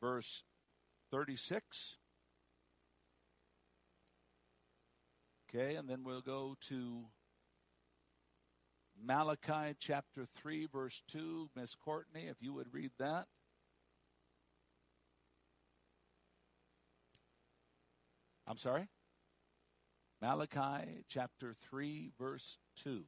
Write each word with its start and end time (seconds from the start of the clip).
verse 0.00 0.44
36. 1.10 1.98
Okay, 5.48 5.76
and 5.76 5.88
then 5.88 6.04
we'll 6.04 6.20
go 6.20 6.56
to 6.68 7.06
Malachi 9.02 9.74
chapter 9.78 10.26
3, 10.36 10.66
verse 10.72 11.02
2. 11.08 11.50
Miss 11.56 11.74
Courtney, 11.74 12.26
if 12.28 12.36
you 12.40 12.52
would 12.52 12.72
read 12.72 12.90
that. 12.98 13.26
I'm 18.46 18.56
sorry? 18.56 18.88
Malachi 20.20 21.04
chapter 21.08 21.54
3, 21.70 22.10
verse 22.18 22.58
2. 22.82 23.04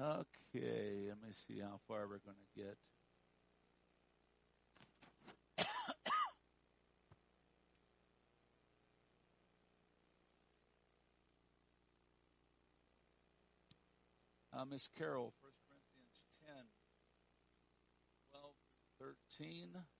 Okay, 0.00 0.37
let 0.62 1.22
me 1.22 1.32
see 1.46 1.60
how 1.60 1.80
far 1.86 2.08
we're 2.08 2.18
going 2.18 2.36
to 2.36 2.48
get. 2.56 2.78
uh, 14.52 14.64
Miss 14.64 14.88
Carol, 14.96 15.34
1 15.40 15.52
Corinthians 15.68 16.24
10, 16.46 16.66
12 18.30 18.54
through 18.98 19.14
13. 19.38 19.97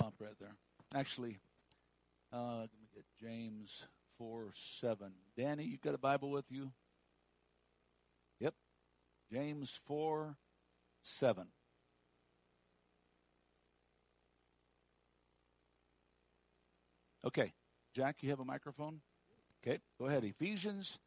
Stop 0.00 0.14
right 0.18 0.38
there. 0.40 0.54
Actually, 0.94 1.40
uh, 2.32 2.60
let 2.60 2.70
me 2.80 2.88
get 2.94 3.04
James 3.20 3.84
4 4.16 4.50
7. 4.80 5.12
Danny, 5.36 5.64
you 5.64 5.76
got 5.76 5.94
a 5.94 5.98
Bible 5.98 6.30
with 6.30 6.46
you? 6.48 6.72
Yep. 8.38 8.54
James 9.30 9.78
4 9.84 10.38
7. 11.02 11.48
Okay. 17.26 17.52
Jack, 17.94 18.22
you 18.22 18.30
have 18.30 18.40
a 18.40 18.44
microphone? 18.46 19.02
Okay, 19.62 19.80
go 19.98 20.06
ahead. 20.06 20.24
Ephesians 20.24 20.98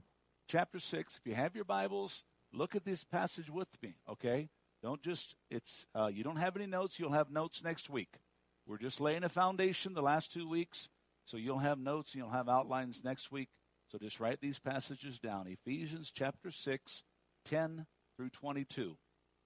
chapter 0.48 0.80
6. 0.80 1.18
If 1.18 1.28
you 1.28 1.34
have 1.34 1.56
your 1.56 1.66
Bibles, 1.66 2.24
look 2.52 2.76
at 2.76 2.86
this 2.86 3.04
passage 3.04 3.50
with 3.50 3.70
me, 3.82 3.96
okay? 4.08 4.50
Don't 4.84 5.02
just, 5.02 5.36
it's, 5.50 5.88
uh, 5.96 6.12
you 6.14 6.24
don't 6.24 6.36
have 6.36 6.56
any 6.56 6.68
notes. 6.68 7.00
You'll 7.00 7.14
have 7.14 7.32
notes 7.32 7.64
next 7.64 7.90
week. 7.90 8.20
We're 8.66 8.78
just 8.78 9.02
laying 9.02 9.24
a 9.24 9.30
foundation 9.30 9.94
the 9.94 10.02
last 10.02 10.32
two 10.32 10.48
weeks. 10.48 10.90
So 11.26 11.38
you'll 11.38 11.60
have 11.60 11.80
notes 11.80 12.14
and 12.14 12.22
you'll 12.22 12.32
have 12.32 12.50
outlines 12.50 13.02
next 13.04 13.32
week. 13.32 13.50
So 13.90 13.98
just 13.98 14.20
write 14.20 14.42
these 14.42 14.60
passages 14.60 15.20
down. 15.20 15.48
Ephesians 15.48 16.12
chapter 16.14 16.52
6, 16.52 17.04
10 17.46 17.86
through 18.18 18.30
22. 18.30 18.98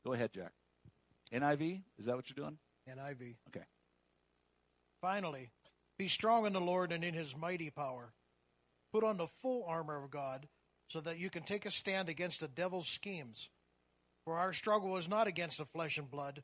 Go 0.06 0.14
ahead, 0.14 0.32
Jack. 0.34 0.54
NIV? 1.34 1.82
Is 2.00 2.06
that 2.06 2.16
what 2.16 2.30
you're 2.30 2.44
doing? 2.44 2.58
NIV. 2.90 3.36
Okay. 3.50 3.66
Finally, 5.02 5.52
be 5.98 6.08
strong 6.08 6.46
in 6.46 6.54
the 6.54 6.62
Lord 6.62 6.92
and 6.92 7.04
in 7.04 7.14
his 7.14 7.36
mighty 7.36 7.70
power. 7.70 8.14
Put 8.94 9.04
on 9.04 9.18
the 9.18 9.28
full 9.28 9.66
armor 9.68 10.02
of 10.02 10.10
God 10.10 10.48
so 10.88 11.02
that 11.02 11.20
you 11.20 11.30
can 11.30 11.44
take 11.44 11.66
a 11.66 11.72
stand 11.72 12.08
against 12.08 12.40
the 12.40 12.48
devil's 12.48 12.88
schemes. 12.88 13.50
For 14.24 14.38
our 14.38 14.54
struggle 14.54 14.98
is 14.98 15.10
not 15.10 15.28
against 15.28 15.58
the 15.58 15.66
flesh 15.66 15.98
and 15.98 16.10
blood, 16.10 16.44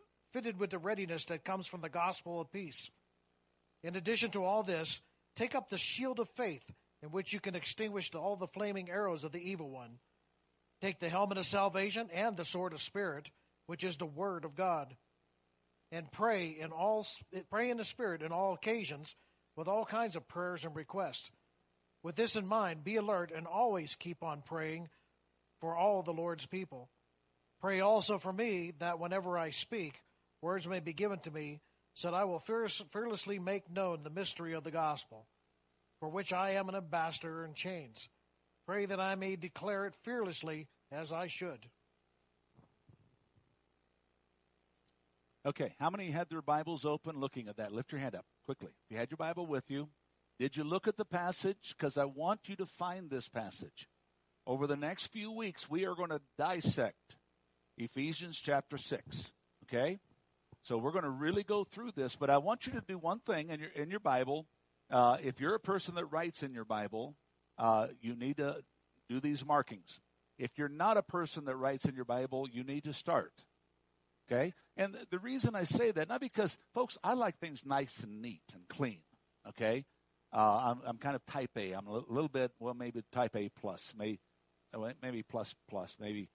fitted 0.31 0.59
with 0.59 0.69
the 0.69 0.77
readiness 0.77 1.25
that 1.25 1.43
comes 1.43 1.67
from 1.67 1.81
the 1.81 1.89
gospel 1.89 2.39
of 2.39 2.51
peace. 2.51 2.89
In 3.83 3.95
addition 3.95 4.31
to 4.31 4.43
all 4.43 4.63
this, 4.63 5.01
take 5.35 5.55
up 5.55 5.69
the 5.69 5.77
shield 5.77 6.19
of 6.19 6.29
faith, 6.29 6.63
in 7.01 7.09
which 7.09 7.33
you 7.33 7.39
can 7.39 7.55
extinguish 7.55 8.13
all 8.13 8.35
the 8.35 8.47
flaming 8.47 8.89
arrows 8.89 9.23
of 9.23 9.31
the 9.31 9.49
evil 9.49 9.69
one. 9.69 9.99
Take 10.81 10.99
the 10.99 11.09
helmet 11.09 11.37
of 11.37 11.45
salvation 11.45 12.09
and 12.13 12.35
the 12.35 12.45
sword 12.45 12.73
of 12.73 12.81
spirit, 12.81 13.29
which 13.67 13.83
is 13.83 13.97
the 13.97 14.05
word 14.05 14.45
of 14.45 14.55
God. 14.55 14.95
And 15.91 16.11
pray 16.11 16.57
in 16.59 16.71
all 16.71 17.05
pray 17.49 17.69
in 17.69 17.77
the 17.77 17.83
spirit 17.83 18.21
in 18.21 18.31
all 18.31 18.53
occasions 18.53 19.15
with 19.55 19.67
all 19.67 19.85
kinds 19.85 20.15
of 20.15 20.27
prayers 20.27 20.63
and 20.63 20.75
requests. 20.75 21.31
With 22.03 22.15
this 22.15 22.35
in 22.35 22.47
mind, 22.47 22.83
be 22.83 22.95
alert 22.95 23.31
and 23.35 23.45
always 23.45 23.95
keep 23.95 24.23
on 24.23 24.41
praying 24.41 24.89
for 25.59 25.75
all 25.75 26.01
the 26.01 26.13
Lord's 26.13 26.45
people. 26.45 26.89
Pray 27.59 27.79
also 27.79 28.17
for 28.17 28.33
me 28.33 28.73
that 28.79 28.99
whenever 28.99 29.37
I 29.37 29.51
speak, 29.51 30.01
words 30.41 30.67
may 30.67 30.79
be 30.79 30.93
given 30.93 31.19
to 31.19 31.31
me, 31.31 31.61
so 31.93 32.09
that 32.09 32.17
I 32.17 32.23
will 32.23 32.39
fearlessly 32.39 33.39
make 33.39 33.69
known 33.69 34.03
the 34.03 34.09
mystery 34.09 34.53
of 34.53 34.63
the 34.63 34.71
gospel, 34.71 35.27
for 35.99 36.09
which 36.09 36.33
I 36.33 36.51
am 36.51 36.69
an 36.69 36.75
ambassador 36.75 37.43
in 37.45 37.53
chains. 37.53 38.09
Pray 38.65 38.85
that 38.85 38.99
I 38.99 39.15
may 39.15 39.35
declare 39.35 39.85
it 39.85 39.95
fearlessly 40.03 40.67
as 40.91 41.11
I 41.11 41.27
should. 41.27 41.67
Okay, 45.45 45.73
how 45.79 45.89
many 45.89 46.11
had 46.11 46.29
their 46.29 46.41
Bibles 46.41 46.85
open 46.85 47.19
looking 47.19 47.47
at 47.47 47.57
that? 47.57 47.71
Lift 47.71 47.91
your 47.91 47.99
hand 47.99 48.15
up 48.15 48.25
quickly. 48.45 48.69
If 48.85 48.91
you 48.91 48.97
had 48.97 49.09
your 49.09 49.17
Bible 49.17 49.47
with 49.47 49.71
you, 49.71 49.89
did 50.39 50.55
you 50.55 50.63
look 50.63 50.87
at 50.87 50.97
the 50.97 51.05
passage? 51.05 51.75
Because 51.77 51.97
I 51.97 52.05
want 52.05 52.41
you 52.45 52.55
to 52.57 52.65
find 52.65 53.09
this 53.09 53.27
passage. 53.27 53.89
Over 54.45 54.67
the 54.67 54.77
next 54.77 55.07
few 55.07 55.31
weeks, 55.31 55.69
we 55.69 55.85
are 55.85 55.95
going 55.95 56.09
to 56.09 56.21
dissect 56.37 57.17
Ephesians 57.77 58.39
chapter 58.39 58.77
6. 58.77 59.33
Okay? 59.63 59.99
So 60.63 60.77
we're 60.77 60.91
going 60.91 61.03
to 61.03 61.09
really 61.09 61.43
go 61.43 61.63
through 61.63 61.91
this, 61.95 62.15
but 62.15 62.29
I 62.29 62.37
want 62.37 62.67
you 62.67 62.73
to 62.73 62.83
do 62.87 62.97
one 62.97 63.19
thing 63.19 63.49
in 63.49 63.59
your 63.59 63.69
in 63.69 63.89
your 63.89 63.99
Bible. 63.99 64.47
Uh, 64.91 65.17
if 65.23 65.39
you're 65.39 65.55
a 65.55 65.59
person 65.59 65.95
that 65.95 66.05
writes 66.05 66.43
in 66.43 66.53
your 66.53 66.65
Bible, 66.65 67.15
uh, 67.57 67.87
you 68.01 68.15
need 68.15 68.37
to 68.37 68.57
do 69.09 69.19
these 69.19 69.45
markings. 69.45 69.99
If 70.37 70.57
you're 70.57 70.69
not 70.69 70.97
a 70.97 71.03
person 71.03 71.45
that 71.45 71.55
writes 71.55 71.85
in 71.85 71.95
your 71.95 72.05
Bible, 72.05 72.47
you 72.51 72.63
need 72.63 72.83
to 72.83 72.93
start. 72.93 73.31
Okay? 74.29 74.53
And 74.77 74.95
the 75.09 75.19
reason 75.19 75.55
I 75.55 75.63
say 75.63 75.91
that, 75.91 76.09
not 76.09 76.21
because, 76.21 76.57
folks, 76.73 76.97
I 77.03 77.13
like 77.13 77.37
things 77.39 77.63
nice 77.65 77.99
and 77.99 78.21
neat 78.21 78.43
and 78.53 78.67
clean. 78.67 79.01
Okay? 79.49 79.85
Uh, 80.33 80.71
I'm, 80.71 80.81
I'm, 80.85 80.97
kind 80.97 81.15
of 81.15 81.25
type 81.25 81.51
A. 81.57 81.73
I'm 81.73 81.87
a 81.87 82.03
little 82.07 82.29
bit, 82.29 82.51
well, 82.59 82.73
maybe 82.73 83.03
type 83.11 83.35
A 83.35 83.49
plus, 83.49 83.93
maybe, 83.97 84.19
maybe 85.01 85.23
plus 85.23 85.53
plus, 85.69 85.97
maybe. 85.99 86.29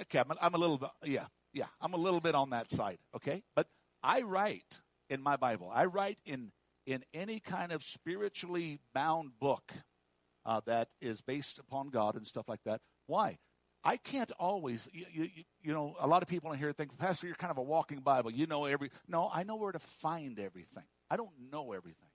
Okay, 0.00 0.20
I'm, 0.20 0.32
I'm 0.40 0.54
a 0.54 0.58
little, 0.58 0.80
yeah, 1.04 1.26
yeah, 1.52 1.66
I'm 1.80 1.94
a 1.94 1.98
little 1.98 2.20
bit 2.20 2.34
on 2.34 2.50
that 2.50 2.70
side, 2.70 2.98
okay? 3.14 3.42
But 3.54 3.66
I 4.02 4.22
write 4.22 4.80
in 5.10 5.22
my 5.22 5.36
Bible. 5.36 5.70
I 5.72 5.84
write 5.86 6.18
in 6.24 6.52
in 6.86 7.04
any 7.14 7.38
kind 7.38 7.70
of 7.70 7.84
spiritually 7.84 8.80
bound 8.92 9.38
book 9.38 9.72
uh, 10.44 10.60
that 10.66 10.88
is 11.00 11.20
based 11.20 11.58
upon 11.58 11.90
God 11.90 12.16
and 12.16 12.26
stuff 12.26 12.48
like 12.48 12.60
that. 12.64 12.80
Why? 13.06 13.38
I 13.84 13.96
can't 13.96 14.30
always, 14.38 14.88
you, 14.92 15.06
you, 15.12 15.28
you, 15.60 15.72
know, 15.72 15.96
a 15.98 16.06
lot 16.06 16.22
of 16.22 16.28
people 16.28 16.52
in 16.52 16.58
here 16.58 16.72
think, 16.72 16.96
Pastor, 16.98 17.26
you're 17.26 17.36
kind 17.36 17.50
of 17.50 17.58
a 17.58 17.62
walking 17.62 18.00
Bible. 18.00 18.30
You 18.30 18.46
know 18.46 18.64
every. 18.64 18.90
No, 19.08 19.30
I 19.32 19.42
know 19.42 19.56
where 19.56 19.72
to 19.72 19.78
find 19.78 20.38
everything. 20.38 20.84
I 21.10 21.16
don't 21.16 21.32
know 21.50 21.72
everything. 21.72 22.08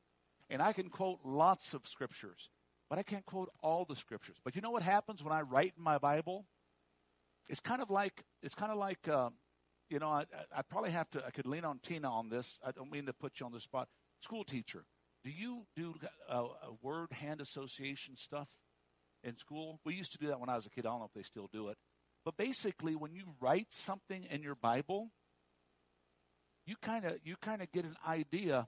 And 0.50 0.62
I 0.62 0.72
can 0.72 0.89
quote 0.89 1.19
lots 1.25 1.74
of 1.74 1.86
scriptures, 1.86 2.50
but 2.89 2.98
I 2.98 3.04
can't 3.04 3.25
quote 3.25 3.50
all 3.62 3.84
the 3.84 3.98
scriptures. 3.98 4.38
But 4.44 4.56
you 4.56 4.62
know 4.62 4.72
what 4.72 4.84
happens 4.84 5.24
when 5.24 5.34
I 5.34 5.42
write 5.42 5.74
in 5.78 5.84
my 5.84 5.98
Bible? 5.98 6.45
It's 7.50 7.60
kind 7.60 7.82
of 7.82 7.90
like 7.90 8.24
it's 8.42 8.56
kind 8.56 8.72
of 8.72 8.78
like 8.78 9.08
uh, 9.08 9.30
you 9.90 10.00
know 10.00 10.10
I, 10.10 10.26
I 10.56 10.62
probably 10.64 10.92
have 10.92 11.10
to 11.12 11.26
I 11.26 11.32
could 11.32 11.48
lean 11.48 11.66
on 11.66 11.80
Tina 11.80 12.10
on 12.12 12.30
this. 12.30 12.60
I 12.66 12.72
don't 12.72 12.92
mean 12.92 13.06
to 13.06 13.14
put 13.14 13.40
you 13.40 13.46
on 13.46 13.52
the 13.52 13.60
spot. 13.60 13.88
School 14.22 14.44
teacher, 14.44 14.86
do 15.24 15.30
you 15.30 15.66
do 15.76 15.94
a, 16.30 16.38
a 16.38 16.74
word 16.82 17.12
hand 17.12 17.42
association 17.42 18.16
stuff 18.16 18.48
in 19.24 19.38
school? 19.38 19.80
We 19.86 19.94
used 19.94 20.12
to 20.14 20.18
do 20.18 20.28
that 20.28 20.40
when 20.40 20.50
I 20.50 20.56
was 20.56 20.66
a 20.66 20.70
kid. 20.70 20.86
I 20.86 20.90
don't 20.90 21.00
know 21.00 21.06
if 21.06 21.14
they 21.14 21.24
still 21.24 21.50
do 21.52 21.70
it, 21.70 21.78
but 22.26 22.36
basically, 22.38 22.96
when 22.96 23.14
you 23.14 23.24
write 23.40 23.68
something 23.70 24.26
in 24.30 24.42
your 24.42 24.56
Bible, 24.56 25.12
you 26.66 26.76
kind 26.82 27.06
of 27.06 27.18
you 27.24 27.36
kind 27.42 27.62
of 27.62 27.72
get 27.72 27.86
an 27.86 27.96
idea 28.08 28.68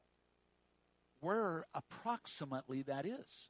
where 1.21 1.65
approximately 1.73 2.83
that 2.83 3.05
is 3.05 3.49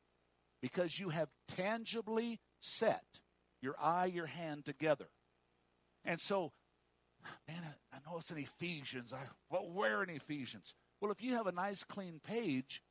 because 0.61 0.97
you 0.99 1.09
have 1.09 1.29
tangibly 1.47 2.39
set 2.59 3.03
your 3.61 3.75
eye, 3.79 4.07
your 4.07 4.25
hand 4.25 4.65
together. 4.65 5.07
And 6.05 6.19
so, 6.19 6.51
man, 7.47 7.61
I, 7.93 7.97
know 8.05 8.17
it's 8.17 8.31
in 8.31 8.37
Ephesians. 8.37 9.13
I, 9.13 9.19
well, 9.49 9.69
where 9.71 10.03
in 10.03 10.09
Ephesians? 10.09 10.75
Well, 11.01 11.11
if 11.11 11.21
you 11.21 11.33
have 11.33 11.47
a 11.47 11.51
nice 11.51 11.83
clean 11.83 12.19
page, 12.23 12.81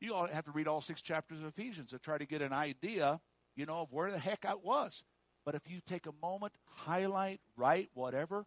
you 0.00 0.14
all 0.14 0.26
have 0.26 0.44
to 0.44 0.50
read 0.50 0.68
all 0.68 0.80
six 0.80 1.00
chapters 1.02 1.40
of 1.40 1.46
Ephesians 1.46 1.90
to 1.90 1.98
try 1.98 2.18
to 2.18 2.26
get 2.26 2.42
an 2.42 2.52
idea, 2.52 3.20
you 3.56 3.66
know, 3.66 3.80
of 3.80 3.92
where 3.92 4.10
the 4.10 4.18
heck 4.18 4.44
I 4.44 4.54
was. 4.54 5.02
But 5.44 5.54
if 5.54 5.62
you 5.68 5.80
take 5.86 6.06
a 6.06 6.12
moment, 6.20 6.52
highlight, 6.66 7.40
write, 7.56 7.88
whatever, 7.94 8.44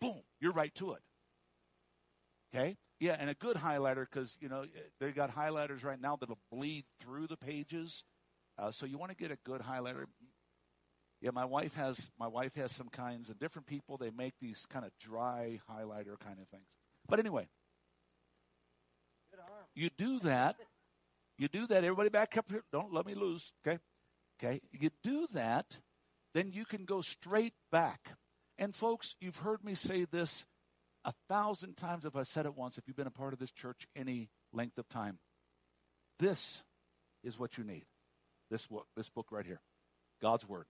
boom, 0.00 0.22
you're 0.40 0.52
right 0.52 0.74
to 0.76 0.92
it. 0.92 1.02
Okay? 2.54 2.76
Yeah, 3.00 3.16
and 3.18 3.30
a 3.30 3.34
good 3.34 3.56
highlighter 3.56 4.06
because 4.10 4.36
you 4.40 4.48
know 4.48 4.64
they 4.98 5.12
got 5.12 5.34
highlighters 5.34 5.84
right 5.84 6.00
now 6.00 6.16
that'll 6.16 6.38
bleed 6.50 6.84
through 6.98 7.28
the 7.28 7.36
pages. 7.36 8.04
Uh, 8.58 8.72
so 8.72 8.86
you 8.86 8.98
want 8.98 9.12
to 9.12 9.16
get 9.16 9.30
a 9.30 9.38
good 9.44 9.60
highlighter. 9.60 10.04
Yeah, 11.20 11.30
my 11.32 11.44
wife 11.44 11.74
has 11.74 12.10
my 12.18 12.28
wife 12.28 12.54
has 12.54 12.72
some 12.72 12.88
kinds, 12.88 13.28
and 13.28 13.38
different 13.38 13.66
people 13.66 13.96
they 13.96 14.10
make 14.10 14.34
these 14.40 14.66
kind 14.70 14.84
of 14.84 14.92
dry 15.00 15.60
highlighter 15.68 16.18
kind 16.18 16.38
of 16.40 16.48
things. 16.48 16.68
But 17.08 17.18
anyway, 17.18 17.48
you 19.74 19.90
do 19.96 20.20
that. 20.20 20.56
You 21.38 21.48
do 21.48 21.66
that. 21.68 21.84
Everybody 21.84 22.08
back 22.08 22.36
up 22.36 22.46
here. 22.50 22.62
Don't 22.72 22.92
let 22.92 23.06
me 23.06 23.14
lose. 23.14 23.52
Okay, 23.66 23.78
okay. 24.40 24.60
You 24.72 24.90
do 25.02 25.26
that, 25.32 25.78
then 26.34 26.52
you 26.52 26.64
can 26.64 26.84
go 26.84 27.00
straight 27.00 27.54
back. 27.72 28.12
And 28.58 28.74
folks, 28.74 29.16
you've 29.20 29.36
heard 29.36 29.64
me 29.64 29.74
say 29.74 30.04
this 30.04 30.44
a 31.04 31.12
thousand 31.28 31.76
times 31.76 32.04
if 32.04 32.16
I 32.16 32.24
said 32.24 32.46
it 32.46 32.56
once, 32.56 32.78
if 32.78 32.84
you've 32.86 32.96
been 32.96 33.06
a 33.06 33.10
part 33.10 33.32
of 33.32 33.38
this 33.38 33.52
church 33.52 33.86
any 33.96 34.30
length 34.52 34.78
of 34.78 34.88
time. 34.88 35.18
This 36.18 36.62
is 37.22 37.38
what 37.38 37.56
you 37.56 37.64
need. 37.64 37.84
This 38.50 38.66
book, 38.66 38.86
this 38.96 39.08
book 39.08 39.28
right 39.30 39.46
here. 39.46 39.60
God's 40.20 40.48
Word. 40.48 40.66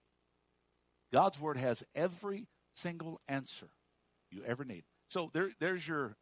God's 1.11 1.39
Word 1.39 1.57
has 1.57 1.83
every 1.95 2.47
single 2.75 3.19
answer 3.27 3.67
you 4.31 4.43
ever 4.45 4.63
need. 4.63 4.83
So 5.09 5.29
there, 5.33 5.51
there's 5.59 5.87
your, 5.87 6.15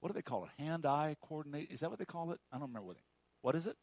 what 0.00 0.08
do 0.08 0.14
they 0.14 0.22
call 0.22 0.44
it? 0.44 0.50
Hand-eye 0.62 1.16
coordinate. 1.20 1.70
Is 1.70 1.80
that 1.80 1.90
what 1.90 1.98
they 1.98 2.04
call 2.04 2.32
it? 2.32 2.40
I 2.50 2.56
don't 2.56 2.68
remember 2.68 2.86
what 2.86 2.96
they, 2.96 3.02
what 3.42 3.54
is 3.54 3.66
it? 3.66 3.76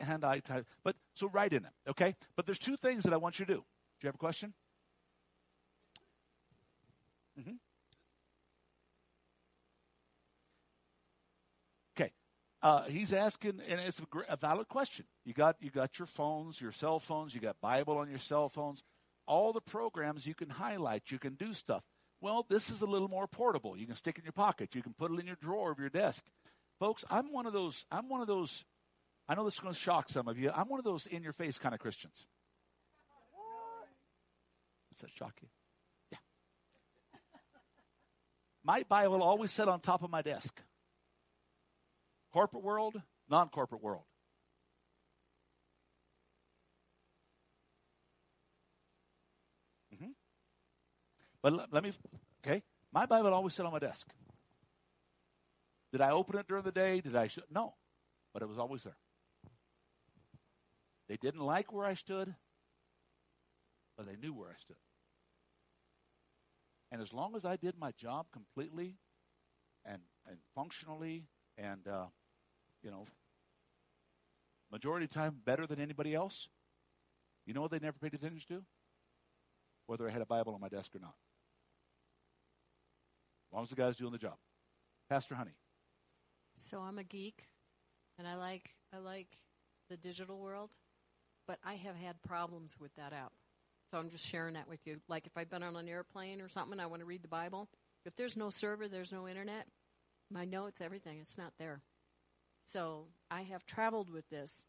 Hand-eye 0.00 0.40
type. 0.40 0.66
But 0.84 0.96
so 1.14 1.28
write 1.28 1.52
in 1.52 1.64
it, 1.64 1.90
okay? 1.90 2.14
But 2.36 2.46
there's 2.46 2.58
two 2.58 2.76
things 2.76 3.04
that 3.04 3.12
I 3.12 3.16
want 3.16 3.38
you 3.38 3.46
to 3.46 3.54
do. 3.54 3.58
Do 3.58 4.06
you 4.06 4.08
have 4.08 4.14
a 4.14 4.18
question? 4.18 4.54
Mm-hmm. 7.38 7.54
Okay. 11.98 12.12
Uh, 12.62 12.84
he's 12.84 13.12
asking, 13.12 13.60
and 13.68 13.80
it's 13.80 14.00
a, 14.00 14.32
a, 14.32 14.36
valid 14.36 14.68
question. 14.68 15.06
You 15.24 15.34
got 15.34 15.56
you 15.60 15.70
got 15.70 15.98
your 15.98 16.06
phones, 16.06 16.60
your 16.60 16.72
cell 16.72 16.98
phones, 16.98 17.34
you 17.34 17.40
got 17.40 17.60
Bible 17.60 17.98
on 17.98 18.08
your 18.10 18.18
cell 18.18 18.48
phones, 18.48 18.82
all 19.26 19.52
the 19.52 19.60
programs 19.60 20.26
you 20.26 20.34
can 20.34 20.50
highlight, 20.50 21.10
you 21.10 21.18
can 21.18 21.34
do 21.34 21.52
stuff. 21.52 21.82
Well, 22.20 22.44
this 22.48 22.70
is 22.70 22.82
a 22.82 22.86
little 22.86 23.08
more 23.08 23.26
portable. 23.26 23.76
You 23.76 23.86
can 23.86 23.94
stick 23.94 24.16
it 24.16 24.20
in 24.20 24.24
your 24.24 24.32
pocket, 24.32 24.74
you 24.74 24.82
can 24.82 24.94
put 24.94 25.12
it 25.12 25.20
in 25.20 25.26
your 25.26 25.36
drawer 25.36 25.70
of 25.70 25.78
your 25.78 25.88
desk. 25.88 26.24
Folks, 26.78 27.04
I'm 27.10 27.32
one 27.32 27.46
of 27.46 27.52
those. 27.52 27.84
I'm 27.90 28.08
one 28.08 28.22
of 28.22 28.26
those. 28.26 28.64
I 29.28 29.34
know 29.34 29.44
this 29.44 29.54
is 29.54 29.60
going 29.60 29.74
to 29.74 29.78
shock 29.78 30.08
some 30.08 30.28
of 30.28 30.38
you. 30.38 30.50
I'm 30.50 30.68
one 30.68 30.80
of 30.80 30.84
those 30.84 31.06
in 31.06 31.22
your 31.22 31.32
face 31.32 31.58
kind 31.58 31.74
of 31.74 31.80
Christians. 31.80 32.26
Does 35.00 35.02
that 35.02 35.10
shock 35.16 35.34
you? 35.40 35.48
Yeah. 36.10 36.18
My 38.64 38.82
Bible 38.88 39.22
always 39.22 39.50
sat 39.52 39.68
on 39.68 39.80
top 39.80 40.02
of 40.02 40.10
my 40.10 40.22
desk. 40.22 40.60
Corporate 42.32 42.62
world, 42.62 43.00
non 43.28 43.48
corporate 43.48 43.82
world. 43.82 44.04
Mm-hmm. 49.94 50.10
But 51.42 51.72
let, 51.72 51.82
me, 51.82 51.92
okay, 52.44 52.62
my 52.92 53.06
Bible 53.06 53.32
always 53.32 53.54
sit 53.54 53.64
on 53.64 53.72
my 53.72 53.78
desk. 53.78 54.06
Did 55.92 56.00
I 56.00 56.10
open 56.10 56.38
it 56.38 56.46
during 56.46 56.64
the 56.64 56.72
day? 56.72 57.00
Did 57.00 57.16
I? 57.16 57.26
Sh- 57.26 57.38
no, 57.50 57.74
but 58.32 58.42
it 58.42 58.48
was 58.48 58.58
always 58.58 58.82
there. 58.82 58.96
They 61.08 61.16
didn't 61.16 61.40
like 61.40 61.72
where 61.72 61.86
I 61.86 61.94
stood, 61.94 62.34
but 63.96 64.06
they 64.06 64.16
knew 64.16 64.32
where 64.32 64.50
I 64.50 64.58
stood. 64.60 64.76
And 66.92 67.02
as 67.02 67.12
long 67.12 67.34
as 67.34 67.44
I 67.44 67.56
did 67.56 67.74
my 67.78 67.92
job 67.92 68.26
completely 68.32 68.96
and, 69.84 70.02
and 70.28 70.38
functionally 70.54 71.26
and 71.56 71.86
uh, 71.88 72.06
you 72.82 72.90
know, 72.90 73.04
majority 74.70 75.04
of 75.04 75.10
time 75.10 75.36
better 75.44 75.66
than 75.66 75.80
anybody 75.80 76.14
else. 76.14 76.48
You 77.46 77.54
know 77.54 77.60
what 77.60 77.70
they 77.70 77.78
never 77.78 77.98
paid 77.98 78.14
attention 78.14 78.42
to? 78.48 78.62
Whether 79.86 80.08
I 80.08 80.12
had 80.12 80.22
a 80.22 80.26
Bible 80.26 80.54
on 80.54 80.60
my 80.60 80.68
desk 80.68 80.94
or 80.94 81.00
not. 81.00 81.14
As 83.50 83.54
long 83.54 83.62
as 83.64 83.70
the 83.70 83.76
guy's 83.76 83.96
doing 83.96 84.12
the 84.12 84.18
job. 84.18 84.36
Pastor 85.08 85.34
Honey. 85.34 85.56
So 86.56 86.80
I'm 86.80 86.98
a 86.98 87.04
geek 87.04 87.42
and 88.18 88.28
I 88.28 88.36
like 88.36 88.70
I 88.94 88.98
like 88.98 89.28
the 89.88 89.96
digital 89.96 90.38
world, 90.38 90.70
but 91.48 91.58
I 91.64 91.74
have 91.74 91.96
had 91.96 92.22
problems 92.22 92.76
with 92.78 92.94
that 92.94 93.12
app. 93.12 93.32
So 93.90 93.98
I'm 93.98 94.08
just 94.08 94.24
sharing 94.24 94.54
that 94.54 94.68
with 94.68 94.80
you. 94.86 95.00
Like 95.08 95.26
if 95.26 95.36
I've 95.36 95.50
been 95.50 95.64
on 95.64 95.74
an 95.74 95.88
airplane 95.88 96.40
or 96.40 96.48
something, 96.48 96.78
I 96.78 96.86
want 96.86 97.00
to 97.00 97.06
read 97.06 97.22
the 97.22 97.28
Bible. 97.28 97.68
If 98.04 98.14
there's 98.14 98.36
no 98.36 98.50
server, 98.50 98.86
there's 98.86 99.12
no 99.12 99.26
internet, 99.26 99.66
my 100.30 100.44
notes, 100.44 100.80
everything, 100.80 101.18
it's 101.20 101.36
not 101.36 101.52
there. 101.58 101.80
So 102.66 103.06
I 103.30 103.42
have 103.42 103.66
traveled 103.66 104.10
with 104.10 104.28
this. 104.30 104.62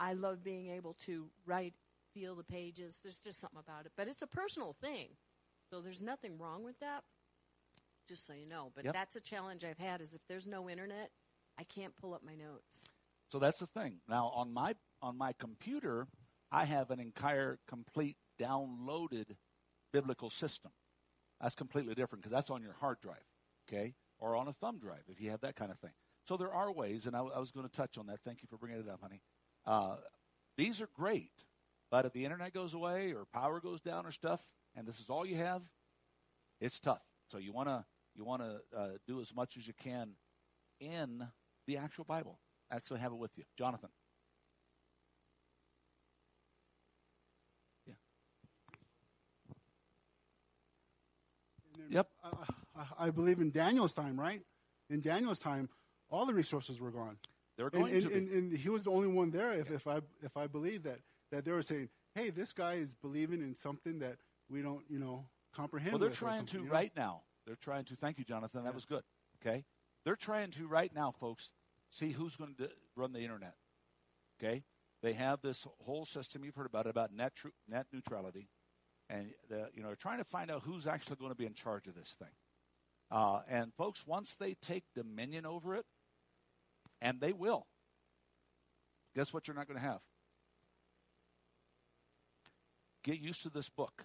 I 0.00 0.14
love 0.14 0.42
being 0.42 0.68
able 0.68 0.94
to 1.06 1.28
write, 1.46 1.74
feel 2.12 2.34
the 2.34 2.42
pages. 2.42 3.00
There's 3.02 3.18
just 3.18 3.40
something 3.40 3.60
about 3.60 3.86
it. 3.86 3.92
But 3.96 4.08
it's 4.08 4.22
a 4.22 4.26
personal 4.26 4.74
thing. 4.82 5.10
So 5.70 5.80
there's 5.80 6.02
nothing 6.02 6.38
wrong 6.38 6.64
with 6.64 6.78
that, 6.80 7.04
just 8.06 8.26
so 8.26 8.32
you 8.32 8.46
know. 8.46 8.72
But 8.74 8.84
yep. 8.84 8.94
that's 8.94 9.16
a 9.16 9.20
challenge 9.20 9.64
I've 9.64 9.78
had 9.78 10.00
is 10.00 10.14
if 10.14 10.20
there's 10.28 10.46
no 10.46 10.68
internet, 10.68 11.10
I 11.58 11.64
can't 11.64 11.94
pull 11.96 12.14
up 12.14 12.22
my 12.24 12.34
notes. 12.34 12.84
So 13.28 13.38
that's 13.38 13.60
the 13.60 13.66
thing. 13.66 13.98
Now 14.08 14.32
on 14.34 14.52
my 14.52 14.74
on 15.02 15.18
my 15.18 15.32
computer, 15.38 16.06
I 16.50 16.64
have 16.64 16.90
an 16.90 17.00
entire 17.00 17.58
complete 17.68 18.16
downloaded 18.40 19.36
biblical 19.92 20.30
system. 20.30 20.70
That's 21.40 21.54
completely 21.54 21.94
different 21.94 22.22
because 22.22 22.34
that's 22.34 22.50
on 22.50 22.62
your 22.62 22.74
hard 22.80 23.00
drive, 23.00 23.24
okay, 23.68 23.94
or 24.18 24.36
on 24.36 24.48
a 24.48 24.52
thumb 24.52 24.78
drive 24.78 25.02
if 25.08 25.20
you 25.20 25.30
have 25.30 25.40
that 25.40 25.56
kind 25.56 25.70
of 25.70 25.78
thing. 25.78 25.92
So 26.24 26.36
there 26.36 26.52
are 26.52 26.72
ways, 26.72 27.06
and 27.06 27.14
I, 27.14 27.20
I 27.20 27.38
was 27.38 27.50
going 27.50 27.68
to 27.68 27.72
touch 27.72 27.98
on 27.98 28.06
that. 28.06 28.20
Thank 28.24 28.42
you 28.42 28.48
for 28.48 28.56
bringing 28.56 28.80
it 28.80 28.88
up, 28.88 29.00
honey. 29.02 29.20
Uh, 29.64 29.96
these 30.56 30.80
are 30.80 30.88
great, 30.94 31.44
but 31.90 32.06
if 32.06 32.12
the 32.12 32.24
internet 32.24 32.52
goes 32.52 32.74
away 32.74 33.12
or 33.12 33.26
power 33.32 33.60
goes 33.60 33.80
down 33.80 34.06
or 34.06 34.12
stuff, 34.12 34.40
and 34.74 34.86
this 34.86 34.98
is 34.98 35.06
all 35.08 35.26
you 35.26 35.36
have, 35.36 35.62
it's 36.60 36.80
tough. 36.80 37.02
So 37.30 37.38
you 37.38 37.52
want 37.52 37.68
to 37.68 37.84
you 38.16 38.24
want 38.24 38.42
to 38.42 38.60
uh, 38.76 38.88
do 39.06 39.20
as 39.20 39.34
much 39.34 39.56
as 39.56 39.66
you 39.66 39.72
can 39.82 40.10
in 40.80 41.26
the 41.66 41.76
actual 41.78 42.04
Bible. 42.04 42.38
Actually, 42.70 43.00
have 43.00 43.12
it 43.12 43.18
with 43.18 43.30
you, 43.36 43.44
Jonathan. 43.56 43.90
Yeah. 47.86 47.94
Yep. 51.90 52.08
I, 52.24 53.06
I 53.06 53.10
believe 53.10 53.40
in 53.40 53.50
Daniel's 53.50 53.94
time, 53.94 54.18
right? 54.18 54.42
In 54.90 55.00
Daniel's 55.00 55.38
time, 55.38 55.68
all 56.10 56.26
the 56.26 56.34
resources 56.34 56.80
were 56.80 56.90
gone. 56.90 57.16
They're 57.56 57.70
going 57.70 57.92
and, 57.92 58.02
to 58.02 58.12
and, 58.12 58.28
be. 58.30 58.38
and, 58.38 58.56
he 58.56 58.68
was 58.68 58.84
the 58.84 58.90
only 58.90 59.08
one 59.08 59.30
there. 59.30 59.52
If, 59.52 59.70
if 59.70 59.86
I 59.86 60.00
if 60.22 60.36
I 60.36 60.46
believe 60.46 60.82
that 60.82 60.98
that 61.32 61.44
they 61.44 61.52
were 61.52 61.62
saying, 61.62 61.88
hey, 62.14 62.30
this 62.30 62.52
guy 62.52 62.74
is 62.74 62.94
believing 62.94 63.40
in 63.40 63.56
something 63.56 64.00
that 64.00 64.16
we 64.50 64.62
don't, 64.62 64.84
you 64.88 64.98
know, 64.98 65.26
comprehend. 65.54 65.92
Well, 65.92 66.00
they're 66.00 66.10
trying 66.10 66.46
to 66.46 66.58
you 66.58 66.64
know? 66.64 66.70
right 66.70 66.92
now. 66.96 67.22
They're 67.46 67.56
trying 67.56 67.84
to. 67.86 67.96
Thank 67.96 68.18
you, 68.18 68.24
Jonathan. 68.24 68.64
That 68.64 68.74
was 68.74 68.84
good. 68.84 69.02
Okay, 69.40 69.64
they're 70.04 70.16
trying 70.16 70.50
to 70.52 70.66
right 70.66 70.92
now, 70.94 71.12
folks. 71.12 71.52
See 71.90 72.10
who's 72.10 72.36
going 72.36 72.54
to 72.56 72.68
run 72.96 73.12
the 73.12 73.20
internet. 73.20 73.54
Okay, 74.38 74.64
they 75.02 75.12
have 75.12 75.40
this 75.40 75.66
whole 75.84 76.04
system 76.04 76.44
you've 76.44 76.56
heard 76.56 76.66
about 76.66 76.86
about 76.86 77.12
net 77.12 77.34
tru- 77.36 77.52
net 77.68 77.86
neutrality, 77.92 78.48
and 79.08 79.30
the, 79.48 79.68
you 79.72 79.82
know 79.82 79.88
they're 79.88 79.96
trying 79.96 80.18
to 80.18 80.24
find 80.24 80.50
out 80.50 80.62
who's 80.64 80.86
actually 80.86 81.16
going 81.16 81.30
to 81.30 81.36
be 81.36 81.46
in 81.46 81.54
charge 81.54 81.86
of 81.86 81.94
this 81.94 82.16
thing. 82.18 82.34
Uh, 83.10 83.40
and 83.48 83.72
folks, 83.74 84.04
once 84.04 84.34
they 84.34 84.54
take 84.54 84.82
dominion 84.94 85.46
over 85.46 85.76
it, 85.76 85.86
and 87.00 87.20
they 87.20 87.32
will, 87.32 87.66
guess 89.14 89.32
what? 89.32 89.46
You're 89.46 89.54
not 89.56 89.68
going 89.68 89.78
to 89.78 89.86
have. 89.86 90.00
Get 93.04 93.20
used 93.20 93.42
to 93.42 93.50
this 93.50 93.68
book, 93.68 94.04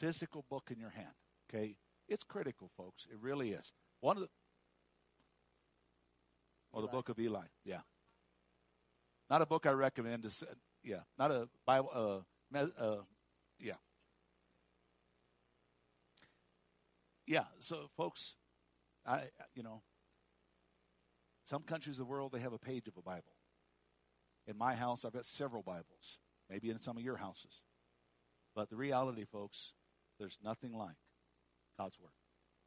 physical 0.00 0.46
book 0.48 0.70
in 0.72 0.80
your 0.80 0.88
hand. 0.88 1.12
Okay, 1.52 1.76
it's 2.08 2.24
critical, 2.24 2.70
folks. 2.76 3.06
It 3.10 3.18
really 3.20 3.50
is. 3.52 3.72
One 4.00 4.16
of 4.16 4.22
the 4.22 4.28
Oh, 6.74 6.80
the 6.80 6.86
book 6.86 7.08
of 7.08 7.18
Eli. 7.18 7.44
Yeah. 7.64 7.80
Not 9.28 9.42
a 9.42 9.46
book 9.46 9.66
I 9.66 9.72
recommend. 9.72 10.22
To, 10.22 10.46
yeah. 10.82 11.00
Not 11.18 11.30
a 11.30 11.48
Bible. 11.66 11.90
Uh, 11.92 12.58
me- 12.58 12.72
uh, 12.78 12.96
yeah. 13.58 13.74
Yeah. 17.26 17.44
So, 17.58 17.90
folks, 17.96 18.36
I 19.06 19.24
you 19.54 19.62
know, 19.62 19.82
some 21.44 21.62
countries 21.62 21.96
of 21.98 22.06
the 22.06 22.10
world 22.10 22.32
they 22.32 22.40
have 22.40 22.52
a 22.52 22.58
page 22.58 22.88
of 22.88 22.96
a 22.96 23.02
Bible. 23.02 23.36
In 24.46 24.56
my 24.56 24.74
house, 24.74 25.04
I've 25.04 25.12
got 25.12 25.26
several 25.26 25.62
Bibles. 25.62 26.18
Maybe 26.48 26.70
in 26.70 26.80
some 26.80 26.96
of 26.96 27.02
your 27.02 27.16
houses. 27.16 27.60
But 28.54 28.68
the 28.70 28.76
reality, 28.76 29.24
folks, 29.24 29.72
there's 30.18 30.38
nothing 30.42 30.72
like 30.72 30.96
God's 31.78 31.98
Word. 32.00 32.12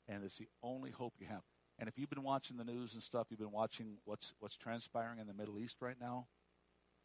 And 0.08 0.24
it's 0.24 0.38
the 0.38 0.48
only 0.62 0.92
hope 0.92 1.14
you 1.20 1.28
have. 1.28 1.42
And 1.80 1.90
if 1.90 1.98
you've 1.98 2.10
been 2.10 2.24
watching 2.24 2.58
the 2.58 2.64
news 2.64 2.94
and 2.94 3.02
stuff, 3.04 3.28
you've 3.30 3.40
been 3.40 3.52
watching 3.52 3.98
what's 4.06 4.34
what's 4.40 4.56
transpiring 4.56 5.20
in 5.20 5.28
the 5.28 5.34
Middle 5.34 5.60
East 5.60 5.78
right 5.82 5.98
now, 6.00 6.28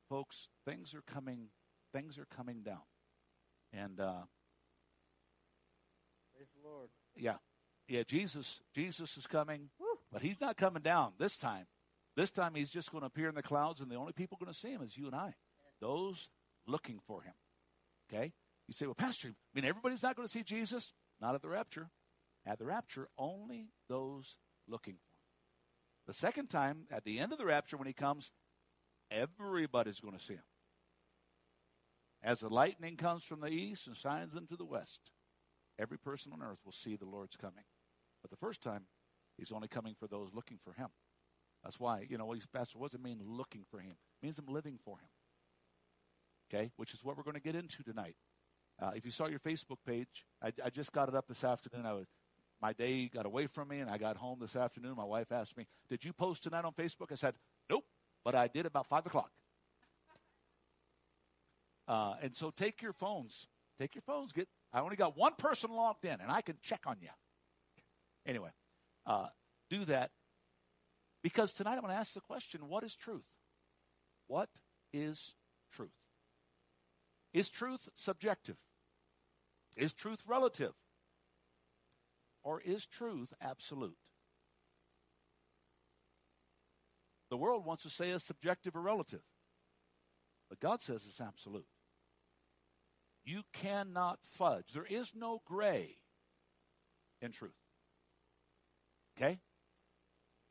folks. 0.09 0.49
Things 0.64 0.95
are 0.95 1.02
coming. 1.02 1.49
Things 1.92 2.19
are 2.19 2.26
coming 2.26 2.62
down, 2.62 2.83
and 3.73 3.99
uh, 4.00 4.23
Praise 6.35 6.49
the 6.62 6.69
Lord. 6.69 6.88
yeah, 7.16 7.35
yeah. 7.88 8.02
Jesus, 8.07 8.61
Jesus 8.75 9.16
is 9.16 9.26
coming, 9.26 9.71
but 10.12 10.23
he's 10.23 10.40
not 10.40 10.57
coming 10.57 10.83
down 10.83 11.12
this 11.19 11.37
time. 11.37 11.66
This 12.16 12.30
time 12.30 12.54
he's 12.54 12.71
just 12.71 12.92
going 12.92 13.02
to 13.02 13.07
appear 13.07 13.28
in 13.28 13.35
the 13.35 13.42
clouds, 13.42 13.80
and 13.80 13.90
the 13.90 13.97
only 13.97 14.12
people 14.12 14.38
going 14.40 14.52
to 14.52 14.59
see 14.59 14.71
him 14.71 14.83
is 14.83 14.97
you 14.97 15.07
and 15.07 15.14
I, 15.14 15.35
those 15.80 16.28
looking 16.66 17.00
for 17.07 17.23
him. 17.23 17.35
Okay. 18.12 18.33
You 18.69 18.75
say, 18.75 18.87
well, 18.87 18.95
Pastor, 18.95 19.28
I 19.28 19.33
mean 19.52 19.64
everybody's 19.64 20.02
not 20.02 20.14
going 20.16 20.28
to 20.28 20.33
see 20.33 20.42
Jesus? 20.45 20.92
Not 21.20 21.34
at 21.34 21.42
the 21.42 21.48
rapture. 21.48 21.90
At 22.46 22.58
the 22.58 22.64
rapture, 22.64 23.08
only 23.18 23.68
those 23.88 24.36
looking 24.66 24.94
for 24.94 24.98
him. 24.98 25.20
The 26.06 26.14
second 26.14 26.48
time, 26.48 26.86
at 26.90 27.04
the 27.04 27.18
end 27.18 27.32
of 27.32 27.38
the 27.38 27.44
rapture, 27.44 27.76
when 27.76 27.86
he 27.86 27.92
comes, 27.92 28.32
everybody's 29.10 30.00
going 30.00 30.16
to 30.16 30.24
see 30.24 30.34
him. 30.34 30.44
As 32.22 32.40
the 32.40 32.48
lightning 32.48 32.96
comes 32.96 33.24
from 33.24 33.40
the 33.40 33.48
east 33.48 33.86
and 33.86 33.96
shines 33.96 34.34
into 34.34 34.56
the 34.56 34.64
west, 34.64 35.00
every 35.78 35.98
person 35.98 36.32
on 36.32 36.42
earth 36.42 36.60
will 36.64 36.72
see 36.72 36.96
the 36.96 37.06
Lord's 37.06 37.36
coming. 37.36 37.64
But 38.22 38.30
the 38.30 38.36
first 38.36 38.62
time, 38.62 38.86
he's 39.38 39.52
only 39.52 39.68
coming 39.68 39.94
for 39.98 40.06
those 40.06 40.30
looking 40.34 40.58
for 40.62 40.72
him. 40.72 40.88
That's 41.64 41.78
why, 41.78 42.06
you 42.08 42.18
know, 42.18 42.32
he's, 42.32 42.46
Pastor, 42.46 42.78
what 42.78 42.90
does 42.90 43.00
it 43.00 43.04
mean 43.04 43.20
looking 43.24 43.64
for 43.70 43.80
him? 43.80 43.96
It 44.22 44.26
means 44.26 44.38
I'm 44.38 44.52
living 44.52 44.78
for 44.84 44.96
him. 44.98 45.08
Okay, 46.52 46.72
which 46.76 46.94
is 46.94 47.04
what 47.04 47.16
we're 47.16 47.22
going 47.22 47.34
to 47.34 47.40
get 47.40 47.54
into 47.54 47.82
tonight. 47.82 48.16
Uh, 48.80 48.92
if 48.94 49.04
you 49.04 49.10
saw 49.10 49.26
your 49.26 49.40
Facebook 49.40 49.76
page, 49.87 50.25
I, 50.42 50.52
I 50.64 50.70
just 50.70 50.92
got 50.92 51.08
it 51.08 51.14
up 51.14 51.26
this 51.28 51.44
afternoon. 51.44 51.84
I 51.84 51.92
was 51.92 52.06
my 52.62 52.72
day 52.72 53.08
got 53.08 53.26
away 53.26 53.46
from 53.46 53.68
me, 53.68 53.80
and 53.80 53.90
I 53.90 53.99
got 53.99 54.16
home 54.16 54.38
this 54.40 54.56
afternoon. 54.56 54.94
My 54.96 55.04
wife 55.04 55.32
asked 55.32 55.56
me, 55.56 55.66
"Did 55.88 56.04
you 56.04 56.12
post 56.12 56.42
tonight 56.42 56.64
on 56.64 56.72
Facebook?" 56.72 57.10
I 57.10 57.14
said, 57.14 57.34
"Nope," 57.68 57.84
but 58.25 58.34
I 58.34 58.49
did 58.49 58.66
about 58.66 58.87
five 58.87 59.04
o'clock. 59.06 59.30
Uh, 61.88 62.14
and 62.22 62.37
so 62.37 62.50
take 62.50 62.80
your 62.82 62.92
phones. 62.92 63.46
Take 63.78 63.94
your 63.94 64.02
phones. 64.02 64.32
Get. 64.32 64.49
I 64.72 64.80
only 64.80 64.96
got 64.96 65.16
one 65.16 65.34
person 65.34 65.70
logged 65.70 66.04
in, 66.04 66.20
and 66.20 66.30
I 66.30 66.40
can 66.40 66.56
check 66.62 66.82
on 66.87 66.96
you. 67.00 67.08
Anyway, 68.26 68.50
uh, 69.06 69.26
do 69.68 69.84
that 69.87 70.10
because 71.22 71.52
tonight 71.52 71.75
I'm 71.75 71.80
going 71.80 71.92
to 71.92 71.99
ask 71.99 72.14
the 72.14 72.20
question: 72.20 72.68
What 72.68 72.84
is 72.84 72.94
truth? 72.94 73.26
What 74.26 74.49
is 74.92 75.34
truth? 75.72 75.90
Is 77.32 77.50
truth 77.50 77.88
subjective? 77.94 78.56
Is 79.80 79.94
truth 79.94 80.22
relative? 80.26 80.75
Or 82.42 82.60
is 82.60 82.87
truth 82.87 83.32
absolute? 83.40 83.96
The 87.30 87.38
world 87.38 87.64
wants 87.64 87.84
to 87.84 87.90
say 87.90 88.10
it's 88.10 88.26
subjective 88.26 88.76
or 88.76 88.82
relative, 88.82 89.22
but 90.49 90.60
God 90.60 90.82
says 90.82 91.06
it's 91.08 91.20
absolute. 91.20 91.66
You 93.25 93.42
cannot 93.52 94.18
fudge. 94.22 94.66
There 94.75 94.87
is 94.88 95.12
no 95.14 95.40
gray 95.46 95.96
in 97.22 97.32
truth. 97.32 97.52
Okay? 99.16 99.38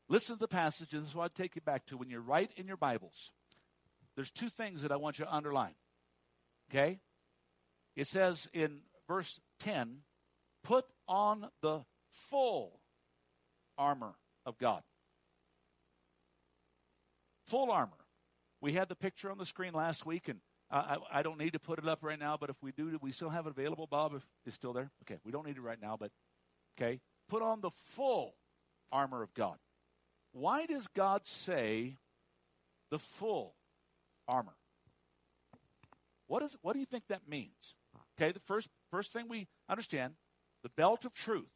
Listen 0.08 0.36
to 0.36 0.40
the 0.40 0.48
passage, 0.48 0.94
and 0.94 1.02
this 1.02 1.10
is 1.10 1.16
what 1.16 1.32
I 1.32 1.42
take 1.42 1.56
you 1.56 1.62
back 1.62 1.86
to. 1.88 1.98
When 1.98 2.10
you 2.10 2.20
write 2.20 2.52
in 2.56 2.68
your 2.68 2.78
Bibles, 2.78 3.32
there's 4.16 4.32
two 4.32 4.50
things 4.50 4.82
that 4.82 4.92
I 4.92 4.98
want 4.98 5.20
you 5.20 5.26
to 5.26 5.34
underline. 5.34 5.76
Okay? 6.72 7.00
It 7.96 8.08
says 8.08 8.48
in 8.54 8.80
verse 9.10 9.42
10, 9.62 9.98
put 10.64 10.86
on 11.08 11.50
the 11.62 11.82
full 12.30 12.80
armor 13.78 14.14
of 14.46 14.58
God. 14.58 14.84
Full 17.48 17.72
armor. 17.72 17.92
We 18.62 18.74
had 18.74 18.88
the 18.88 18.96
picture 18.96 19.32
on 19.32 19.38
the 19.38 19.46
screen 19.46 19.74
last 19.74 20.06
week, 20.06 20.30
and 20.30 20.40
I, 20.70 20.98
I, 21.12 21.24
don't 21.24 21.40
need 21.40 21.54
to 21.54 21.60
put 21.60 21.80
it 21.80 21.88
up 21.88 22.04
right 22.04 22.20
now, 22.20 22.38
but 22.40 22.52
if 22.52 22.56
we 22.62 22.72
do, 22.72 22.98
we 23.02 23.12
still 23.12 23.30
have 23.30 23.48
it 23.48 23.50
available, 23.50 23.88
Bob? 23.88 24.14
If 24.14 24.24
it's 24.46 24.56
still 24.56 24.74
there? 24.74 24.92
Okay, 25.04 25.18
we 25.26 25.32
don't 25.32 25.48
need 25.48 25.58
it 25.58 25.62
right 25.62 25.82
now, 25.82 25.98
but 26.00 26.12
okay. 26.78 27.00
Put 27.28 27.42
on 27.42 27.62
the 27.62 27.72
full 27.96 28.36
armor 28.92 29.24
of 29.24 29.34
God. 29.34 29.58
Why 30.32 30.68
does 30.68 30.88
God 30.96 31.26
say 31.26 31.96
the 32.92 33.00
full 33.00 33.56
armor? 34.28 34.54
What, 36.28 36.44
is, 36.44 36.56
what 36.62 36.74
do 36.74 36.80
you 36.80 36.86
think 36.86 37.06
that 37.08 37.28
means? 37.28 37.76
Okay, 38.20 38.34
the 38.34 38.40
first, 38.42 38.68
first 38.92 39.14
thing 39.14 39.28
we 39.30 39.48
understand 39.70 40.14
the 40.64 40.70
belt 40.76 41.06
of 41.06 41.14
truth, 41.14 41.48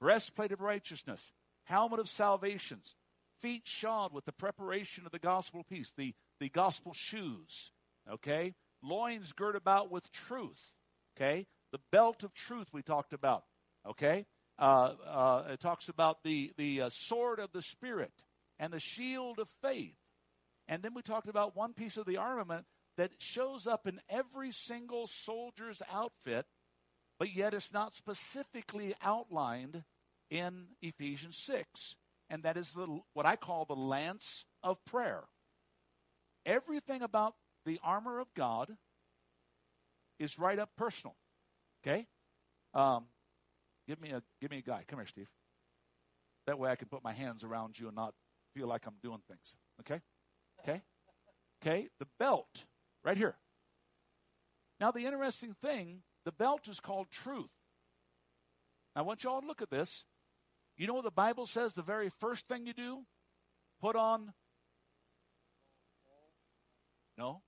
breastplate 0.00 0.52
of 0.52 0.60
righteousness, 0.62 1.32
helmet 1.64 2.00
of 2.00 2.08
salvations, 2.08 2.96
feet 3.42 3.62
shod 3.66 4.14
with 4.14 4.24
the 4.24 4.32
preparation 4.32 5.04
of 5.04 5.12
the 5.12 5.18
gospel 5.18 5.64
peace, 5.68 5.92
the, 5.98 6.14
the 6.40 6.48
gospel 6.48 6.94
shoes, 6.94 7.72
okay? 8.10 8.54
Loins 8.82 9.32
girt 9.32 9.54
about 9.54 9.90
with 9.90 10.10
truth, 10.10 10.72
okay? 11.14 11.46
The 11.72 11.80
belt 11.92 12.22
of 12.22 12.32
truth 12.32 12.68
we 12.72 12.80
talked 12.80 13.12
about, 13.12 13.44
okay? 13.86 14.24
Uh, 14.58 14.94
uh, 15.06 15.42
it 15.50 15.60
talks 15.60 15.90
about 15.90 16.22
the, 16.24 16.52
the 16.56 16.82
uh, 16.82 16.90
sword 16.90 17.38
of 17.38 17.52
the 17.52 17.62
Spirit 17.62 18.12
and 18.58 18.72
the 18.72 18.80
shield 18.80 19.38
of 19.38 19.48
faith. 19.62 19.94
And 20.68 20.82
then 20.82 20.94
we 20.94 21.02
talked 21.02 21.28
about 21.28 21.54
one 21.54 21.74
piece 21.74 21.98
of 21.98 22.06
the 22.06 22.16
armament 22.16 22.64
that 22.98 23.12
shows 23.18 23.66
up 23.66 23.86
in 23.86 24.00
every 24.10 24.50
single 24.50 25.06
soldier's 25.06 25.80
outfit, 25.90 26.44
but 27.18 27.34
yet 27.34 27.54
it's 27.54 27.72
not 27.72 27.94
specifically 27.94 28.92
outlined 29.00 29.84
in 30.30 30.66
Ephesians 30.82 31.38
6. 31.38 31.94
And 32.28 32.42
that 32.42 32.56
is 32.56 32.72
the, 32.72 33.00
what 33.14 33.24
I 33.24 33.36
call 33.36 33.64
the 33.64 33.74
lance 33.74 34.44
of 34.62 34.84
prayer. 34.84 35.22
Everything 36.44 37.02
about 37.02 37.34
the 37.64 37.78
armor 37.84 38.18
of 38.18 38.26
God 38.34 38.76
is 40.18 40.38
right 40.38 40.58
up 40.58 40.70
personal. 40.76 41.14
Okay? 41.82 42.06
Um, 42.74 43.04
give 43.86 44.00
me 44.00 44.10
a 44.10 44.22
give 44.40 44.50
me 44.50 44.58
a 44.58 44.62
guy. 44.62 44.82
Come 44.88 44.98
here, 44.98 45.06
Steve. 45.06 45.28
That 46.46 46.58
way 46.58 46.70
I 46.70 46.76
can 46.76 46.88
put 46.88 47.04
my 47.04 47.12
hands 47.12 47.44
around 47.44 47.78
you 47.78 47.86
and 47.86 47.96
not 47.96 48.14
feel 48.54 48.66
like 48.66 48.86
I'm 48.86 48.96
doing 49.02 49.20
things. 49.28 49.56
Okay? 49.80 50.00
Okay? 50.62 50.82
Okay? 51.62 51.88
The 52.00 52.06
belt 52.18 52.66
Right 53.08 53.16
here. 53.16 53.38
Now, 54.80 54.90
the 54.90 55.06
interesting 55.06 55.54
thing 55.62 56.02
the 56.26 56.30
belt 56.30 56.68
is 56.68 56.78
called 56.78 57.10
truth. 57.10 57.48
I 58.94 59.00
want 59.00 59.24
you 59.24 59.30
all 59.30 59.40
to 59.40 59.46
look 59.46 59.62
at 59.62 59.70
this. 59.70 60.04
You 60.76 60.86
know 60.86 60.92
what 60.92 61.04
the 61.04 61.10
Bible 61.10 61.46
says 61.46 61.72
the 61.72 61.80
very 61.80 62.10
first 62.20 62.46
thing 62.48 62.66
you 62.66 62.74
do? 62.74 63.06
Put 63.80 63.96
on. 63.96 64.34
No. 67.16 67.40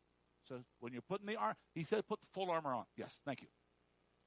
So 0.48 0.64
when 0.78 0.94
you're 0.94 1.02
putting 1.02 1.26
the 1.26 1.36
armor, 1.36 1.56
he 1.74 1.84
said 1.84 2.08
put 2.08 2.22
the 2.22 2.26
full 2.32 2.50
armor 2.50 2.72
on. 2.72 2.86
Yes, 2.96 3.18
thank 3.26 3.42
you. 3.42 3.48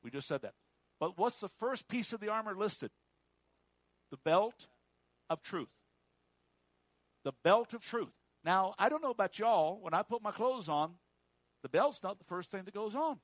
We 0.03 0.11
just 0.11 0.27
said 0.27 0.43
that. 0.43 0.53
But 0.99 1.17
what's 1.17 1.39
the 1.39 1.49
first 1.49 1.87
piece 1.87 2.13
of 2.13 2.19
the 2.19 2.29
armor 2.29 2.53
listed? 2.55 2.91
The 4.11 4.17
belt 4.17 4.67
of 5.31 5.41
truth. 5.41 5.73
The 7.23 7.33
belt 7.43 7.73
of 7.73 7.81
truth. 7.83 8.13
Now, 8.45 8.75
I 8.77 8.87
don't 8.89 9.01
know 9.01 9.09
about 9.09 9.39
y'all. 9.39 9.79
When 9.81 9.95
I 9.95 10.03
put 10.03 10.21
my 10.21 10.31
clothes 10.31 10.69
on, 10.69 10.93
the 11.63 11.69
belt's 11.69 12.03
not 12.03 12.19
the 12.19 12.25
first 12.25 12.51
thing 12.51 12.63
that 12.65 12.73
goes 12.73 12.93
on. 12.93 13.17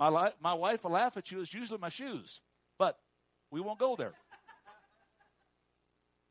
My, 0.00 0.08
li- 0.08 0.34
my 0.40 0.54
wife 0.54 0.82
will 0.82 0.92
laugh 0.92 1.16
at 1.16 1.30
you. 1.30 1.40
It's 1.40 1.54
usually 1.54 1.78
my 1.78 1.90
shoes, 1.90 2.40
but 2.78 2.98
we 3.52 3.60
won't 3.60 3.78
go 3.78 3.94
there. 3.94 4.14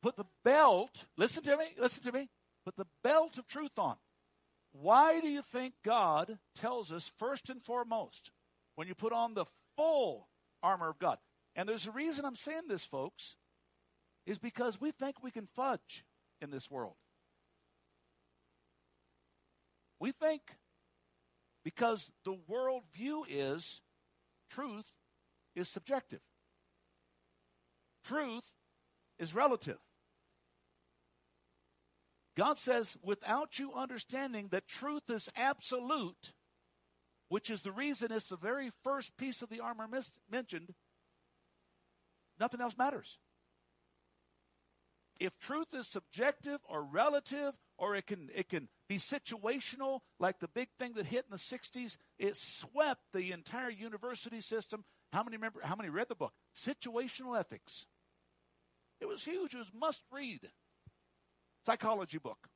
Put 0.01 0.17
the 0.17 0.25
belt, 0.43 1.05
listen 1.15 1.43
to 1.43 1.55
me, 1.55 1.65
listen 1.77 2.03
to 2.03 2.11
me, 2.11 2.27
put 2.65 2.75
the 2.75 2.87
belt 3.03 3.37
of 3.37 3.47
truth 3.47 3.77
on. 3.77 3.95
Why 4.73 5.21
do 5.21 5.29
you 5.29 5.43
think 5.43 5.75
God 5.85 6.39
tells 6.55 6.91
us, 6.91 7.11
first 7.17 7.49
and 7.49 7.61
foremost, 7.61 8.31
when 8.75 8.87
you 8.87 8.95
put 8.95 9.13
on 9.13 9.35
the 9.35 9.45
full 9.77 10.27
armor 10.63 10.89
of 10.89 10.97
God? 10.97 11.19
And 11.55 11.69
there's 11.69 11.87
a 11.87 11.91
reason 11.91 12.25
I'm 12.25 12.35
saying 12.35 12.63
this, 12.67 12.83
folks, 12.83 13.35
is 14.25 14.39
because 14.39 14.81
we 14.81 14.91
think 14.91 15.21
we 15.21 15.31
can 15.31 15.47
fudge 15.55 16.03
in 16.41 16.49
this 16.49 16.71
world. 16.71 16.95
We 20.01 20.11
think 20.11 20.41
because 21.63 22.09
the 22.25 22.35
world 22.47 22.81
view 22.91 23.23
is 23.29 23.81
truth 24.49 24.91
is 25.55 25.69
subjective. 25.69 26.21
Truth 28.03 28.51
is 29.19 29.35
relative. 29.35 29.77
God 32.35 32.57
says, 32.57 32.97
without 33.03 33.59
you 33.59 33.73
understanding 33.73 34.47
that 34.47 34.65
truth 34.65 35.07
is 35.07 35.29
absolute, 35.35 36.33
which 37.29 37.51
is 37.51 37.61
the 37.61 37.71
reason 37.71 38.11
it's 38.11 38.27
the 38.29 38.37
very 38.37 38.71
first 38.83 39.15
piece 39.17 39.43
of 39.43 39.49
the 39.49 39.59
armor 39.59 39.87
mis- 39.87 40.11
mentioned, 40.31 40.73
nothing 42.39 42.59
else 42.59 42.75
matters. 42.75 43.19
If 45.19 45.37
truth 45.37 45.75
is 45.75 45.87
subjective 45.87 46.59
or 46.67 46.81
relative 46.81 47.53
or 47.81 47.95
it 47.95 48.05
can 48.05 48.29
it 48.33 48.47
can 48.47 48.69
be 48.87 48.99
situational, 48.99 50.01
like 50.19 50.39
the 50.39 50.47
big 50.47 50.69
thing 50.77 50.93
that 50.93 51.07
hit 51.07 51.25
in 51.25 51.31
the 51.31 51.37
'60s. 51.37 51.97
It 52.19 52.37
swept 52.37 53.01
the 53.11 53.31
entire 53.31 53.71
university 53.71 54.39
system. 54.39 54.85
How 55.11 55.23
many 55.23 55.35
remember? 55.35 55.61
How 55.63 55.75
many 55.75 55.89
read 55.89 56.07
the 56.07 56.15
book? 56.15 56.31
Situational 56.55 57.37
ethics. 57.37 57.87
It 59.01 59.07
was 59.07 59.23
huge. 59.23 59.55
It 59.55 59.57
was 59.57 59.71
must 59.73 60.03
read. 60.11 60.41
Psychology 61.65 62.19
book. 62.19 62.47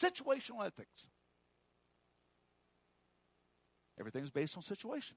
Situational 0.00 0.66
ethics. 0.66 1.06
Everything's 4.00 4.30
based 4.30 4.56
on 4.56 4.64
situation. 4.64 5.16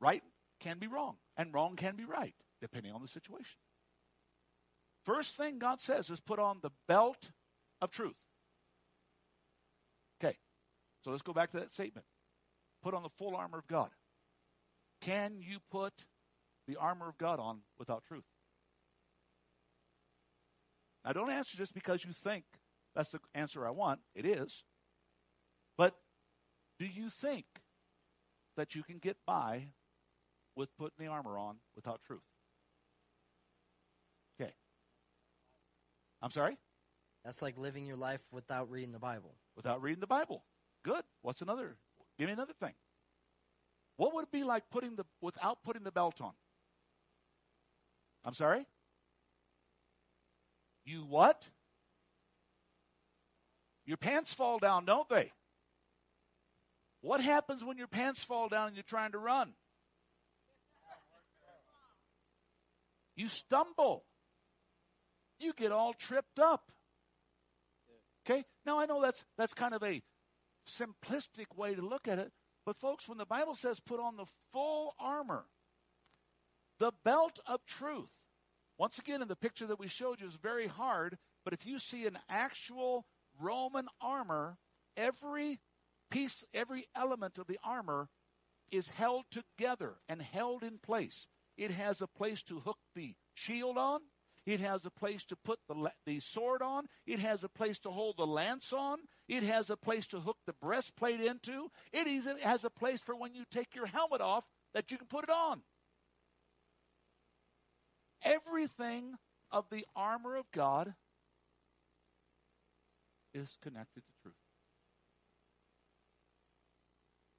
Right 0.00 0.22
can 0.60 0.78
be 0.78 0.86
wrong, 0.86 1.16
and 1.36 1.52
wrong 1.52 1.74
can 1.74 1.96
be 1.96 2.04
right, 2.04 2.34
depending 2.60 2.92
on 2.92 3.02
the 3.02 3.08
situation. 3.08 3.58
First 5.04 5.36
thing 5.36 5.58
God 5.58 5.80
says 5.80 6.08
is 6.10 6.20
put 6.20 6.38
on 6.38 6.58
the 6.62 6.70
belt 6.86 7.30
of 7.80 7.90
truth. 7.90 8.14
Okay, 10.22 10.36
so 11.04 11.10
let's 11.10 11.22
go 11.22 11.32
back 11.32 11.52
to 11.52 11.58
that 11.58 11.72
statement. 11.72 12.06
Put 12.82 12.94
on 12.94 13.02
the 13.02 13.10
full 13.18 13.36
armor 13.36 13.58
of 13.58 13.66
God. 13.66 13.90
Can 15.00 15.36
you 15.38 15.58
put 15.70 15.92
the 16.66 16.76
armor 16.76 17.08
of 17.08 17.18
God 17.18 17.40
on 17.40 17.60
without 17.78 18.04
truth? 18.04 18.24
Now, 21.04 21.12
don't 21.12 21.30
answer 21.30 21.56
just 21.56 21.72
because 21.72 22.04
you 22.04 22.12
think 22.12 22.44
that's 22.94 23.10
the 23.10 23.20
answer 23.34 23.66
I 23.66 23.70
want. 23.70 24.00
It 24.14 24.26
is. 24.26 24.64
But 25.76 25.94
do 26.78 26.86
you 26.86 27.08
think 27.10 27.46
that 28.56 28.74
you 28.74 28.82
can 28.82 28.98
get 28.98 29.16
by 29.26 29.68
with 30.56 30.76
putting 30.76 31.06
the 31.06 31.06
armor 31.06 31.38
on 31.38 31.56
without 31.76 32.00
truth? 32.06 32.20
Okay. 34.40 34.52
I'm 36.20 36.30
sorry? 36.30 36.58
That's 37.24 37.42
like 37.42 37.58
living 37.58 37.86
your 37.86 37.96
life 37.96 38.22
without 38.32 38.70
reading 38.70 38.92
the 38.92 38.98
Bible. 38.98 39.34
Without 39.56 39.82
reading 39.82 40.00
the 40.00 40.06
Bible. 40.06 40.44
Good. 40.84 41.02
What's 41.22 41.42
another? 41.42 41.76
Give 42.18 42.26
me 42.28 42.32
another 42.32 42.52
thing. 42.52 42.74
What 43.96 44.14
would 44.14 44.24
it 44.24 44.32
be 44.32 44.44
like 44.44 44.70
putting 44.70 44.96
the 44.96 45.04
without 45.20 45.62
putting 45.64 45.82
the 45.82 45.90
belt 45.90 46.20
on? 46.20 46.32
I'm 48.24 48.34
sorry? 48.34 48.66
You 50.84 51.04
what? 51.04 51.48
Your 53.84 53.96
pants 53.96 54.32
fall 54.32 54.58
down, 54.58 54.84
don't 54.84 55.08
they? 55.08 55.32
What 57.00 57.20
happens 57.20 57.64
when 57.64 57.78
your 57.78 57.86
pants 57.86 58.22
fall 58.24 58.48
down 58.48 58.68
and 58.68 58.76
you're 58.76 58.82
trying 58.82 59.12
to 59.12 59.18
run? 59.18 59.54
You 63.16 63.28
stumble. 63.28 64.04
You 65.40 65.52
get 65.52 65.72
all 65.72 65.92
tripped 65.92 66.38
up. 66.38 66.70
Okay? 68.28 68.44
Now 68.66 68.78
I 68.78 68.86
know 68.86 69.00
that's 69.00 69.24
that's 69.36 69.54
kind 69.54 69.74
of 69.74 69.82
a 69.82 70.02
simplistic 70.66 71.56
way 71.56 71.74
to 71.74 71.82
look 71.82 72.08
at 72.08 72.18
it, 72.18 72.32
but 72.66 72.76
folks, 72.76 73.08
when 73.08 73.18
the 73.18 73.26
Bible 73.26 73.54
says 73.54 73.80
put 73.80 74.00
on 74.00 74.16
the 74.16 74.26
full 74.52 74.94
armor, 74.98 75.46
the 76.78 76.92
belt 77.04 77.38
of 77.46 77.64
truth. 77.64 78.10
Once 78.76 78.98
again, 78.98 79.22
in 79.22 79.28
the 79.28 79.34
picture 79.34 79.66
that 79.66 79.80
we 79.80 79.88
showed 79.88 80.20
you 80.20 80.26
is 80.26 80.36
very 80.36 80.68
hard, 80.68 81.18
but 81.44 81.52
if 81.52 81.66
you 81.66 81.78
see 81.78 82.06
an 82.06 82.18
actual 82.28 83.04
Roman 83.40 83.88
armor, 84.00 84.56
every 84.96 85.58
piece, 86.10 86.44
every 86.54 86.86
element 86.94 87.38
of 87.38 87.46
the 87.46 87.58
armor 87.64 88.08
is 88.70 88.88
held 88.88 89.24
together 89.30 89.96
and 90.08 90.22
held 90.22 90.62
in 90.62 90.78
place. 90.78 91.26
It 91.56 91.72
has 91.72 92.00
a 92.00 92.06
place 92.06 92.42
to 92.44 92.60
hook 92.60 92.78
the 92.94 93.14
shield 93.34 93.78
on. 93.78 94.00
It 94.48 94.60
has 94.60 94.86
a 94.86 94.90
place 94.90 95.26
to 95.26 95.36
put 95.36 95.58
the, 95.68 95.92
the 96.06 96.20
sword 96.20 96.62
on. 96.62 96.86
It 97.06 97.18
has 97.18 97.44
a 97.44 97.50
place 97.50 97.78
to 97.80 97.90
hold 97.90 98.16
the 98.16 98.26
lance 98.26 98.72
on. 98.72 98.96
It 99.28 99.42
has 99.42 99.68
a 99.68 99.76
place 99.76 100.06
to 100.06 100.20
hook 100.20 100.38
the 100.46 100.54
breastplate 100.54 101.20
into. 101.20 101.70
It 101.92 102.40
has 102.40 102.64
a 102.64 102.70
place 102.70 103.02
for 103.02 103.14
when 103.14 103.34
you 103.34 103.44
take 103.50 103.74
your 103.74 103.84
helmet 103.84 104.22
off 104.22 104.44
that 104.72 104.90
you 104.90 104.96
can 104.96 105.06
put 105.06 105.24
it 105.24 105.30
on. 105.30 105.60
Everything 108.22 109.16
of 109.50 109.66
the 109.70 109.84
armor 109.94 110.36
of 110.36 110.50
God 110.50 110.94
is 113.34 113.54
connected 113.62 114.00
to 114.00 114.12
truth. 114.22 114.34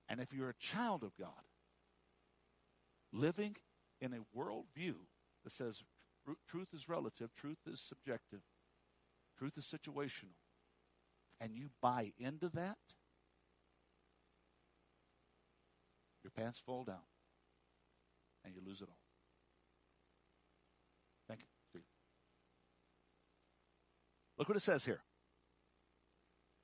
And 0.07 0.19
if 0.19 0.31
you're 0.31 0.49
a 0.49 0.57
child 0.59 1.01
of 1.01 1.17
God, 1.17 1.31
living 3.11 3.55
in 3.99 4.13
a 4.13 4.37
worldview 4.39 4.93
that 5.43 5.53
says 5.53 5.81
truth 6.47 6.69
is 6.73 6.89
relative, 6.89 7.29
truth 7.35 7.59
is 7.65 7.79
subjective, 7.79 8.41
truth 9.37 9.57
is 9.57 9.65
situational, 9.65 10.35
and 11.39 11.53
you 11.53 11.69
buy 11.81 12.11
into 12.19 12.49
that, 12.49 12.77
your 16.23 16.31
pants 16.31 16.59
fall 16.59 16.83
down 16.83 16.97
and 18.45 18.53
you 18.53 18.61
lose 18.65 18.81
it 18.81 18.89
all. 18.89 18.97
Thank 21.27 21.41
you, 21.41 21.47
Steve. 21.69 21.83
Look 24.37 24.49
what 24.49 24.57
it 24.57 24.63
says 24.63 24.85
here. 24.85 25.01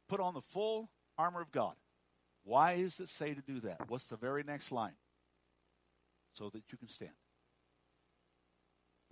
Put 0.08 0.20
on 0.20 0.34
the 0.34 0.42
full 0.42 0.90
armor 1.18 1.42
of 1.42 1.52
God. 1.52 1.76
Why 2.44 2.82
does 2.82 3.00
it 3.00 3.10
say 3.10 3.34
to 3.34 3.42
do 3.42 3.62
that? 3.62 3.90
What's 3.90 4.06
the 4.06 4.18
very 4.18 4.44
next 4.44 4.72
line? 4.72 4.96
So 6.34 6.50
that 6.50 6.64
you 6.72 6.78
can 6.78 6.88
stand. 6.88 7.12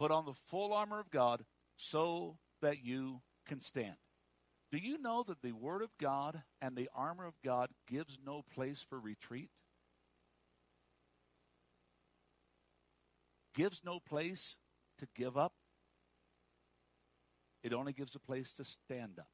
Put 0.03 0.11
on 0.11 0.25
the 0.25 0.33
full 0.47 0.73
armor 0.73 0.99
of 0.99 1.09
God 1.11 1.45
so 1.77 2.37
that 2.61 2.83
you 2.83 3.21
can 3.47 3.61
stand. 3.61 3.95
Do 4.69 4.77
you 4.77 4.97
know 4.97 5.23
that 5.25 5.41
the 5.41 5.53
Word 5.53 5.81
of 5.81 5.91
God 5.97 6.43
and 6.61 6.75
the 6.75 6.89
armor 6.93 7.25
of 7.25 7.35
God 7.41 7.69
gives 7.87 8.19
no 8.25 8.43
place 8.53 8.85
for 8.89 8.99
retreat? 8.99 9.49
Gives 13.55 13.81
no 13.85 14.01
place 14.01 14.57
to 14.99 15.07
give 15.15 15.37
up. 15.37 15.53
It 17.63 17.71
only 17.71 17.93
gives 17.93 18.13
a 18.13 18.19
place 18.19 18.51
to 18.55 18.65
stand 18.65 19.19
up. 19.19 19.29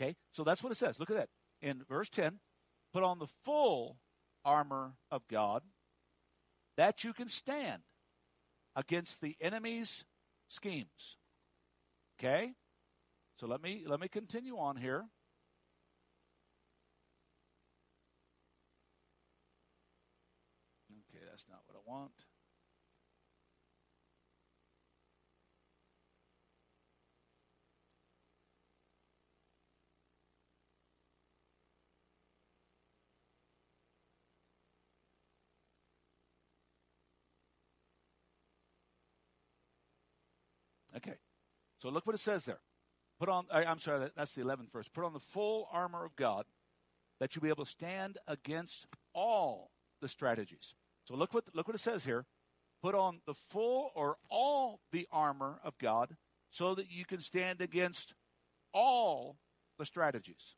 Okay? 0.00 0.16
So 0.30 0.44
that's 0.44 0.62
what 0.62 0.72
it 0.72 0.78
says. 0.78 0.98
Look 0.98 1.10
at 1.10 1.16
that 1.16 1.28
in 1.60 1.82
verse 1.90 2.08
10 2.08 2.38
put 2.94 3.02
on 3.02 3.18
the 3.18 3.28
full 3.44 3.98
armor 4.46 4.94
of 5.10 5.28
God 5.28 5.62
that 6.78 7.04
you 7.04 7.12
can 7.12 7.28
stand 7.28 7.82
against 8.76 9.20
the 9.20 9.36
enemy's 9.40 10.04
schemes. 10.48 11.16
Okay? 12.18 12.52
So 13.38 13.46
let 13.46 13.62
me 13.62 13.84
let 13.86 14.00
me 14.00 14.08
continue 14.08 14.56
on 14.58 14.76
here. 14.76 15.04
Okay, 20.90 21.24
that's 21.28 21.44
not 21.50 21.60
what 21.66 21.76
I 21.76 21.90
want. 21.90 22.12
So 41.82 41.88
look 41.88 42.06
what 42.06 42.14
it 42.14 42.20
says 42.20 42.44
there. 42.44 42.60
Put 43.18 43.28
on, 43.28 43.46
I, 43.52 43.64
am 43.64 43.80
sorry, 43.80 44.08
that's 44.16 44.36
the 44.36 44.42
11th 44.42 44.70
verse. 44.72 44.86
Put 44.86 45.04
on 45.04 45.12
the 45.12 45.18
full 45.18 45.68
armor 45.72 46.04
of 46.04 46.14
God 46.14 46.44
that 47.18 47.34
you'll 47.34 47.42
be 47.42 47.48
able 47.48 47.64
to 47.64 47.70
stand 47.70 48.18
against 48.28 48.86
all 49.12 49.72
the 50.00 50.06
strategies. 50.06 50.76
So 51.02 51.16
look 51.16 51.34
what, 51.34 51.42
look 51.54 51.66
what 51.66 51.74
it 51.74 51.80
says 51.80 52.04
here. 52.04 52.24
Put 52.84 52.94
on 52.94 53.18
the 53.26 53.34
full 53.50 53.90
or 53.96 54.16
all 54.30 54.78
the 54.92 55.08
armor 55.10 55.58
of 55.64 55.76
God 55.78 56.14
so 56.50 56.76
that 56.76 56.88
you 56.88 57.04
can 57.04 57.20
stand 57.20 57.60
against 57.60 58.14
all 58.72 59.38
the 59.76 59.84
strategies. 59.84 60.54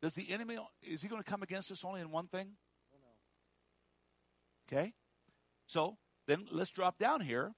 Does 0.00 0.14
the 0.14 0.30
enemy, 0.30 0.56
is 0.82 1.02
he 1.02 1.08
going 1.08 1.22
to 1.22 1.30
come 1.30 1.42
against 1.42 1.70
us 1.70 1.84
only 1.84 2.00
in 2.00 2.10
one 2.10 2.28
thing? 2.28 2.52
Okay. 4.72 4.94
So 5.66 5.98
then 6.26 6.46
let's 6.50 6.70
drop 6.70 6.98
down 6.98 7.20
here. 7.20 7.52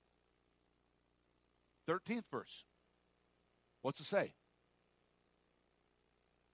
13th 1.88 2.24
verse. 2.30 2.64
What's 3.82 4.00
it 4.00 4.06
say? 4.06 4.34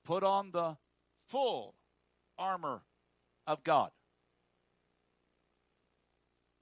Put 0.04 0.22
on 0.22 0.50
the 0.50 0.76
full 1.28 1.74
armor 2.38 2.82
of 3.46 3.64
God. 3.64 3.90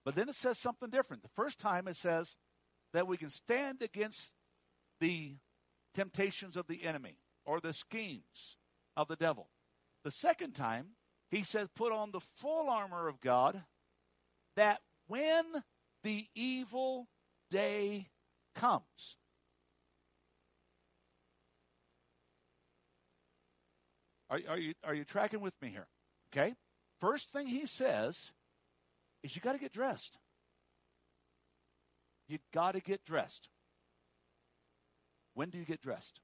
But 0.04 0.14
then 0.14 0.28
it 0.28 0.34
says 0.34 0.58
something 0.58 0.90
different. 0.90 1.22
The 1.22 1.28
first 1.34 1.58
time 1.58 1.88
it 1.88 1.96
says 1.96 2.36
that 2.92 3.06
we 3.06 3.16
can 3.16 3.30
stand 3.30 3.82
against 3.82 4.34
the 5.00 5.36
temptations 5.94 6.56
of 6.56 6.66
the 6.66 6.84
enemy 6.84 7.18
or 7.44 7.60
the 7.60 7.72
schemes 7.72 8.56
of 8.96 9.08
the 9.08 9.16
devil. 9.16 9.48
The 10.04 10.10
second 10.10 10.52
time, 10.52 10.90
he 11.30 11.42
says, 11.42 11.68
put 11.74 11.92
on 11.92 12.10
the 12.10 12.20
full 12.20 12.68
armor 12.68 13.08
of 13.08 13.20
God 13.20 13.62
that 14.56 14.80
when 15.10 15.44
the 16.04 16.24
evil 16.36 17.08
day 17.50 18.06
comes, 18.54 19.16
are, 24.30 24.38
are, 24.48 24.58
you, 24.58 24.74
are 24.84 24.94
you 24.94 25.04
tracking 25.04 25.40
with 25.40 25.54
me 25.60 25.68
here? 25.70 25.88
Okay? 26.32 26.54
first 27.00 27.32
thing 27.32 27.46
he 27.46 27.66
says 27.66 28.30
is 29.22 29.34
you 29.34 29.42
got 29.42 29.54
to 29.54 29.58
get 29.58 29.72
dressed. 29.72 30.18
You 32.28 32.38
got 32.52 32.74
to 32.74 32.80
get 32.80 33.04
dressed. 33.04 33.48
When 35.34 35.50
do 35.50 35.58
you 35.58 35.64
get 35.64 35.80
dressed? 35.80 36.20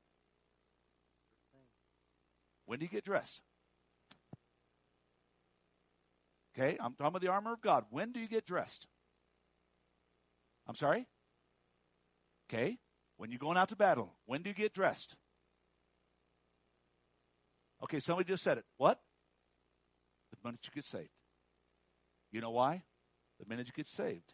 When 2.67 2.79
do 2.79 2.85
you 2.85 2.91
get 2.91 3.05
dressed? 3.05 3.43
Okay, 6.59 6.79
I'm 6.81 6.95
talking 6.95 7.09
about 7.09 7.21
the 7.21 7.29
armor 7.29 7.53
of 7.53 7.61
God. 7.61 7.85
When 7.91 8.13
do 8.13 8.21
you 8.21 8.29
get 8.29 8.47
dressed? 8.47 8.87
I'm 10.67 10.75
sorry? 10.75 11.07
Okay, 12.49 12.79
when 13.19 13.31
you're 13.31 13.39
going 13.39 13.57
out 13.57 13.69
to 13.71 13.77
battle, 13.77 14.15
when 14.25 14.43
do 14.43 14.49
you 14.49 14.55
get 14.55 14.73
dressed? 14.73 15.17
Okay, 17.83 18.01
somebody 18.01 18.29
just 18.29 18.43
said 18.43 18.59
it. 18.59 18.65
What? 18.79 18.99
The 20.31 20.39
minute 20.45 20.61
you 20.65 20.71
get 20.75 20.85
saved. 20.85 21.11
You 22.33 22.41
know 22.41 22.51
why? 22.51 22.83
The 23.39 23.47
minute 23.47 23.67
you 23.67 23.73
get 23.77 23.87
saved, 23.87 24.33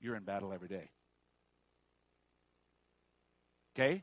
you're 0.00 0.16
in 0.16 0.24
battle 0.24 0.52
every 0.52 0.68
day. 0.68 0.90
Okay? 3.76 4.02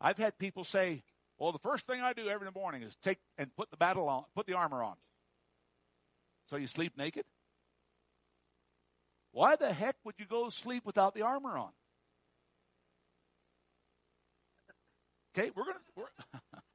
I've 0.00 0.18
had 0.18 0.38
people 0.38 0.64
say, 0.64 1.02
well, 1.38 1.52
the 1.52 1.58
first 1.58 1.86
thing 1.86 2.00
I 2.00 2.12
do 2.12 2.28
every 2.28 2.48
morning 2.54 2.82
is 2.82 2.94
take 3.02 3.18
and 3.36 3.54
put 3.56 3.70
the 3.70 3.76
battle 3.76 4.08
on, 4.08 4.24
put 4.34 4.46
the 4.46 4.54
armor 4.54 4.82
on. 4.82 4.94
So 6.50 6.56
you 6.56 6.66
sleep 6.66 6.98
naked? 6.98 7.24
Why 9.30 9.54
the 9.54 9.72
heck 9.72 9.94
would 10.02 10.16
you 10.18 10.26
go 10.26 10.46
to 10.46 10.50
sleep 10.50 10.84
without 10.84 11.14
the 11.14 11.22
armor 11.22 11.56
on? 11.56 11.70
Okay, 15.38 15.52
we're 15.54 15.62
gonna 15.62 15.78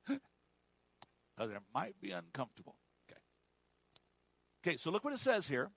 because 0.08 1.52
it 1.52 1.62
might 1.74 2.00
be 2.00 2.12
uncomfortable. 2.12 2.78
Okay. 3.12 3.20
Okay, 4.66 4.78
so 4.78 4.92
look 4.92 5.04
what 5.04 5.14
it 5.14 5.20
says 5.20 5.46
here. 5.50 5.70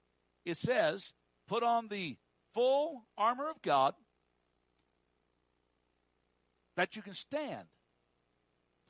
It 0.45 0.57
says, 0.57 1.13
put 1.49 1.65
on 1.65 1.89
the 1.89 2.17
full 2.55 3.03
armor 3.17 3.51
of 3.51 3.61
God 3.63 3.95
that 6.77 6.95
you 6.95 7.03
can 7.03 7.15
stand. 7.15 7.67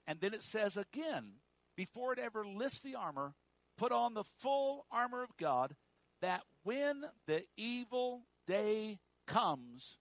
And 0.07 0.21
then 0.21 0.35
it 0.35 0.43
says 0.43 0.77
again, 0.77 1.37
before 1.79 2.13
it 2.13 2.19
ever 2.19 2.45
lists 2.45 2.81
the 2.81 2.97
armor, 2.97 3.33
put 3.79 3.93
on 3.93 4.13
the 4.13 4.25
full 4.41 4.85
armor 4.91 5.23
of 5.23 5.31
God 5.39 5.75
that 6.21 6.43
when 6.65 7.05
the 7.27 7.45
evil 7.57 8.23
day 8.47 8.99
comes, 9.27 9.97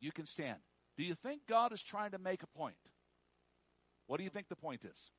you 0.00 0.10
can 0.10 0.26
stand. 0.26 0.58
Do 0.96 1.04
you 1.04 1.14
think 1.14 1.42
God 1.46 1.72
is 1.72 1.82
trying 1.82 2.12
to 2.12 2.18
make 2.18 2.42
a 2.42 2.58
point? 2.58 2.76
What 4.06 4.16
do 4.16 4.24
you 4.24 4.30
think 4.30 4.48
the 4.48 4.56
point 4.56 4.84
is? 4.84 5.12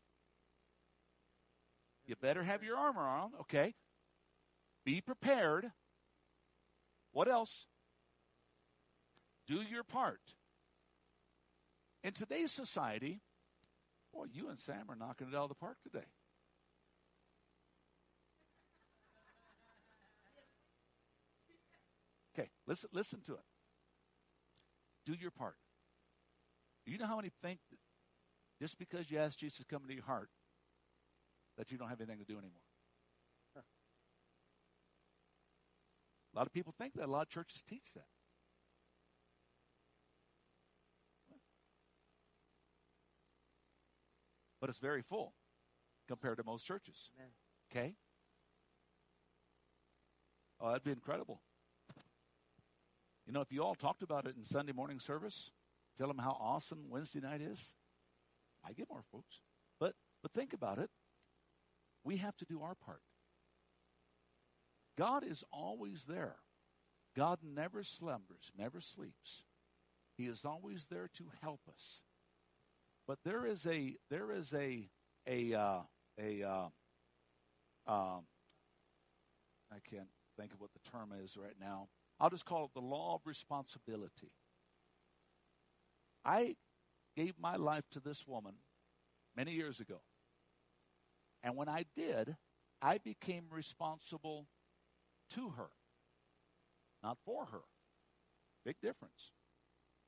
You 2.06 2.16
better 2.22 2.44
have 2.44 2.64
your 2.64 2.78
armor 2.78 3.08
on, 3.08 3.32
okay? 3.42 3.74
Be 4.84 5.00
prepared. 5.00 5.72
What 7.14 7.28
else? 7.28 7.68
Do 9.48 9.62
your 9.62 9.84
part. 9.84 10.22
In 12.04 12.14
today's 12.14 12.52
society, 12.52 13.22
boy, 14.14 14.26
you 14.34 14.50
and 14.50 14.58
Sam 14.58 14.86
are 14.90 14.96
knocking 14.96 15.28
it 15.28 15.36
out 15.36 15.44
of 15.44 15.50
the 15.50 15.56
park 15.56 15.78
today. 15.84 16.08
Listen, 22.72 22.90
listen 22.94 23.20
to 23.26 23.34
it. 23.34 23.44
Do 25.06 25.14
your 25.14 25.32
part. 25.32 25.56
Do 26.86 26.92
you 26.94 26.98
know 26.98 27.06
how 27.06 27.18
many 27.18 27.30
think 27.42 27.60
that 27.70 27.80
just 28.62 28.78
because 28.80 29.12
you 29.12 29.20
ask 29.20 29.38
Jesus 29.38 29.58
to 29.58 29.66
come 29.66 29.82
into 29.84 29.94
your 29.94 30.06
heart, 30.06 30.30
that 31.58 31.70
you 31.70 31.78
don't 31.78 31.90
have 31.90 32.00
anything 32.00 32.20
to 32.20 32.26
do 32.26 32.34
anymore? 32.34 32.62
Huh. 33.54 33.64
A 36.34 36.38
lot 36.38 36.48
of 36.48 36.54
people 36.54 36.74
think 36.78 36.94
that. 36.94 37.06
A 37.06 37.12
lot 37.12 37.24
of 37.24 37.30
churches 37.30 37.62
teach 37.62 37.94
that. 37.94 38.08
But 44.62 44.70
it's 44.70 44.80
very 44.80 45.02
full 45.02 45.34
compared 46.08 46.38
to 46.38 46.44
most 46.46 46.66
churches. 46.66 47.10
Amen. 47.18 47.32
Okay? 47.70 47.96
Oh, 50.62 50.70
that'd 50.70 50.84
be 50.84 50.92
incredible. 50.92 51.42
You 53.26 53.34
know, 53.34 53.42
if 53.42 53.52
you 53.52 53.64
all 53.64 53.76
talked 53.76 54.04
about 54.04 54.28
it 54.28 54.36
in 54.36 54.44
Sunday 54.44 54.74
morning 54.74 55.00
service, 55.00 55.52
tell 55.98 56.08
them 56.08 56.18
how 56.18 56.38
awesome 56.40 56.90
Wednesday 56.90 57.20
night 57.20 57.42
is, 57.42 57.76
I 58.66 58.74
get 58.74 58.90
more 58.90 59.04
folks. 59.12 59.42
But 59.80 59.94
but 60.22 60.32
think 60.34 60.54
about 60.54 60.78
it. 60.78 60.90
We 62.04 62.18
have 62.18 62.36
to 62.38 62.46
do 62.46 62.62
our 62.62 62.76
part. 62.76 63.02
God 64.98 65.24
is 65.26 65.44
always 65.52 66.06
there. 66.06 66.36
God 67.16 67.40
never 67.44 67.84
slumbers, 67.84 68.52
never 68.58 68.82
sleeps. 68.82 69.44
He 70.18 70.26
is 70.26 70.46
always 70.46 70.86
there 70.90 71.10
to 71.18 71.24
help 71.42 71.62
us. 71.68 72.04
But 73.08 73.20
there 73.26 73.46
is 73.46 73.66
a 73.66 73.96
there 74.10 74.32
is 74.32 74.54
a 74.54 74.90
a 75.28 75.54
uh, 75.54 75.80
a 76.20 76.44
uh, 76.44 76.68
um, 77.88 78.26
I 79.72 79.80
can't 79.90 80.10
think 80.38 80.54
of 80.54 80.62
what 80.62 80.72
the 80.74 80.90
term 80.92 81.12
is 81.24 81.38
right 81.38 81.56
now. 81.60 81.88
I'll 82.22 82.30
just 82.30 82.46
call 82.46 82.66
it 82.66 82.74
the 82.76 82.82
law 82.82 83.16
of 83.16 83.22
responsibility. 83.26 84.32
I 86.24 86.56
gave 87.18 87.34
my 87.42 87.56
life 87.56 87.84
to 87.94 88.00
this 88.00 88.28
woman 88.28 88.54
many 89.36 89.54
years 89.54 89.80
ago. 89.80 90.02
And 91.42 91.58
when 91.58 91.68
I 91.68 91.86
did, 91.96 92.36
I 92.80 93.00
became 93.00 93.46
responsible 93.50 94.46
to 95.32 95.50
her, 95.50 95.72
not 97.02 97.18
for 97.26 97.46
her. 97.46 97.62
Big 98.66 98.76
difference. 98.84 99.32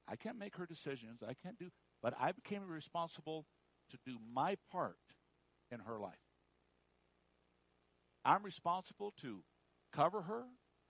I 0.08 0.16
can't 0.16 0.38
make 0.38 0.56
her 0.58 0.68
decisions. 0.68 1.24
I 1.28 1.34
can't 1.34 1.58
do, 1.58 1.70
but 2.04 2.14
I 2.20 2.32
became 2.32 2.62
responsible 2.68 3.48
to 3.90 3.98
do 4.06 4.18
my 4.32 4.56
part 4.72 4.98
in 5.72 5.80
her 5.80 5.98
life. 5.98 6.14
I'm 8.24 8.44
responsible 8.44 9.16
to 9.22 9.44
cover 9.92 10.22
her, 10.22 10.44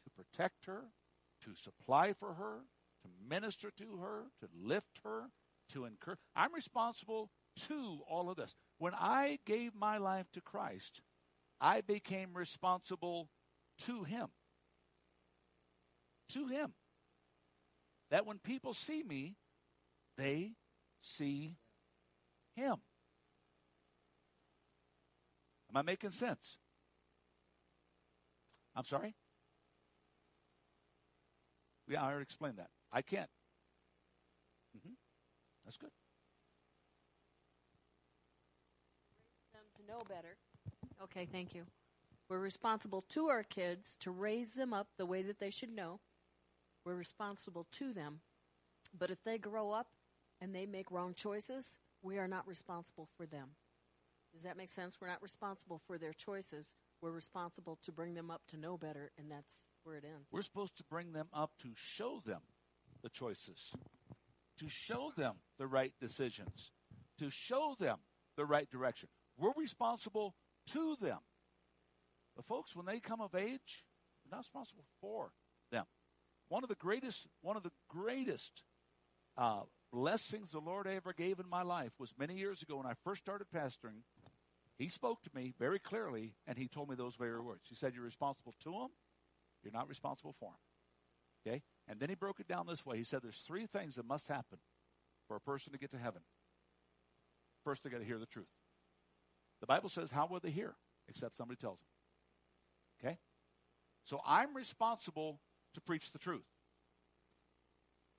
to 0.04 0.10
protect 0.24 0.66
her, 0.66 0.84
to 1.46 1.56
supply 1.56 2.14
for 2.14 2.34
her, 2.34 2.60
to 3.04 3.10
minister 3.30 3.72
to 3.78 3.98
her, 3.98 4.26
to 4.42 4.48
lift 4.56 5.02
her, 5.04 5.30
to 5.70 5.86
encourage. 5.86 6.20
I'm 6.36 6.54
responsible 6.54 7.30
to 7.68 8.02
all 8.10 8.30
of 8.30 8.38
this. 8.38 8.56
When 8.78 8.94
I 8.94 9.40
gave 9.46 9.76
my 9.76 9.98
life 9.98 10.32
to 10.34 10.42
Christ, 10.42 11.02
I 11.60 11.82
became 11.82 12.34
responsible 12.34 13.30
to 13.86 14.04
Him. 14.04 14.28
To 16.30 16.48
Him. 16.48 16.74
That 18.12 18.26
when 18.26 18.40
people 18.40 18.74
see 18.74 19.04
me, 19.04 19.36
they 20.18 20.52
see 21.02 21.56
Him. 22.56 22.76
Am 25.70 25.78
I 25.78 25.82
making 25.82 26.12
sense? 26.12 26.60
I'm 28.76 28.86
sorry? 28.86 29.16
Yeah, 31.88 32.02
I 32.02 32.08
already 32.08 32.24
explained 32.24 32.58
that. 32.58 32.70
I 32.92 33.02
can't. 33.02 33.30
Mm-hmm. 34.78 34.94
That's 35.66 35.78
good. 35.78 35.90
Them 39.54 39.64
to 39.76 39.92
know 39.92 40.00
better. 40.08 40.36
Okay, 41.04 41.28
thank 41.32 41.54
you. 41.54 41.64
We're 42.30 42.40
responsible 42.40 43.04
to 43.10 43.28
our 43.28 43.44
kids 43.44 43.98
to 44.00 44.12
raise 44.12 44.54
them 44.54 44.74
up 44.74 44.88
the 44.98 45.06
way 45.06 45.22
that 45.24 45.40
they 45.40 45.50
should 45.50 45.76
know. 45.76 46.00
We're 46.86 46.96
responsible 46.96 47.68
to 47.74 47.94
them. 47.94 48.22
But 48.98 49.12
if 49.12 49.24
they 49.24 49.38
grow 49.38 49.72
up 49.72 49.88
and 50.42 50.54
they 50.54 50.66
make 50.66 50.92
wrong 50.92 51.14
choices, 51.14 51.80
we 52.02 52.18
are 52.18 52.28
not 52.28 52.48
responsible 52.48 53.08
for 53.18 53.26
them. 53.26 53.50
Does 54.34 54.44
that 54.44 54.58
make 54.58 54.70
sense? 54.70 55.00
We're 55.00 55.08
not 55.08 55.22
responsible 55.22 55.82
for 55.86 55.98
their 55.98 56.14
choices. 56.14 56.74
We're 57.02 57.12
responsible 57.12 57.78
to 57.84 57.92
bring 57.92 58.14
them 58.14 58.32
up 58.32 58.42
to 58.48 58.58
know 58.58 58.78
better, 58.78 59.12
and 59.18 59.30
that's 59.30 59.58
where 59.84 59.96
it 59.96 60.04
ends. 60.06 60.28
We're 60.32 60.42
supposed 60.42 60.78
to 60.78 60.84
bring 60.86 61.12
them 61.12 61.28
up 61.34 61.52
to 61.62 61.70
show 61.76 62.22
them 62.26 62.42
the 63.02 63.10
choices, 63.10 63.74
to 64.60 64.68
show 64.70 65.12
them 65.18 65.36
the 65.58 65.68
right 65.68 65.94
decisions, 66.00 66.72
to 67.20 67.30
show 67.30 67.76
them 67.80 67.98
the 68.38 68.46
right 68.46 68.70
direction. 68.70 69.10
We're 69.38 69.54
responsible 69.58 70.36
to 70.72 70.96
them. 71.02 71.20
But 72.36 72.46
folks, 72.46 72.76
when 72.76 72.86
they 72.86 73.00
come 73.00 73.22
of 73.22 73.36
age, 73.36 73.86
we're 74.24 74.36
not 74.36 74.40
responsible 74.40 74.86
for 75.02 75.32
them. 75.72 75.86
One 76.48 76.64
of 76.64 76.70
the 76.70 76.76
greatest, 76.76 77.28
one 77.42 77.58
of 77.58 77.64
the 77.64 77.72
greatest 77.90 78.64
uh, 79.38 79.62
blessings 79.92 80.52
the 80.52 80.60
Lord 80.60 80.88
ever 80.88 81.14
gave 81.14 81.40
in 81.40 81.50
my 81.50 81.62
life 81.62 81.92
was 82.00 82.14
many 82.18 82.36
years 82.36 82.62
ago 82.62 82.78
when 82.78 82.86
I 82.86 82.94
first 83.04 83.22
started 83.22 83.48
pastoring. 83.54 84.02
He 84.78 84.90
spoke 84.90 85.22
to 85.24 85.30
me 85.36 85.54
very 85.60 85.80
clearly, 85.80 86.34
and 86.48 86.58
he 86.58 86.68
told 86.68 86.90
me 86.90 86.96
those 86.96 87.16
very 87.16 87.40
words. 87.40 87.68
He 87.70 87.76
said, 87.76 87.94
"You're 87.94 88.04
responsible 88.04 88.56
to 88.64 88.72
them, 88.72 88.90
you're 89.64 89.74
not 89.74 89.90
responsible 89.90 90.34
for 90.40 90.50
them. 90.52 90.60
Okay? 91.46 91.62
And 91.88 92.00
then 92.00 92.10
he 92.10 92.16
broke 92.16 92.40
it 92.40 92.48
down 92.48 92.68
this 92.68 92.86
way. 92.86 92.98
He 92.98 93.04
said 93.04 93.22
there's 93.22 93.44
three 93.46 93.66
things 93.66 93.96
that 93.96 94.06
must 94.06 94.28
happen 94.28 94.60
for 95.28 95.36
a 95.36 95.42
person 95.42 95.74
to 95.74 95.80
get 95.80 95.92
to 95.92 95.98
heaven. 95.98 96.22
First, 97.64 97.84
they 97.84 97.90
got 97.90 98.00
to 98.00 98.06
hear 98.06 98.20
the 98.20 98.26
truth. 98.26 98.48
The 99.62 99.68
Bible 99.68 99.90
says, 99.90 100.12
how 100.12 100.28
will 100.28 100.40
they 100.40 100.52
hear? 100.52 100.76
Except 101.08 101.38
somebody 101.38 101.58
tells 101.58 101.80
them. 101.80 103.10
Okay? 103.10 103.18
So 104.06 104.20
I'm 104.26 104.56
responsible 104.56 105.40
to 105.76 105.82
preach 105.82 106.12
the 106.12 106.20
truth. 106.20 106.46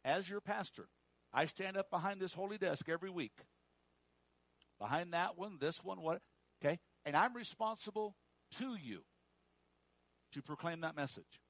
As 0.04 0.28
your 0.28 0.40
pastor, 0.40 0.88
I 1.33 1.46
stand 1.46 1.76
up 1.76 1.90
behind 1.90 2.20
this 2.20 2.33
holy 2.33 2.59
desk 2.59 2.88
every 2.88 3.11
week. 3.11 3.37
Behind 4.78 5.12
that 5.12 5.38
one, 5.38 5.59
this 5.61 5.83
one, 5.83 6.00
what? 6.00 6.20
Okay? 6.62 6.78
And 7.04 7.16
I'm 7.16 7.35
responsible 7.35 8.16
to 8.59 8.76
you 8.83 9.02
to 10.35 10.42
proclaim 10.42 10.83
that 10.83 10.94
message. 10.97 11.40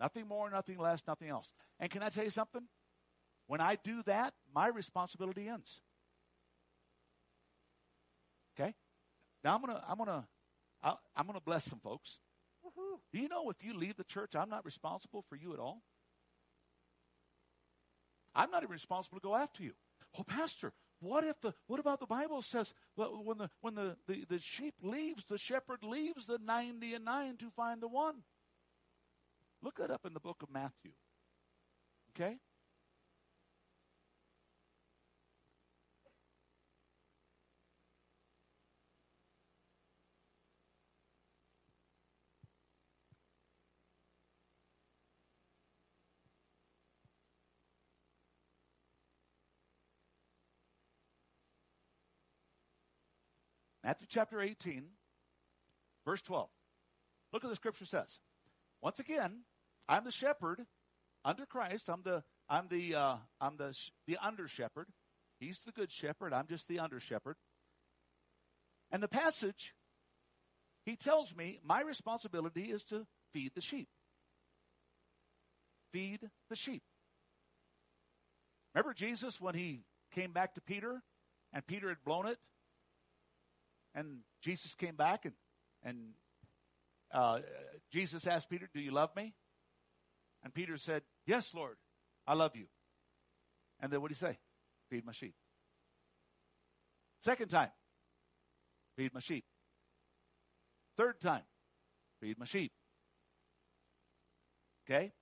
Nothing 0.00 0.26
more, 0.26 0.50
nothing 0.50 0.78
less, 0.78 1.02
nothing 1.06 1.28
else. 1.28 1.52
And 1.78 1.90
can 1.90 2.02
I 2.02 2.08
tell 2.08 2.24
you 2.24 2.30
something? 2.30 2.62
When 3.46 3.60
I 3.60 3.76
do 3.82 4.02
that, 4.04 4.34
my 4.54 4.68
responsibility 4.68 5.48
ends. 5.48 5.80
Okay? 8.58 8.74
Now 9.44 9.54
I'm 9.54 9.60
gonna 9.60 9.82
I'm 9.88 9.98
gonna 9.98 10.26
I'm 10.82 11.26
gonna 11.26 11.40
bless 11.40 11.64
some 11.64 11.80
folks. 11.80 12.18
Do 13.12 13.18
you 13.18 13.28
know 13.28 13.50
if 13.50 13.62
you 13.62 13.76
leave 13.76 13.96
the 13.96 14.04
church, 14.04 14.34
I'm 14.34 14.48
not 14.48 14.64
responsible 14.64 15.24
for 15.28 15.36
you 15.36 15.52
at 15.52 15.58
all? 15.58 15.82
I'm 18.34 18.50
not 18.50 18.62
even 18.62 18.72
responsible 18.72 19.18
to 19.18 19.22
go 19.22 19.34
after 19.34 19.62
you. 19.62 19.72
Oh, 20.18 20.24
Pastor, 20.24 20.72
what 21.02 21.24
if 21.24 21.40
the 21.40 21.52
what 21.66 21.80
about 21.80 22.00
the 22.00 22.06
Bible 22.06 22.42
says 22.42 22.72
well, 22.96 23.22
when 23.24 23.38
the 23.38 23.50
when 23.60 23.74
the, 23.74 23.96
the, 24.06 24.24
the 24.28 24.38
sheep 24.38 24.74
leaves, 24.82 25.24
the 25.24 25.38
shepherd 25.38 25.82
leaves 25.82 26.26
the 26.26 26.38
ninety 26.38 26.94
and 26.94 27.04
nine 27.04 27.36
to 27.38 27.50
find 27.50 27.80
the 27.80 27.88
one? 27.88 28.22
Look 29.62 29.78
that 29.78 29.90
up 29.90 30.06
in 30.06 30.14
the 30.14 30.20
book 30.20 30.42
of 30.42 30.50
Matthew. 30.50 30.92
Okay? 32.14 32.36
Matthew 53.84 54.06
chapter 54.08 54.40
18, 54.40 54.84
verse 56.06 56.22
12. 56.22 56.48
Look 57.32 57.42
what 57.42 57.48
the 57.48 57.56
scripture 57.56 57.84
says. 57.84 58.20
Once 58.80 59.00
again, 59.00 59.40
I'm 59.88 60.04
the 60.04 60.12
shepherd 60.12 60.60
under 61.24 61.46
Christ. 61.46 61.88
I'm 61.88 62.02
the 62.02 62.22
I'm 62.48 62.68
the 62.68 62.94
uh, 62.94 63.16
I'm 63.40 63.56
the 63.56 63.76
the 64.06 64.18
under 64.22 64.46
shepherd. 64.48 64.86
He's 65.40 65.58
the 65.66 65.72
good 65.72 65.90
shepherd. 65.90 66.32
I'm 66.32 66.46
just 66.46 66.68
the 66.68 66.78
under 66.78 67.00
shepherd. 67.00 67.36
And 68.90 69.02
the 69.02 69.08
passage, 69.08 69.74
he 70.84 70.96
tells 70.96 71.34
me 71.34 71.58
my 71.64 71.80
responsibility 71.82 72.64
is 72.70 72.84
to 72.84 73.06
feed 73.32 73.52
the 73.54 73.60
sheep. 73.60 73.88
Feed 75.92 76.20
the 76.50 76.56
sheep. 76.56 76.82
Remember 78.74 78.94
Jesus 78.94 79.40
when 79.40 79.54
he 79.54 79.84
came 80.14 80.32
back 80.32 80.54
to 80.54 80.60
Peter 80.60 81.02
and 81.52 81.66
Peter 81.66 81.88
had 81.88 82.04
blown 82.04 82.26
it? 82.26 82.38
And 83.94 84.20
Jesus 84.42 84.74
came 84.74 84.96
back 84.96 85.24
and, 85.24 85.34
and 85.82 85.98
uh, 87.12 87.40
Jesus 87.92 88.26
asked 88.26 88.48
Peter, 88.48 88.68
Do 88.72 88.80
you 88.80 88.90
love 88.90 89.10
me? 89.16 89.34
And 90.42 90.52
Peter 90.52 90.76
said, 90.76 91.02
Yes, 91.26 91.52
Lord, 91.54 91.76
I 92.26 92.34
love 92.34 92.56
you. 92.56 92.66
And 93.80 93.92
then 93.92 94.00
what 94.00 94.08
did 94.08 94.16
he 94.16 94.26
say? 94.26 94.38
Feed 94.90 95.04
my 95.04 95.12
sheep. 95.12 95.34
Second 97.20 97.48
time, 97.48 97.70
feed 98.96 99.14
my 99.14 99.20
sheep. 99.20 99.44
Third 100.96 101.20
time, 101.20 101.42
feed 102.20 102.38
my 102.38 102.46
sheep. 102.46 102.72
Okay? 104.84 105.12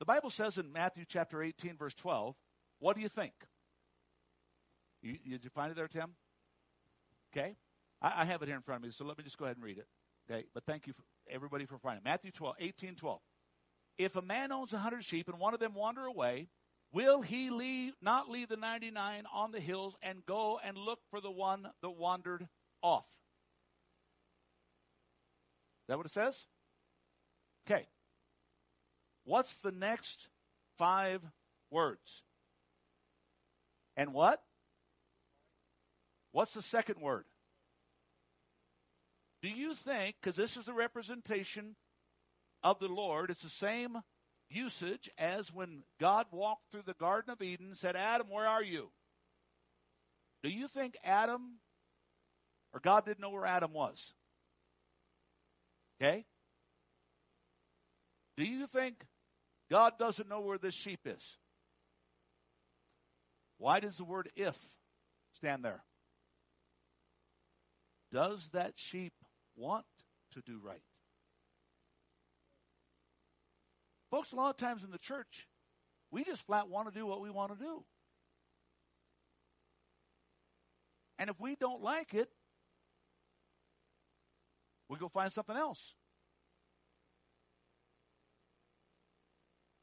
The 0.00 0.04
Bible 0.04 0.30
says 0.30 0.58
in 0.58 0.72
Matthew 0.72 1.04
chapter 1.08 1.42
18, 1.42 1.76
verse 1.76 1.94
12, 1.94 2.34
what 2.80 2.96
do 2.96 3.02
you 3.02 3.08
think? 3.08 3.32
You, 5.02 5.16
did 5.30 5.44
you 5.44 5.50
find 5.50 5.70
it 5.70 5.76
there, 5.76 5.88
Tim? 5.88 6.14
Okay? 7.36 7.56
I, 8.00 8.22
I, 8.22 8.24
have 8.24 8.42
it 8.42 8.46
here 8.46 8.56
in 8.56 8.62
front 8.62 8.82
of 8.82 8.88
me, 8.88 8.92
so 8.92 9.04
let 9.04 9.18
me 9.18 9.24
just 9.24 9.38
go 9.38 9.44
ahead 9.44 9.56
and 9.56 9.64
read 9.64 9.78
it. 9.78 9.86
Okay? 10.30 10.44
But 10.54 10.64
thank 10.64 10.86
you, 10.86 10.92
for, 10.92 11.02
everybody, 11.28 11.66
for 11.66 11.78
finding 11.78 12.02
it. 12.02 12.04
Matthew 12.04 12.30
12, 12.30 12.56
18, 12.60 12.94
12. 12.94 13.20
If 13.98 14.16
a 14.16 14.22
man 14.22 14.52
owns 14.52 14.72
a 14.72 14.78
hundred 14.78 15.04
sheep 15.04 15.28
and 15.28 15.38
one 15.38 15.54
of 15.54 15.60
them 15.60 15.74
wander 15.74 16.04
away, 16.04 16.48
will 16.92 17.22
he 17.22 17.50
leave, 17.50 17.94
not 18.00 18.28
leave 18.28 18.48
the 18.48 18.56
99 18.56 19.24
on 19.32 19.52
the 19.52 19.60
hills 19.60 19.96
and 20.02 20.24
go 20.26 20.60
and 20.64 20.76
look 20.76 21.00
for 21.10 21.20
the 21.20 21.30
one 21.30 21.68
that 21.82 21.90
wandered 21.90 22.48
off? 22.82 23.06
Is 25.84 25.88
that 25.88 25.96
what 25.96 26.06
it 26.06 26.12
says? 26.12 26.46
Okay. 27.68 27.86
What's 29.24 29.54
the 29.58 29.72
next 29.72 30.28
five 30.78 31.22
words? 31.70 32.22
And 33.96 34.12
what? 34.12 34.42
What's 36.34 36.54
the 36.54 36.62
second 36.62 37.00
word? 37.00 37.26
Do 39.40 39.48
you 39.48 39.72
think, 39.72 40.16
because 40.20 40.34
this 40.34 40.56
is 40.56 40.66
a 40.66 40.72
representation 40.72 41.76
of 42.64 42.80
the 42.80 42.88
Lord, 42.88 43.30
it's 43.30 43.44
the 43.44 43.48
same 43.48 43.98
usage 44.50 45.08
as 45.16 45.54
when 45.54 45.84
God 46.00 46.26
walked 46.32 46.72
through 46.72 46.82
the 46.86 46.94
Garden 46.94 47.30
of 47.30 47.40
Eden 47.40 47.66
and 47.66 47.76
said, 47.76 47.94
Adam, 47.94 48.26
where 48.28 48.48
are 48.48 48.64
you? 48.64 48.90
Do 50.42 50.50
you 50.50 50.66
think 50.66 50.96
Adam 51.04 51.60
or 52.72 52.80
God 52.80 53.04
didn't 53.04 53.20
know 53.20 53.30
where 53.30 53.46
Adam 53.46 53.72
was? 53.72 54.12
Okay? 56.02 56.24
Do 58.36 58.44
you 58.44 58.66
think 58.66 59.06
God 59.70 59.92
doesn't 60.00 60.28
know 60.28 60.40
where 60.40 60.58
this 60.58 60.74
sheep 60.74 61.06
is? 61.06 61.38
Why 63.58 63.78
does 63.78 63.96
the 63.96 64.04
word 64.04 64.30
if 64.34 64.58
stand 65.36 65.64
there? 65.64 65.84
Does 68.14 68.50
that 68.50 68.74
sheep 68.76 69.12
want 69.56 69.84
to 70.34 70.40
do 70.40 70.60
right? 70.62 70.84
Folks, 74.08 74.30
a 74.30 74.36
lot 74.36 74.50
of 74.50 74.56
times 74.56 74.84
in 74.84 74.92
the 74.92 74.98
church, 74.98 75.48
we 76.12 76.22
just 76.22 76.46
flat 76.46 76.68
want 76.68 76.86
to 76.86 76.96
do 76.96 77.04
what 77.04 77.20
we 77.20 77.28
want 77.28 77.58
to 77.58 77.58
do. 77.58 77.82
And 81.18 81.28
if 81.28 81.40
we 81.40 81.56
don't 81.56 81.82
like 81.82 82.14
it, 82.14 82.28
we 84.88 84.96
go 84.96 85.08
find 85.08 85.32
something 85.32 85.56
else. 85.56 85.94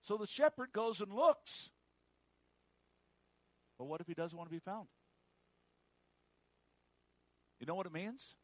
So 0.03 0.15
the 0.15 0.25
shepherd 0.25 0.71
goes 0.71 1.01
and 1.01 1.11
looks. 1.11 1.69
But 3.77 3.87
what 3.87 3.99
if 3.99 4.07
he 4.07 4.13
doesn't 4.13 4.37
want 4.37 4.49
to 4.49 4.55
be 4.55 4.59
found? 4.59 4.87
You 7.62 7.67
know 7.67 7.76
what 7.76 7.86
it 7.86 7.93
means? 7.93 8.36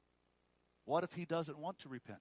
What 0.86 1.04
if 1.04 1.12
he 1.12 1.26
doesn't 1.26 1.58
want 1.58 1.80
to 1.80 1.90
repent? 1.90 2.20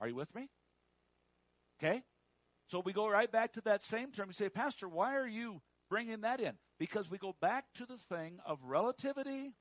Are 0.00 0.08
you 0.08 0.14
with 0.14 0.32
me? 0.34 0.48
Okay? 1.82 2.02
So 2.68 2.80
we 2.80 2.92
go 2.92 3.08
right 3.08 3.30
back 3.30 3.54
to 3.54 3.60
that 3.62 3.82
same 3.82 4.12
term. 4.12 4.28
You 4.28 4.32
say, 4.32 4.48
Pastor, 4.48 4.88
why 4.88 5.16
are 5.16 5.26
you 5.26 5.60
bringing 5.90 6.20
that 6.20 6.40
in? 6.40 6.52
Because 6.78 7.10
we 7.10 7.18
go 7.18 7.34
back 7.40 7.64
to 7.74 7.84
the 7.84 7.98
thing 7.98 8.38
of 8.46 8.58
relativity, 8.62 9.54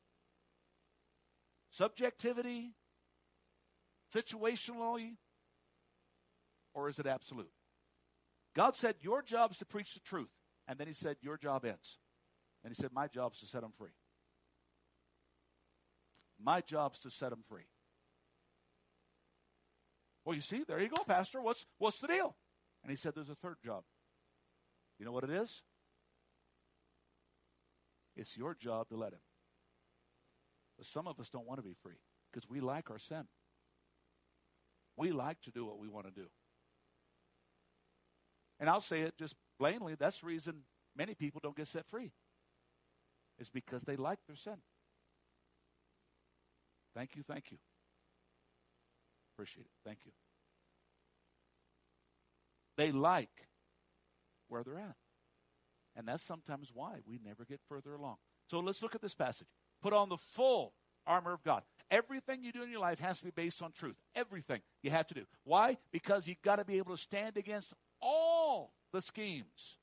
subjectivity, 1.71 2.75
situationally, 4.15 5.15
or 6.75 6.87
is 6.87 6.99
it 6.99 7.07
absolute? 7.07 7.51
God 8.55 8.75
said, 8.75 8.95
Your 9.01 9.23
job 9.23 9.51
is 9.51 9.57
to 9.57 9.65
preach 9.65 9.95
the 9.95 10.01
truth. 10.01 10.29
And 10.67 10.77
then 10.77 10.85
he 10.85 10.93
said, 10.93 11.17
Your 11.21 11.37
job 11.37 11.65
ends. 11.65 11.97
And 12.63 12.73
he 12.75 12.81
said, 12.81 12.91
My 12.93 13.07
job's 13.07 13.39
to 13.39 13.47
set 13.47 13.61
them 13.61 13.71
free. 13.77 13.91
My 16.41 16.61
job's 16.61 16.99
to 16.99 17.09
set 17.09 17.29
them 17.31 17.43
free. 17.47 17.67
Well, 20.25 20.35
you 20.35 20.41
see, 20.41 20.63
there 20.67 20.79
you 20.79 20.89
go, 20.89 21.03
Pastor. 21.03 21.41
What's, 21.41 21.65
what's 21.77 21.99
the 21.99 22.07
deal? 22.07 22.35
And 22.83 22.89
he 22.89 22.95
said, 22.95 23.13
There's 23.15 23.29
a 23.29 23.35
third 23.35 23.57
job. 23.63 23.83
You 24.99 25.05
know 25.05 25.11
what 25.11 25.23
it 25.23 25.31
is? 25.31 25.63
It's 28.15 28.35
your 28.37 28.53
job 28.53 28.89
to 28.89 28.97
let 28.97 29.13
him. 29.13 29.19
But 30.77 30.85
some 30.85 31.07
of 31.07 31.19
us 31.19 31.29
don't 31.29 31.47
want 31.47 31.59
to 31.59 31.63
be 31.63 31.75
free 31.81 31.99
because 32.31 32.49
we 32.49 32.59
like 32.59 32.89
our 32.91 32.99
sin. 32.99 33.23
We 34.97 35.11
like 35.11 35.41
to 35.41 35.51
do 35.51 35.65
what 35.65 35.79
we 35.79 35.87
want 35.87 36.07
to 36.07 36.11
do. 36.11 36.27
And 38.59 38.69
I'll 38.69 38.81
say 38.81 39.01
it 39.01 39.17
just 39.17 39.35
plainly 39.57 39.95
that's 39.95 40.19
the 40.19 40.27
reason 40.27 40.63
many 40.95 41.15
people 41.15 41.39
don't 41.41 41.55
get 41.55 41.67
set 41.67 41.87
free 41.87 42.11
is 43.39 43.49
because 43.49 43.83
they 43.83 43.95
like 43.95 44.19
their 44.27 44.35
sin. 44.35 44.57
Thank 46.95 47.15
you, 47.15 47.23
thank 47.23 47.51
you. 47.51 47.57
Appreciate 49.35 49.65
it. 49.65 49.71
Thank 49.85 49.99
you. 50.05 50.11
They 52.77 52.91
like 52.91 53.47
where 54.47 54.63
they're 54.63 54.79
at. 54.79 54.95
And 55.95 56.07
that's 56.07 56.23
sometimes 56.23 56.71
why 56.73 56.99
we 57.07 57.19
never 57.23 57.45
get 57.45 57.59
further 57.67 57.93
along. 57.93 58.17
So 58.47 58.59
let's 58.59 58.81
look 58.81 58.95
at 58.95 59.01
this 59.01 59.13
passage. 59.13 59.47
Put 59.81 59.93
on 59.93 60.09
the 60.09 60.17
full 60.17 60.73
armor 61.05 61.33
of 61.33 61.43
God. 61.43 61.63
Everything 61.91 62.43
you 62.43 62.51
do 62.51 62.63
in 62.63 62.69
your 62.69 62.81
life 62.81 62.99
has 62.99 63.19
to 63.19 63.25
be 63.25 63.31
based 63.31 63.63
on 63.63 63.71
truth. 63.71 63.95
Everything 64.15 64.61
you 64.83 64.91
have 64.91 65.07
to 65.07 65.13
do. 65.13 65.25
Why? 65.43 65.77
Because 65.91 66.27
you've 66.27 66.41
got 66.41 66.57
to 66.57 66.65
be 66.65 66.77
able 66.77 66.95
to 66.95 67.01
stand 67.01 67.35
against 67.35 67.73
all 68.01 68.73
the 68.93 69.01
schemes 69.01 69.77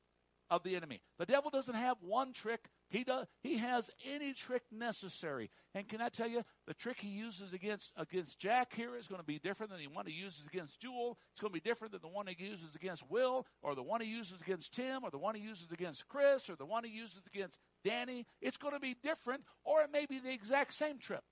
of 0.50 0.62
the 0.62 0.76
enemy. 0.76 1.00
The 1.18 1.26
devil 1.26 1.50
doesn't 1.50 1.74
have 1.74 1.96
one 2.00 2.32
trick. 2.32 2.60
He 2.88 3.02
does 3.02 3.26
he 3.42 3.56
has 3.58 3.90
any 4.08 4.32
trick 4.32 4.62
necessary. 4.70 5.50
And 5.74 5.88
can 5.88 6.00
I 6.00 6.08
tell 6.08 6.28
you, 6.28 6.42
the 6.66 6.74
trick 6.74 6.98
he 7.00 7.08
uses 7.08 7.52
against 7.52 7.92
against 7.96 8.38
Jack 8.38 8.74
here 8.74 8.96
is 8.96 9.08
going 9.08 9.20
to 9.20 9.26
be 9.26 9.40
different 9.40 9.72
than 9.72 9.80
the 9.80 9.88
one 9.88 10.06
he 10.06 10.12
uses 10.12 10.46
against 10.46 10.80
Jewel. 10.80 11.18
It's 11.32 11.40
going 11.40 11.52
to 11.52 11.60
be 11.60 11.68
different 11.68 11.92
than 11.92 12.02
the 12.02 12.08
one 12.08 12.26
he 12.28 12.36
uses 12.38 12.74
against 12.76 13.08
Will, 13.10 13.46
or 13.62 13.74
the 13.74 13.82
one 13.82 14.00
he 14.00 14.08
uses 14.08 14.40
against 14.40 14.72
Tim, 14.72 15.02
or 15.02 15.10
the 15.10 15.18
one 15.18 15.34
he 15.34 15.42
uses 15.42 15.72
against 15.72 16.06
Chris, 16.08 16.48
or 16.48 16.54
the 16.54 16.64
one 16.64 16.84
he 16.84 16.90
uses 16.90 17.22
against 17.26 17.58
Danny. 17.84 18.24
It's 18.40 18.56
going 18.56 18.74
to 18.74 18.80
be 18.80 18.96
different, 19.02 19.42
or 19.64 19.82
it 19.82 19.90
may 19.92 20.06
be 20.06 20.20
the 20.20 20.32
exact 20.32 20.74
same 20.74 20.98
trip 20.98 21.24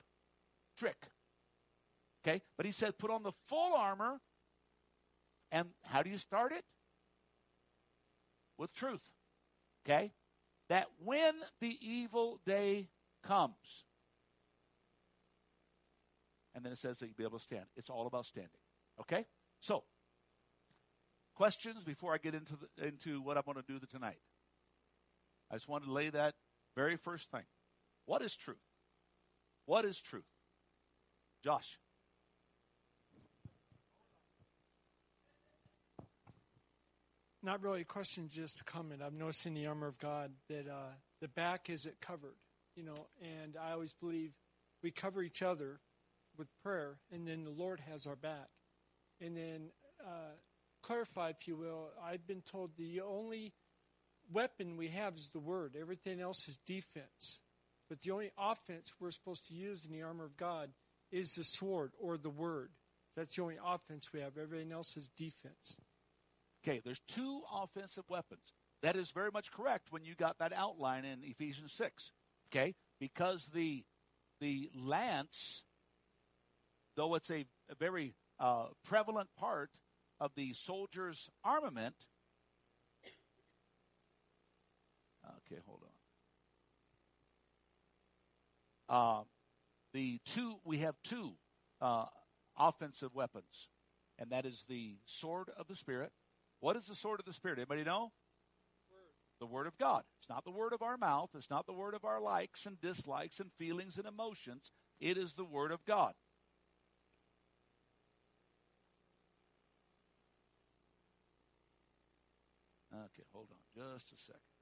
trick. 0.77 0.97
Okay? 2.27 2.43
But 2.57 2.67
he 2.67 2.73
said, 2.73 2.99
put 2.99 3.11
on 3.11 3.23
the 3.23 3.33
full 3.49 3.75
armor. 3.75 4.19
And 5.53 5.69
how 5.83 6.03
do 6.03 6.11
you 6.11 6.19
start 6.19 6.53
it? 6.53 6.65
With 8.59 8.75
truth. 8.75 9.03
Okay? 9.87 10.13
That 10.69 10.87
when 11.03 11.35
the 11.61 11.77
evil 11.81 12.41
day 12.47 12.89
comes, 13.23 13.85
and 16.55 16.65
then 16.65 16.73
it 16.73 16.79
says 16.79 16.99
that 16.99 17.07
you'll 17.07 17.17
be 17.17 17.25
able 17.25 17.39
to 17.39 17.45
stand. 17.45 17.65
It's 17.77 17.91
all 17.91 18.07
about 18.07 18.27
standing. 18.27 18.51
Okay? 19.01 19.27
So, 19.61 19.85
questions 21.35 21.83
before 21.85 22.15
I 22.15 22.19
get 22.19 22.35
into 22.35 22.55
the, 22.57 22.87
into 22.87 23.21
what 23.21 23.37
I'm 23.37 23.43
going 23.45 23.57
to 23.57 23.63
do 23.67 23.79
tonight. 23.91 24.21
I 25.51 25.57
just 25.57 25.69
want 25.69 25.85
to 25.85 25.93
lay 25.93 26.11
that 26.11 26.35
very 26.77 26.97
first 26.97 27.31
thing. 27.31 27.45
What 28.07 28.23
is 28.23 28.37
truth? 28.37 28.57
What 29.67 29.85
is 29.85 30.01
truth? 30.01 30.25
Josh. 31.43 31.79
Not 37.45 37.63
really 37.63 37.83
a 37.83 37.85
question, 37.85 38.31
just 38.33 38.63
a 38.63 38.65
comment. 38.65 39.03
I've 39.03 39.13
noticed 39.13 39.45
in 39.45 39.53
the 39.53 39.67
armor 39.67 39.87
of 39.87 39.99
God 39.99 40.31
that 40.49 40.67
uh, 40.67 40.95
the 41.21 41.29
back 41.29 41.69
is 41.69 41.85
it 41.85 42.01
covered, 42.01 42.39
you 42.75 42.83
know, 42.83 42.95
and 43.21 43.55
I 43.63 43.73
always 43.73 43.93
believe 43.93 44.33
we 44.83 44.91
cover 44.91 45.23
each 45.23 45.43
other 45.43 45.79
with 46.39 46.49
prayer, 46.63 46.97
and 47.13 47.29
then 47.29 47.45
the 47.45 47.51
Lord 47.51 47.81
has 47.81 48.07
our 48.07 48.17
back. 48.17 48.49
And 49.21 49.37
then 49.37 49.69
uh, 50.03 50.33
clarify, 50.83 51.29
if 51.29 51.47
you 51.47 51.55
will, 51.55 51.91
I've 52.03 52.27
been 52.27 52.41
told 52.51 52.71
the 52.79 53.03
only 53.03 53.53
weapon 54.33 54.79
we 54.79 54.89
have 54.89 55.13
is 55.17 55.29
the 55.35 55.39
word. 55.39 55.77
Everything 55.79 56.23
else 56.23 56.49
is 56.49 56.59
defense. 56.67 57.41
But 57.91 58.01
the 58.01 58.13
only 58.13 58.31
offense 58.39 58.91
we're 58.99 59.11
supposed 59.11 59.49
to 59.49 59.55
use 59.55 59.85
in 59.85 59.93
the 59.93 60.03
armor 60.03 60.25
of 60.25 60.39
God 60.39 60.71
is 61.13 61.29
the 61.37 61.43
sword 61.43 61.93
or 62.01 62.17
the 62.17 62.31
word. 62.31 62.71
That's 63.17 63.37
the 63.37 63.43
only 63.43 63.59
offense 63.63 64.15
we 64.15 64.21
have. 64.21 64.39
Everything 64.39 64.73
else 64.73 64.97
is 64.97 65.11
defense. 65.19 65.77
Okay, 66.67 66.81
there's 66.85 67.01
two 67.09 67.43
offensive 67.53 68.05
weapons. 68.09 68.55
That 68.83 68.97
is 68.97 69.11
very 69.11 69.31
much 69.31 69.53
correct 69.53 69.89
when 69.91 70.05
you 70.05 70.15
got 70.15 70.39
that 70.39 70.53
outline 70.55 71.05
in 71.05 71.23
Ephesians 71.23 71.73
6. 71.73 72.13
Okay? 72.49 72.75
Because 73.01 73.47
the 73.55 73.85
the 74.41 74.69
lance, 74.75 75.63
though 76.97 77.15
it's 77.15 77.31
a, 77.31 77.47
a 77.71 77.75
very 77.79 78.15
uh, 78.39 78.67
prevalent 78.85 79.29
part 79.39 79.71
of 80.21 80.33
the 80.37 80.53
soldier's 80.55 81.31
armament. 81.45 81.95
Okay, 85.47 85.61
hold 85.67 85.81
on. 88.89 89.19
Uh, 89.21 89.23
the 89.93 90.19
two 90.27 90.57
we 90.65 90.79
have 90.79 90.95
two 91.05 91.33
uh, 91.81 92.07
offensive 92.59 93.15
weapons, 93.15 93.69
and 94.19 94.31
that 94.31 94.45
is 94.45 94.65
the 94.69 94.97
sword 95.07 95.49
of 95.57 95.67
the 95.69 95.77
spirit. 95.77 96.13
What 96.65 96.77
is 96.77 96.87
the 96.87 96.95
sword 96.95 97.21
of 97.21 97.27
the 97.27 97.35
spirit? 97.35 97.59
Anybody 97.59 97.85
know? 97.85 98.11
The 99.39 99.45
word 99.45 99.67
of 99.67 99.77
God. 99.77 100.03
It's 100.19 100.31
not 100.31 100.47
the 100.47 100.51
word 100.51 100.73
of 100.73 100.81
our 100.81 100.97
mouth. 100.97 101.29
It's 101.35 101.51
not 101.51 101.67
the 101.67 101.75
word 101.75 101.93
of 101.93 102.07
our 102.07 102.23
likes 102.23 102.65
and 102.65 102.81
dislikes 102.81 103.39
and 103.39 103.53
feelings 103.53 103.99
and 103.99 104.07
emotions. 104.07 104.73
It 104.99 105.19
is 105.19 105.35
the 105.35 105.45
word 105.45 105.73
of 105.73 105.85
God. 105.85 106.15
Okay, 112.95 113.25
hold 113.35 113.49
on 113.51 113.59
just 113.75 114.11
a 114.11 114.17
second. 114.17 114.54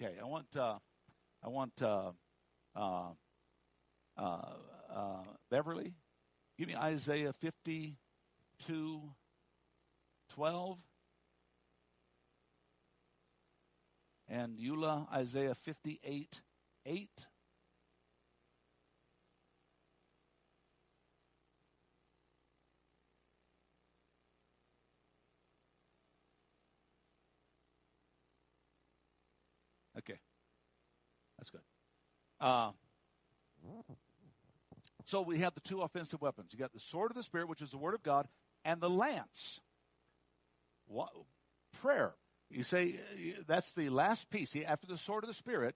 Okay, 0.00 0.14
I 0.22 0.24
want 0.24 0.46
uh, 0.56 0.78
I 1.42 1.48
want 1.48 1.82
uh, 1.82 2.12
uh, 2.76 3.08
uh, 4.16 4.40
uh, 4.94 5.24
Beverly. 5.50 5.92
Give 6.56 6.68
me 6.68 6.76
Isaiah 6.76 7.32
fifty 7.32 7.96
two 8.64 9.02
twelve. 10.32 10.78
And 14.30 14.58
Eula, 14.58 15.10
Isaiah 15.10 15.54
58 15.54 16.42
8. 16.84 17.26
Uh, 32.40 32.70
so 35.06 35.22
we 35.22 35.38
have 35.38 35.54
the 35.54 35.60
two 35.60 35.82
offensive 35.82 36.20
weapons. 36.20 36.52
You 36.52 36.58
got 36.58 36.72
the 36.72 36.80
sword 36.80 37.10
of 37.10 37.16
the 37.16 37.22
Spirit, 37.22 37.48
which 37.48 37.62
is 37.62 37.70
the 37.70 37.78
Word 37.78 37.94
of 37.94 38.02
God, 38.02 38.28
and 38.64 38.80
the 38.80 38.90
lance. 38.90 39.60
What, 40.86 41.10
prayer. 41.80 42.14
You 42.50 42.64
say 42.64 42.98
that's 43.46 43.70
the 43.72 43.90
last 43.90 44.30
piece. 44.30 44.56
After 44.66 44.86
the 44.86 44.98
sword 44.98 45.24
of 45.24 45.28
the 45.28 45.34
Spirit, 45.34 45.74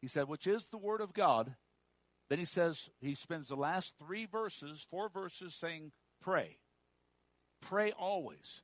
he 0.00 0.08
said, 0.08 0.28
which 0.28 0.46
is 0.46 0.66
the 0.68 0.78
Word 0.78 1.00
of 1.00 1.12
God. 1.12 1.54
Then 2.30 2.38
he 2.38 2.44
says, 2.44 2.90
he 3.00 3.14
spends 3.14 3.48
the 3.48 3.56
last 3.56 3.94
three 3.98 4.26
verses, 4.26 4.86
four 4.90 5.08
verses 5.08 5.54
saying, 5.54 5.92
pray. 6.20 6.58
Pray 7.62 7.92
always. 7.92 8.62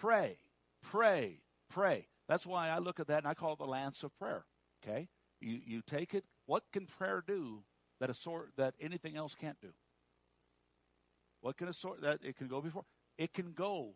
Pray, 0.00 0.38
pray, 0.82 1.40
pray. 1.70 2.08
That's 2.28 2.46
why 2.46 2.68
I 2.68 2.78
look 2.78 3.00
at 3.00 3.08
that 3.08 3.18
and 3.18 3.26
I 3.26 3.34
call 3.34 3.52
it 3.52 3.58
the 3.58 3.66
lance 3.66 4.02
of 4.02 4.18
prayer. 4.18 4.44
Okay? 4.82 5.08
You, 5.40 5.60
you 5.64 5.82
take 5.86 6.14
it. 6.14 6.24
What 6.46 6.64
can 6.72 6.86
prayer 6.86 7.22
do 7.26 7.62
that 8.00 8.10
a 8.10 8.14
sort 8.14 8.50
that 8.56 8.74
anything 8.80 9.16
else 9.16 9.34
can't 9.34 9.60
do? 9.60 9.72
What 11.40 11.56
can 11.56 11.68
a 11.68 11.72
sort 11.72 12.02
that 12.02 12.20
it 12.24 12.36
can 12.36 12.48
go 12.48 12.60
before? 12.60 12.84
It 13.18 13.32
can 13.32 13.52
go 13.52 13.94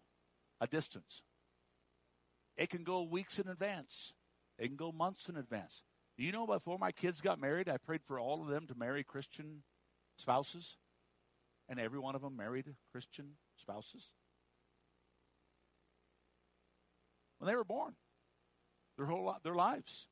a 0.61 0.67
distance. 0.67 1.23
It 2.57 2.71
can 2.71 2.85
go 2.85 3.03
weeks 3.03 3.39
in 3.39 3.49
advance. 3.49 4.13
It 4.59 4.69
can 4.69 4.77
go 4.77 4.93
months 4.93 5.29
in 5.29 5.37
advance. 5.37 5.85
Do 6.17 6.25
you 6.25 6.33
know 6.33 6.47
before 6.47 6.79
my 6.79 6.91
kids 6.91 7.21
got 7.21 7.41
married, 7.41 7.69
I 7.69 7.77
prayed 7.77 8.03
for 8.07 8.19
all 8.19 8.43
of 8.43 8.49
them 8.49 8.67
to 8.67 8.75
marry 8.75 9.05
Christian 9.05 9.63
spouses? 10.17 10.77
And 11.69 11.79
every 11.79 11.99
one 11.99 12.15
of 12.15 12.23
them 12.23 12.37
married 12.37 12.75
Christian 12.93 13.37
spouses? 13.57 14.11
When 17.39 17.49
they 17.49 17.55
were 17.55 17.65
born 17.65 17.95
their 18.99 19.07
whole 19.07 19.35
their 19.43 19.55
lives. 19.55 20.09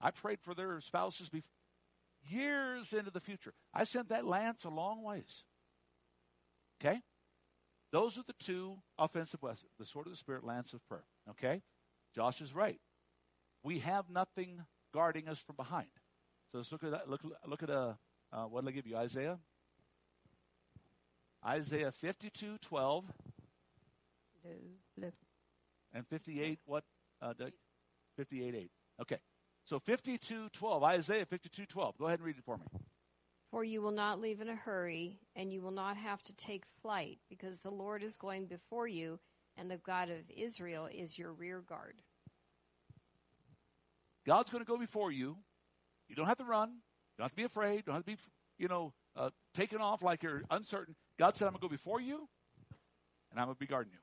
I 0.00 0.10
prayed 0.10 0.40
for 0.40 0.54
their 0.54 0.80
spouses 0.80 1.28
before, 1.28 1.50
years 2.28 2.92
into 2.92 3.10
the 3.10 3.20
future. 3.20 3.52
I 3.74 3.84
sent 3.84 4.10
that 4.10 4.26
lance 4.26 4.64
a 4.64 4.70
long 4.70 5.02
ways. 5.02 5.44
Okay? 6.80 7.00
Those 7.90 8.18
are 8.18 8.24
the 8.26 8.34
two 8.38 8.76
offensive 8.98 9.42
weapons 9.42 9.64
the 9.78 9.84
sword 9.84 10.06
of 10.06 10.12
the 10.12 10.16
Spirit, 10.16 10.44
lance 10.44 10.72
of 10.72 10.86
prayer. 10.86 11.04
Okay? 11.30 11.62
Josh 12.14 12.40
is 12.40 12.54
right. 12.54 12.80
We 13.62 13.80
have 13.80 14.10
nothing 14.10 14.60
guarding 14.92 15.28
us 15.28 15.38
from 15.40 15.56
behind. 15.56 15.88
So 16.52 16.58
let's 16.58 16.72
look 16.72 16.84
at 16.84 16.92
that. 16.92 17.08
Look, 17.08 17.22
look 17.46 17.62
at 17.62 17.70
uh, 17.70 17.94
uh, 18.32 18.44
what 18.44 18.64
did 18.64 18.70
I 18.70 18.72
give 18.72 18.86
you? 18.86 18.96
Isaiah? 18.96 19.38
Isaiah 21.46 21.92
52, 21.92 22.58
12. 22.58 23.04
And 25.92 26.06
58, 26.06 26.58
what, 26.66 26.84
uh, 27.22 27.34
58 28.16 28.54
8. 28.54 28.70
Okay. 29.02 29.18
So 29.68 29.78
52 29.78 30.48
12. 30.48 30.82
Isaiah 30.82 31.26
52 31.26 31.66
12. 31.66 31.98
Go 31.98 32.06
ahead 32.06 32.20
and 32.20 32.26
read 32.26 32.38
it 32.38 32.44
for 32.44 32.56
me. 32.56 32.64
For 33.50 33.64
you 33.64 33.82
will 33.82 33.90
not 33.90 34.18
leave 34.18 34.40
in 34.40 34.48
a 34.48 34.54
hurry, 34.54 35.18
and 35.36 35.52
you 35.52 35.60
will 35.60 35.70
not 35.72 35.98
have 35.98 36.22
to 36.24 36.32
take 36.34 36.64
flight, 36.80 37.18
because 37.28 37.60
the 37.60 37.70
Lord 37.70 38.02
is 38.02 38.16
going 38.16 38.46
before 38.46 38.88
you, 38.88 39.18
and 39.58 39.70
the 39.70 39.76
God 39.76 40.08
of 40.08 40.30
Israel 40.34 40.88
is 40.90 41.18
your 41.18 41.34
rear 41.34 41.60
guard. 41.60 42.00
God's 44.26 44.50
going 44.50 44.64
to 44.64 44.68
go 44.70 44.78
before 44.78 45.12
you. 45.12 45.36
You 46.08 46.14
don't 46.16 46.26
have 46.26 46.38
to 46.38 46.44
run. 46.44 46.70
You 46.70 46.74
don't 47.18 47.24
have 47.24 47.32
to 47.32 47.36
be 47.36 47.44
afraid. 47.44 47.76
You 47.76 47.82
don't 47.82 47.94
have 47.96 48.04
to 48.04 48.12
be, 48.12 48.18
you 48.58 48.68
know, 48.68 48.94
uh, 49.16 49.30
taken 49.54 49.80
off 49.82 50.02
like 50.02 50.22
you're 50.22 50.42
uncertain. 50.50 50.94
God 51.18 51.36
said, 51.36 51.46
I'm 51.46 51.52
going 51.52 51.60
to 51.60 51.66
go 51.66 51.70
before 51.70 52.00
you. 52.00 52.26
and 53.30 53.38
I'm 53.38 53.46
going 53.46 53.54
to 53.56 53.60
be 53.60 53.66
guarding 53.66 53.92
you. 53.92 54.00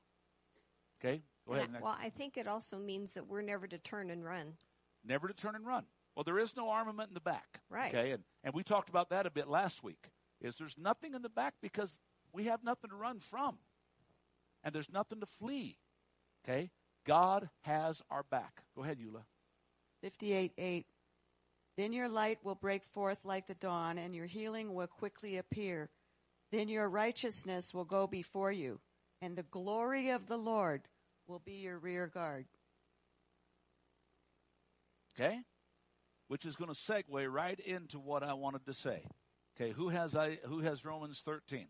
Okay? 1.08 1.22
Go 1.46 1.54
ahead. 1.54 1.70
I- 1.76 1.80
well, 1.82 1.96
I 2.00 2.10
think 2.10 2.36
it 2.36 2.46
also 2.46 2.78
means 2.78 3.14
that 3.14 3.26
we're 3.26 3.42
never 3.42 3.66
to 3.66 3.78
turn 3.78 4.10
and 4.10 4.24
run. 4.24 4.54
Never 5.06 5.28
to 5.28 5.34
turn 5.34 5.54
and 5.54 5.66
run. 5.66 5.84
Well, 6.14 6.24
there 6.24 6.38
is 6.38 6.56
no 6.56 6.70
armament 6.70 7.08
in 7.08 7.14
the 7.14 7.20
back. 7.20 7.60
Right. 7.68 7.94
Okay, 7.94 8.10
and, 8.12 8.22
and 8.42 8.54
we 8.54 8.62
talked 8.62 8.88
about 8.88 9.10
that 9.10 9.26
a 9.26 9.30
bit 9.30 9.48
last 9.48 9.82
week. 9.82 10.10
Is 10.40 10.56
there's 10.56 10.76
nothing 10.78 11.14
in 11.14 11.22
the 11.22 11.28
back 11.28 11.54
because 11.62 11.98
we 12.32 12.44
have 12.44 12.64
nothing 12.64 12.90
to 12.90 12.96
run 12.96 13.20
from. 13.20 13.58
And 14.64 14.74
there's 14.74 14.90
nothing 14.90 15.20
to 15.20 15.26
flee. 15.26 15.78
Okay? 16.44 16.70
God 17.06 17.48
has 17.62 18.02
our 18.10 18.24
back. 18.24 18.62
Go 18.74 18.82
ahead, 18.82 18.98
Eula. 18.98 19.22
58 20.02 20.52
8. 20.58 20.86
Then 21.76 21.92
your 21.92 22.08
light 22.08 22.38
will 22.42 22.54
break 22.54 22.84
forth 22.84 23.18
like 23.24 23.46
the 23.46 23.54
dawn, 23.54 23.98
and 23.98 24.14
your 24.14 24.26
healing 24.26 24.74
will 24.74 24.86
quickly 24.86 25.36
appear. 25.36 25.90
Then 26.50 26.68
your 26.68 26.88
righteousness 26.88 27.74
will 27.74 27.84
go 27.84 28.06
before 28.06 28.52
you, 28.52 28.80
and 29.20 29.36
the 29.36 29.42
glory 29.44 30.10
of 30.10 30.26
the 30.26 30.38
Lord 30.38 30.88
will 31.26 31.40
be 31.40 31.54
your 31.54 31.78
rear 31.78 32.06
guard. 32.06 32.46
Okay? 35.18 35.38
Which 36.28 36.44
is 36.44 36.56
going 36.56 36.72
to 36.72 36.76
segue 36.76 37.32
right 37.32 37.58
into 37.60 37.98
what 37.98 38.22
I 38.22 38.34
wanted 38.34 38.66
to 38.66 38.74
say. 38.74 39.06
Okay, 39.58 39.72
who 39.72 39.88
has 39.88 40.14
I 40.16 40.38
who 40.44 40.60
has 40.60 40.84
Romans 40.84 41.20
13? 41.24 41.66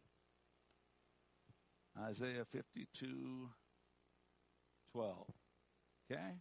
Isaiah 1.99 2.45
52 2.53 3.49
12. 4.93 5.27
Okay? 6.11 6.35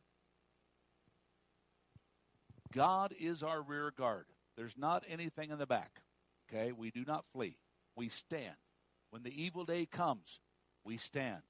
God 2.74 3.14
is 3.20 3.44
our 3.44 3.62
rear 3.62 3.92
guard. 3.98 4.26
There's 4.58 4.78
not 4.78 5.04
anything 5.10 5.52
in 5.52 5.58
the 5.58 5.66
back. 5.66 6.02
Okay? 6.50 6.72
We 6.72 6.92
do 6.92 7.04
not 7.06 7.26
flee. 7.34 7.58
We 7.96 8.10
stand. 8.10 8.56
When 9.12 9.24
the 9.24 9.44
evil 9.44 9.66
day 9.66 9.86
comes, 9.86 10.40
we 10.84 10.98
stand. 10.98 11.42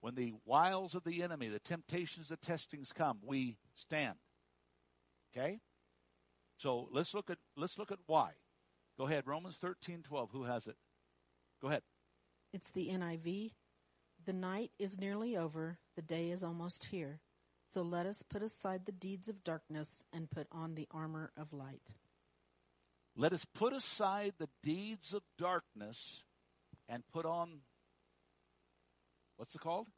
When 0.00 0.14
the 0.14 0.34
wiles 0.44 0.94
of 0.94 1.04
the 1.04 1.22
enemy, 1.22 1.48
the 1.48 1.58
temptations, 1.60 2.28
the 2.28 2.36
testings 2.36 2.92
come, 2.92 3.18
we 3.22 3.56
stand. 3.74 4.16
Okay? 5.36 5.60
So 6.58 6.88
let's 6.90 7.14
look 7.14 7.30
at 7.30 7.38
let's 7.56 7.78
look 7.78 7.92
at 7.92 7.98
why. 8.06 8.30
Go 8.98 9.06
ahead, 9.06 9.26
Romans 9.26 9.56
thirteen 9.56 10.02
twelve. 10.02 10.30
Who 10.32 10.44
has 10.44 10.66
it? 10.66 10.76
Go 11.60 11.68
ahead. 11.68 11.82
It's 12.52 12.70
the 12.70 12.88
NIV. 12.88 13.52
The 14.24 14.32
night 14.32 14.70
is 14.78 14.98
nearly 14.98 15.36
over, 15.36 15.78
the 15.94 16.02
day 16.02 16.30
is 16.30 16.42
almost 16.42 16.86
here. 16.86 17.20
So 17.70 17.82
let 17.82 18.06
us 18.06 18.22
put 18.22 18.42
aside 18.42 18.86
the 18.86 18.92
deeds 18.92 19.28
of 19.28 19.44
darkness 19.44 20.04
and 20.12 20.30
put 20.30 20.46
on 20.50 20.74
the 20.74 20.88
armor 20.90 21.30
of 21.36 21.52
light. 21.52 21.94
Let 23.16 23.32
us 23.32 23.44
put 23.54 23.72
aside 23.72 24.34
the 24.38 24.48
deeds 24.62 25.12
of 25.12 25.22
darkness 25.38 26.24
and 26.88 27.02
put 27.12 27.26
on 27.26 27.60
what's 29.36 29.54
it 29.54 29.60
called? 29.60 29.88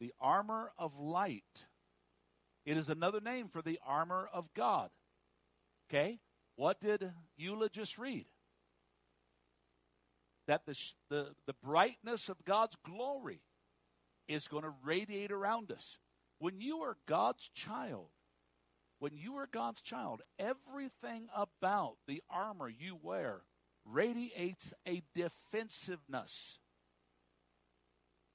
The 0.00 0.12
armor 0.20 0.72
of 0.78 0.98
light. 0.98 1.66
It 2.64 2.76
is 2.76 2.88
another 2.88 3.20
name 3.20 3.48
for 3.48 3.62
the 3.62 3.78
armor 3.86 4.28
of 4.32 4.52
God. 4.54 4.90
Okay? 5.88 6.18
What 6.56 6.80
did 6.80 7.10
Eula 7.40 7.70
just 7.70 7.98
read? 7.98 8.26
That 10.46 10.66
the, 10.66 10.76
the, 11.08 11.28
the 11.46 11.54
brightness 11.62 12.28
of 12.28 12.44
God's 12.44 12.76
glory 12.84 13.40
is 14.28 14.48
going 14.48 14.64
to 14.64 14.74
radiate 14.84 15.32
around 15.32 15.72
us. 15.72 15.98
When 16.38 16.60
you 16.60 16.80
are 16.80 16.96
God's 17.06 17.48
child, 17.50 18.08
when 18.98 19.16
you 19.16 19.36
are 19.36 19.48
God's 19.50 19.80
child, 19.80 20.22
everything 20.38 21.28
about 21.34 21.96
the 22.06 22.22
armor 22.30 22.68
you 22.68 22.98
wear 23.02 23.40
radiates 23.84 24.72
a 24.86 25.02
defensiveness. 25.14 26.58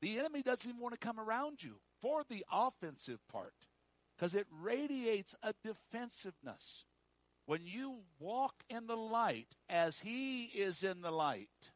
The 0.01 0.19
enemy 0.19 0.41
doesn't 0.41 0.67
even 0.67 0.81
want 0.81 0.93
to 0.93 1.05
come 1.05 1.19
around 1.19 1.63
you 1.63 1.75
for 2.01 2.23
the 2.29 2.43
offensive 2.51 3.19
part 3.31 3.53
because 4.17 4.35
it 4.35 4.47
radiates 4.51 5.35
a 5.43 5.53
defensiveness. 5.63 6.85
When 7.45 7.65
you 7.65 7.99
walk 8.19 8.53
in 8.69 8.87
the 8.87 8.97
light 8.97 9.55
as 9.69 9.99
he 9.99 10.45
is 10.45 10.83
in 10.83 11.01
the 11.01 11.11
light, 11.11 11.71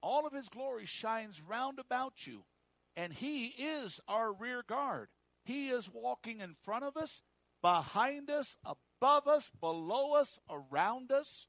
all 0.00 0.26
of 0.26 0.32
his 0.32 0.48
glory 0.48 0.86
shines 0.86 1.42
round 1.42 1.78
about 1.78 2.26
you, 2.26 2.44
and 2.94 3.12
he 3.12 3.46
is 3.46 4.00
our 4.06 4.32
rear 4.32 4.62
guard. 4.68 5.08
He 5.44 5.68
is 5.68 5.90
walking 5.92 6.40
in 6.40 6.54
front 6.62 6.84
of 6.84 6.96
us, 6.96 7.22
behind 7.62 8.30
us, 8.30 8.56
above 8.64 9.26
us, 9.26 9.50
below 9.60 10.12
us, 10.12 10.38
around 10.48 11.10
us. 11.10 11.48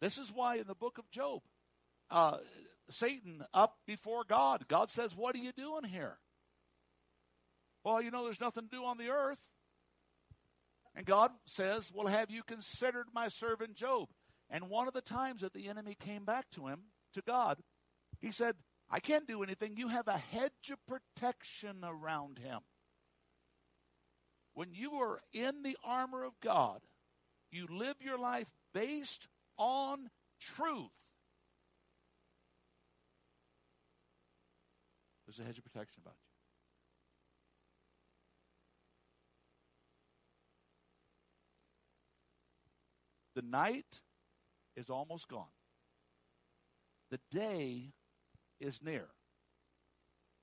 This 0.00 0.18
is 0.18 0.30
why 0.32 0.56
in 0.56 0.66
the 0.66 0.74
book 0.74 0.98
of 0.98 1.10
Job, 1.10 1.42
uh, 2.10 2.38
Satan 2.90 3.44
up 3.52 3.78
before 3.86 4.22
God, 4.28 4.66
God 4.68 4.90
says, 4.90 5.16
What 5.16 5.34
are 5.34 5.38
you 5.38 5.52
doing 5.52 5.84
here? 5.84 6.18
Well, 7.84 8.00
you 8.00 8.10
know, 8.10 8.24
there's 8.24 8.40
nothing 8.40 8.64
to 8.64 8.76
do 8.76 8.84
on 8.84 8.96
the 8.98 9.10
earth. 9.10 9.38
And 10.96 11.04
God 11.04 11.30
says, 11.46 11.90
Well, 11.94 12.06
have 12.06 12.30
you 12.30 12.42
considered 12.42 13.06
my 13.12 13.28
servant 13.28 13.74
Job? 13.74 14.08
And 14.50 14.68
one 14.68 14.88
of 14.88 14.94
the 14.94 15.00
times 15.00 15.42
that 15.42 15.52
the 15.52 15.68
enemy 15.68 15.96
came 15.98 16.24
back 16.24 16.50
to 16.52 16.66
him, 16.66 16.80
to 17.14 17.22
God, 17.22 17.58
he 18.20 18.30
said, 18.30 18.54
I 18.90 19.00
can't 19.00 19.26
do 19.26 19.42
anything. 19.42 19.76
You 19.76 19.88
have 19.88 20.08
a 20.08 20.18
hedge 20.18 20.70
of 20.70 20.78
protection 20.86 21.78
around 21.82 22.38
him. 22.38 22.60
When 24.54 24.72
you 24.72 24.92
are 24.94 25.20
in 25.32 25.62
the 25.62 25.76
armor 25.84 26.22
of 26.22 26.32
God, 26.40 26.80
you 27.50 27.66
live 27.70 27.96
your 28.00 28.18
life 28.18 28.46
based 28.72 29.26
on 29.58 30.10
truth. 30.40 30.90
There's 35.26 35.40
a 35.40 35.42
hedge 35.42 35.58
of 35.58 35.64
protection 35.64 36.02
about 36.04 36.14
you. 36.22 36.33
The 43.34 43.42
night 43.42 44.00
is 44.76 44.90
almost 44.90 45.28
gone. 45.28 45.44
The 47.10 47.20
day 47.30 47.92
is 48.60 48.82
near. 48.82 49.06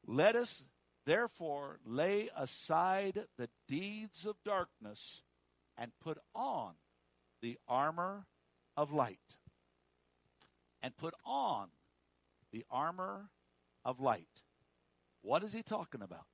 Let 0.05 0.35
us 0.35 0.63
therefore 1.05 1.79
lay 1.85 2.29
aside 2.35 3.25
the 3.37 3.49
deeds 3.67 4.25
of 4.25 4.35
darkness 4.45 5.21
and 5.77 5.91
put 6.01 6.17
on 6.35 6.73
the 7.41 7.57
armor 7.67 8.25
of 8.77 8.91
light. 8.93 9.17
And 10.83 10.95
put 10.97 11.13
on 11.25 11.67
the 12.51 12.65
armor 12.69 13.29
of 13.85 13.99
light. 13.99 14.27
What 15.21 15.43
is 15.43 15.53
he 15.53 15.61
talking 15.63 16.01
about? 16.01 16.25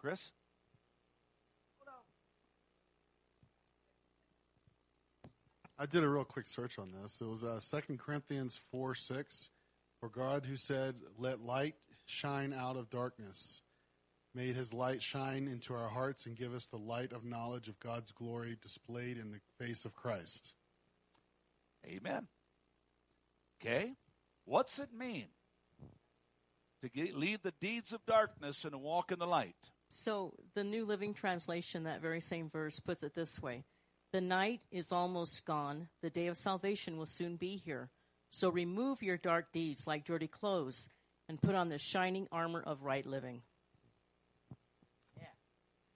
Chris? 0.00 0.32
I 5.78 5.86
did 5.86 6.02
a 6.02 6.08
real 6.08 6.24
quick 6.24 6.46
search 6.46 6.78
on 6.78 6.90
this. 6.90 7.20
It 7.20 7.26
was 7.26 7.44
uh, 7.44 7.60
2 7.86 7.96
Corinthians 7.96 8.60
4 8.70 8.94
6. 8.94 9.50
For 10.00 10.08
God, 10.08 10.46
who 10.46 10.56
said, 10.56 10.94
Let 11.18 11.42
light 11.42 11.74
shine 12.06 12.54
out 12.54 12.76
of 12.76 12.88
darkness, 12.88 13.60
made 14.34 14.56
his 14.56 14.72
light 14.72 15.02
shine 15.02 15.46
into 15.46 15.74
our 15.74 15.88
hearts 15.88 16.24
and 16.24 16.36
give 16.36 16.54
us 16.54 16.66
the 16.66 16.78
light 16.78 17.12
of 17.12 17.24
knowledge 17.24 17.68
of 17.68 17.78
God's 17.80 18.12
glory 18.12 18.56
displayed 18.62 19.18
in 19.18 19.30
the 19.30 19.40
face 19.58 19.84
of 19.84 19.94
Christ. 19.94 20.54
Amen. 21.86 22.26
Okay? 23.60 23.92
What's 24.46 24.78
it 24.78 24.92
mean 24.94 25.26
to 26.82 26.88
get, 26.88 27.14
leave 27.14 27.42
the 27.42 27.54
deeds 27.60 27.92
of 27.92 28.04
darkness 28.06 28.64
and 28.64 28.74
walk 28.80 29.12
in 29.12 29.18
the 29.18 29.26
light? 29.26 29.70
So 29.90 30.32
the 30.54 30.62
New 30.62 30.84
Living 30.84 31.14
Translation, 31.14 31.82
that 31.82 32.00
very 32.00 32.20
same 32.20 32.48
verse, 32.48 32.78
puts 32.78 33.02
it 33.02 33.12
this 33.14 33.42
way 33.42 33.64
The 34.12 34.20
night 34.20 34.62
is 34.70 34.92
almost 34.92 35.44
gone. 35.44 35.88
The 36.00 36.10
day 36.10 36.28
of 36.28 36.36
salvation 36.36 36.96
will 36.96 37.06
soon 37.06 37.36
be 37.36 37.56
here. 37.56 37.90
So 38.30 38.48
remove 38.48 39.02
your 39.02 39.16
dark 39.16 39.50
deeds 39.52 39.88
like 39.88 40.04
dirty 40.04 40.28
clothes 40.28 40.88
and 41.28 41.42
put 41.42 41.56
on 41.56 41.68
the 41.68 41.78
shining 41.78 42.28
armor 42.30 42.62
of 42.64 42.84
right 42.84 43.04
living. 43.04 43.42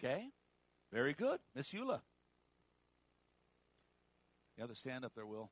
Okay? 0.01 0.29
Very 0.93 1.15
good. 1.15 1.39
Miss 1.55 1.73
Eula. 1.73 2.01
You 4.57 4.63
have 4.63 4.71
to 4.71 4.77
stand 4.77 5.05
up 5.05 5.13
there, 5.15 5.27
Will. 5.27 5.51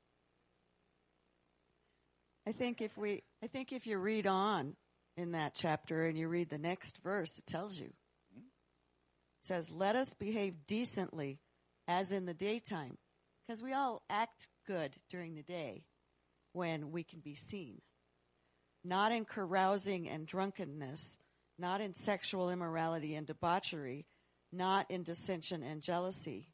I 2.47 2.51
think 2.51 2.83
if 2.83 2.99
we, 2.99 3.23
I 3.43 3.47
think 3.47 3.73
if 3.73 3.87
you 3.87 3.99
read 3.99 4.27
on 4.27 4.75
in 5.17 5.33
that 5.33 5.55
chapter 5.55 6.07
and 6.07 6.19
you 6.19 6.27
read 6.27 6.51
the 6.51 6.59
next 6.59 6.99
verse, 7.05 7.39
it 7.39 7.47
tells 7.47 7.79
you. 7.79 7.93
Says, 9.43 9.71
"Let 9.71 9.97
us 9.97 10.15
behave 10.15 10.67
decently, 10.67 11.41
as 11.87 12.13
in 12.13 12.27
the 12.27 12.35
daytime, 12.35 12.99
because 13.47 13.63
we 13.63 13.73
all 13.73 14.03
act 14.09 14.49
good 14.67 14.97
during 15.11 15.35
the 15.35 15.43
day, 15.43 15.85
when 16.53 16.93
we 16.93 17.03
can 17.03 17.21
be 17.21 17.35
seen, 17.35 17.83
not 18.85 19.11
in 19.11 19.25
carousing 19.25 20.09
and 20.09 20.27
drunkenness, 20.27 21.19
not 21.59 21.81
in 21.81 21.95
sexual 21.95 22.51
immorality 22.51 23.15
and 23.15 23.27
debauchery, 23.27 24.07
not 24.53 24.91
in 24.91 25.03
dissension 25.03 25.63
and 25.63 25.83
jealousy. 25.83 26.49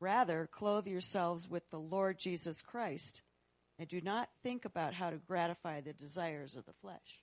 Rather, 0.00 0.46
clothe 0.46 0.86
yourselves 0.86 1.48
with 1.48 1.68
the 1.70 1.78
Lord 1.78 2.18
Jesus 2.18 2.62
Christ, 2.62 3.22
and 3.78 3.88
do 3.88 4.00
not 4.00 4.28
think 4.42 4.64
about 4.64 4.94
how 4.94 5.10
to 5.10 5.16
gratify 5.16 5.80
the 5.80 5.92
desires 5.92 6.56
of 6.56 6.66
the 6.66 6.72
flesh. 6.74 7.22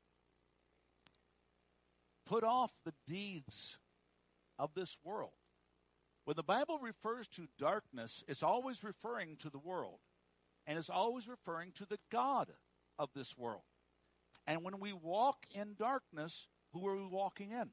Put 2.26 2.44
off 2.44 2.72
the 2.86 2.94
deeds 3.08 3.78
of 4.58 4.74
this 4.74 4.98
world. 5.04 5.32
When 6.26 6.36
the 6.36 6.44
Bible 6.44 6.80
refers 6.80 7.28
to 7.30 7.48
darkness, 7.60 8.24
it's 8.28 8.44
always 8.44 8.84
referring 8.84 9.38
to 9.38 9.50
the 9.50 9.60
world, 9.60 10.00
and 10.66 10.78
it's 10.78 10.90
always 10.90 11.28
referring 11.28 11.72
to 11.74 11.86
the 11.86 12.00
God 12.12 12.52
of 12.98 13.10
this 13.14 13.38
world. 13.38 13.62
And 14.48 14.64
when 14.64 14.80
we 14.80 14.94
walk 14.94 15.46
in 15.54 15.76
darkness, 15.78 16.48
who 16.74 16.88
are 16.88 16.96
we 16.96 17.08
walking 17.08 17.52
in? 17.52 17.70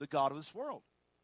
The 0.00 0.06
God 0.06 0.32
of 0.32 0.36
this 0.36 0.54
world. 0.54 0.82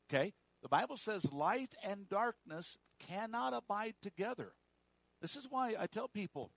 Okay? 0.09 0.33
The 0.63 0.69
Bible 0.69 0.97
says 0.97 1.33
light 1.33 1.75
and 1.83 2.09
darkness 2.09 2.77
cannot 2.99 3.55
abide 3.55 3.95
together. 4.03 4.53
This 5.21 5.37
is 5.37 5.47
why 5.51 5.75
I 5.79 5.87
tell 5.87 6.09
people 6.09 6.53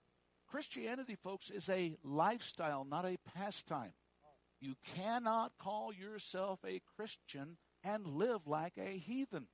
Christianity, 0.48 1.16
folks, 1.16 1.50
is 1.50 1.68
a 1.68 1.96
lifestyle, 2.04 2.84
not 2.84 3.04
a 3.04 3.18
pastime. 3.34 3.92
You 4.60 4.74
cannot 4.96 5.52
call 5.58 5.92
yourself 5.92 6.60
a 6.66 6.80
Christian 6.96 7.56
and 7.82 8.06
live 8.06 8.46
like 8.46 8.74
a 8.78 8.98
heathen. 8.98 9.46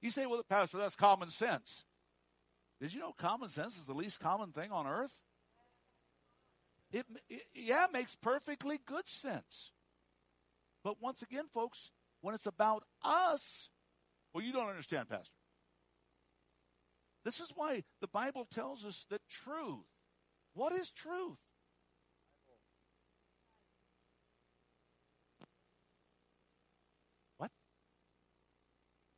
You 0.00 0.10
say, 0.10 0.26
well, 0.26 0.42
Pastor, 0.48 0.78
that's 0.78 0.96
common 0.96 1.30
sense. 1.30 1.84
Did 2.80 2.94
you 2.94 3.00
know 3.00 3.12
common 3.16 3.48
sense 3.48 3.76
is 3.76 3.86
the 3.86 3.94
least 3.94 4.20
common 4.20 4.52
thing 4.52 4.70
on 4.70 4.86
earth? 4.86 5.14
It, 6.92 7.06
it, 7.28 7.42
yeah, 7.54 7.84
it 7.84 7.92
makes 7.92 8.16
perfectly 8.16 8.78
good 8.86 9.08
sense. 9.08 9.72
But 10.84 11.02
once 11.02 11.22
again, 11.22 11.46
folks, 11.52 11.90
when 12.20 12.34
it's 12.34 12.46
about 12.46 12.84
us, 13.02 13.68
well, 14.32 14.44
you 14.44 14.52
don't 14.52 14.68
understand, 14.68 15.08
Pastor. 15.08 15.34
This 17.24 17.40
is 17.40 17.52
why 17.54 17.82
the 18.00 18.08
Bible 18.08 18.46
tells 18.50 18.84
us 18.84 19.04
that 19.10 19.20
truth. 19.28 19.84
What 20.54 20.72
is 20.72 20.90
truth? 20.90 21.38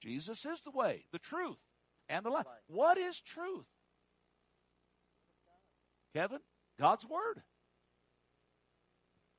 Jesus 0.01 0.45
is 0.45 0.61
the 0.63 0.71
way, 0.71 1.05
the 1.13 1.19
truth, 1.19 1.61
and 2.09 2.25
the 2.25 2.31
life. 2.31 2.47
What 2.69 2.99
is 2.99 3.21
truth? 3.21 3.67
Kevin, 6.15 6.41
God's 6.79 7.07
Word. 7.07 7.43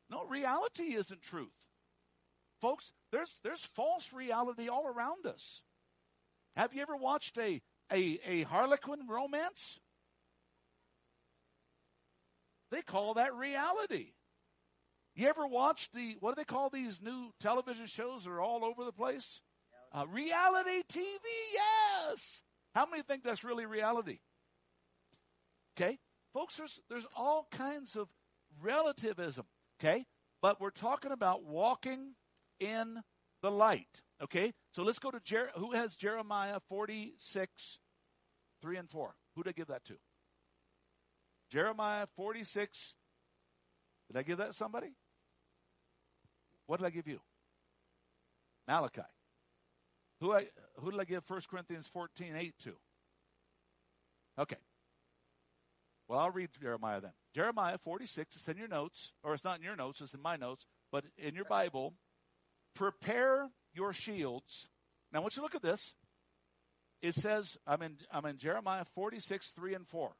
No, 0.09 0.25
reality 0.25 0.95
isn't 0.95 1.21
truth. 1.21 1.49
Folks, 2.61 2.93
there's, 3.11 3.39
there's 3.43 3.63
false 3.75 4.13
reality 4.13 4.67
all 4.67 4.87
around 4.87 5.25
us. 5.25 5.63
Have 6.55 6.73
you 6.73 6.81
ever 6.81 6.95
watched 6.95 7.37
a, 7.37 7.61
a, 7.91 8.19
a 8.25 8.43
Harlequin 8.43 9.07
romance? 9.07 9.79
They 12.71 12.81
call 12.81 13.15
that 13.15 13.35
reality. 13.35 14.11
You 15.15 15.27
ever 15.27 15.45
watched 15.47 15.93
the, 15.93 16.15
what 16.19 16.35
do 16.35 16.41
they 16.41 16.45
call 16.45 16.69
these 16.69 17.01
new 17.01 17.31
television 17.41 17.85
shows 17.85 18.23
that 18.23 18.29
are 18.29 18.41
all 18.41 18.63
over 18.63 18.85
the 18.85 18.93
place? 18.93 19.41
Uh, 19.93 20.05
reality 20.07 20.83
TV, 20.91 21.19
yes. 21.53 22.43
How 22.73 22.85
many 22.85 23.03
think 23.03 23.23
that's 23.23 23.43
really 23.43 23.65
reality? 23.65 24.19
Okay, 25.77 25.97
folks, 26.33 26.55
there's, 26.55 26.79
there's 26.89 27.07
all 27.15 27.47
kinds 27.51 27.95
of 27.95 28.07
relativism, 28.61 29.45
okay? 29.79 30.05
But 30.41 30.61
we're 30.61 30.69
talking 30.69 31.11
about 31.11 31.43
walking 31.43 32.15
in 32.59 33.01
the 33.41 33.51
light. 33.51 34.01
Okay, 34.23 34.53
so 34.71 34.83
let's 34.83 34.99
go 34.99 35.11
to 35.11 35.19
Jer- 35.19 35.51
who 35.55 35.71
has 35.71 35.95
Jeremiah 35.95 36.59
46, 36.69 37.79
3 38.61 38.77
and 38.77 38.89
4. 38.89 39.15
Who 39.35 39.43
did 39.43 39.49
I 39.49 39.53
give 39.53 39.67
that 39.67 39.83
to? 39.85 39.95
Jeremiah 41.49 42.07
46. 42.15 42.95
Did 44.07 44.19
I 44.19 44.23
give 44.23 44.37
that 44.37 44.47
to 44.47 44.53
somebody? 44.53 44.93
What 46.67 46.79
did 46.79 46.85
I 46.85 46.91
give 46.91 47.07
you? 47.07 47.19
Malachi. 48.67 49.01
Who 50.21 50.33
I 50.33 50.47
who 50.77 50.91
did 50.91 50.99
I 50.99 51.03
give 51.03 51.23
1 51.27 51.41
Corinthians 51.49 51.87
14, 51.87 52.35
8 52.35 52.53
to? 52.63 52.73
Okay. 54.39 54.55
Well, 56.07 56.19
I'll 56.19 56.31
read 56.31 56.49
Jeremiah 56.61 57.01
then. 57.01 57.11
Jeremiah 57.33 57.77
46, 57.77 58.35
it's 58.35 58.47
in 58.47 58.57
your 58.57 58.67
notes, 58.67 59.13
or 59.23 59.33
it's 59.33 59.43
not 59.43 59.57
in 59.57 59.63
your 59.63 59.75
notes, 59.75 60.01
it's 60.01 60.13
in 60.13 60.21
my 60.21 60.35
notes, 60.35 60.65
but 60.91 61.05
in 61.17 61.35
your 61.35 61.45
Bible, 61.45 61.93
prepare 62.75 63.49
your 63.73 63.93
shields. 63.93 64.67
Now, 65.11 65.19
I 65.19 65.21
want 65.21 65.35
you 65.35 65.41
to 65.41 65.43
look 65.43 65.55
at 65.55 65.61
this. 65.61 65.93
It 67.01 67.15
says, 67.15 67.57
I'm 67.65 67.81
in, 67.81 67.97
I'm 68.11 68.25
in 68.25 68.37
Jeremiah 68.37 68.85
46, 68.93 69.49
3 69.51 69.73
and 69.73 69.87
4. 69.87 70.11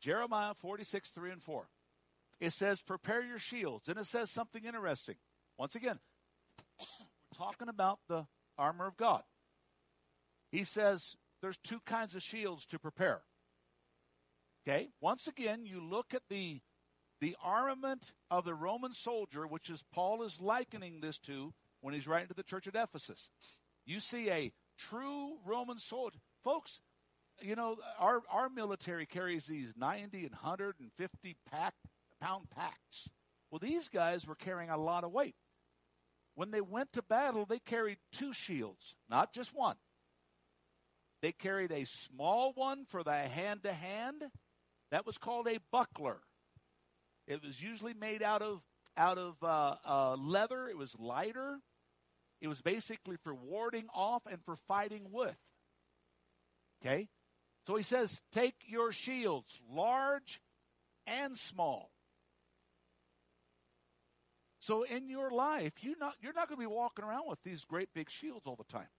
Jeremiah 0.00 0.54
46, 0.54 1.10
3 1.10 1.32
and 1.32 1.42
4. 1.42 1.68
It 2.40 2.52
says, 2.52 2.80
prepare 2.80 3.24
your 3.24 3.38
shields. 3.38 3.88
And 3.88 3.98
it 3.98 4.06
says 4.06 4.30
something 4.30 4.64
interesting. 4.64 5.16
Once 5.56 5.74
again, 5.74 5.98
talking 7.38 7.68
about 7.68 8.00
the 8.08 8.26
armor 8.58 8.86
of 8.86 8.96
God. 8.96 9.22
He 10.50 10.64
says 10.64 11.16
there's 11.40 11.58
two 11.58 11.80
kinds 11.86 12.14
of 12.14 12.22
shields 12.22 12.66
to 12.66 12.78
prepare. 12.78 13.20
Okay? 14.66 14.88
Once 15.00 15.28
again, 15.28 15.64
you 15.64 15.80
look 15.82 16.14
at 16.14 16.22
the 16.28 16.60
the 17.20 17.36
armament 17.42 18.12
of 18.30 18.44
the 18.44 18.54
Roman 18.54 18.92
soldier, 18.92 19.44
which 19.44 19.70
is 19.70 19.82
Paul 19.92 20.22
is 20.22 20.40
likening 20.40 21.00
this 21.00 21.18
to 21.20 21.52
when 21.80 21.92
he's 21.92 22.06
writing 22.06 22.28
to 22.28 22.34
the 22.34 22.44
church 22.44 22.68
at 22.68 22.76
Ephesus. 22.76 23.28
You 23.86 23.98
see 23.98 24.30
a 24.30 24.52
true 24.78 25.38
Roman 25.44 25.78
soldier. 25.78 26.20
Folks, 26.44 26.80
you 27.40 27.56
know, 27.56 27.76
our, 27.98 28.22
our 28.30 28.48
military 28.48 29.06
carries 29.06 29.46
these 29.46 29.72
90 29.76 30.18
and 30.18 30.30
150 30.30 31.36
pack, 31.50 31.74
pound 32.20 32.48
packs. 32.50 33.08
Well, 33.50 33.58
these 33.58 33.88
guys 33.88 34.26
were 34.26 34.34
carrying 34.34 34.70
a 34.70 34.76
lot 34.76 35.04
of 35.04 35.10
weight. 35.12 35.34
When 36.38 36.52
they 36.52 36.60
went 36.60 36.92
to 36.92 37.02
battle, 37.02 37.46
they 37.46 37.58
carried 37.58 37.98
two 38.12 38.32
shields, 38.32 38.94
not 39.10 39.32
just 39.32 39.52
one. 39.52 39.74
They 41.20 41.32
carried 41.32 41.72
a 41.72 41.84
small 41.84 42.52
one 42.54 42.84
for 42.90 43.02
the 43.02 43.12
hand 43.12 43.64
to 43.64 43.72
hand. 43.72 44.22
That 44.92 45.04
was 45.04 45.18
called 45.18 45.48
a 45.48 45.58
buckler. 45.72 46.20
It 47.26 47.42
was 47.42 47.60
usually 47.60 47.92
made 47.92 48.22
out 48.22 48.42
of 48.42 48.60
out 48.96 49.18
of 49.18 49.34
uh, 49.42 49.74
uh, 49.84 50.14
leather. 50.14 50.68
It 50.68 50.78
was 50.78 50.94
lighter. 50.96 51.58
It 52.40 52.46
was 52.46 52.62
basically 52.62 53.16
for 53.24 53.34
warding 53.34 53.86
off 53.92 54.22
and 54.30 54.38
for 54.44 54.54
fighting 54.68 55.08
with. 55.10 55.34
Okay, 56.80 57.08
so 57.66 57.74
he 57.74 57.82
says, 57.82 58.16
take 58.30 58.54
your 58.64 58.92
shields, 58.92 59.58
large 59.68 60.40
and 61.04 61.36
small. 61.36 61.90
So 64.68 64.82
in 64.82 65.08
your 65.08 65.30
life, 65.30 65.72
you 65.80 65.94
not 65.98 66.16
you're 66.20 66.34
not 66.34 66.46
going 66.46 66.58
to 66.58 66.68
be 66.68 66.74
walking 66.74 67.02
around 67.02 67.26
with 67.26 67.42
these 67.42 67.64
great 67.64 67.88
big 67.94 68.10
shields 68.10 68.46
all 68.46 68.54
the 68.54 68.70
time. 68.70 68.90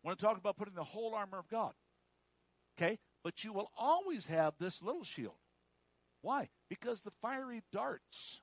When 0.00 0.16
to 0.16 0.18
talk 0.18 0.38
about 0.38 0.56
putting 0.56 0.74
the 0.74 0.82
whole 0.82 1.14
armor 1.14 1.38
of 1.38 1.50
God. 1.50 1.74
Okay, 2.78 2.98
but 3.22 3.44
you 3.44 3.52
will 3.52 3.70
always 3.76 4.26
have 4.28 4.54
this 4.58 4.80
little 4.80 5.04
shield. 5.04 5.34
Why? 6.22 6.48
Because 6.70 7.02
the 7.02 7.10
fiery 7.20 7.62
darts 7.72 8.40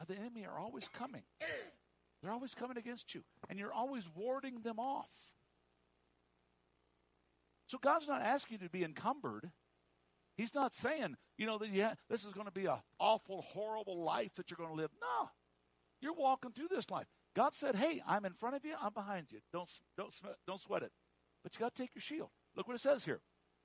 of 0.00 0.08
the 0.08 0.16
enemy 0.16 0.44
are 0.44 0.58
always 0.58 0.88
coming. 0.88 1.22
They're 2.20 2.32
always 2.32 2.54
coming 2.54 2.76
against 2.76 3.14
you, 3.14 3.22
and 3.48 3.60
you're 3.60 3.72
always 3.72 4.08
warding 4.16 4.62
them 4.62 4.80
off. 4.80 5.12
So 7.68 7.78
God's 7.78 8.08
not 8.08 8.22
asking 8.22 8.58
you 8.60 8.66
to 8.66 8.72
be 8.72 8.82
encumbered. 8.82 9.52
He's 10.36 10.54
not 10.54 10.74
saying, 10.74 11.16
you 11.36 11.46
know, 11.46 11.58
that 11.58 11.70
yeah, 11.70 11.94
this 12.08 12.24
is 12.24 12.32
going 12.32 12.46
to 12.46 12.52
be 12.52 12.66
an 12.66 12.78
awful, 12.98 13.42
horrible 13.42 14.02
life 14.02 14.34
that 14.36 14.50
you're 14.50 14.56
going 14.56 14.70
to 14.70 14.76
live. 14.76 14.90
No, 15.00 15.28
you're 16.00 16.14
walking 16.14 16.52
through 16.52 16.68
this 16.68 16.90
life. 16.90 17.06
God 17.34 17.54
said, 17.54 17.76
"Hey, 17.76 18.02
I'm 18.06 18.24
in 18.24 18.32
front 18.32 18.56
of 18.56 18.64
you. 18.64 18.74
I'm 18.80 18.92
behind 18.92 19.26
you. 19.30 19.40
Don't 19.52 19.68
don't 19.96 20.14
don't 20.46 20.60
sweat 20.60 20.82
it." 20.82 20.92
But 21.42 21.54
you 21.54 21.60
got 21.60 21.74
to 21.74 21.82
take 21.82 21.94
your 21.94 22.02
shield. 22.02 22.30
Look 22.56 22.68
what 22.68 22.74
it 22.74 22.80
says 22.80 23.04
here 23.04 23.20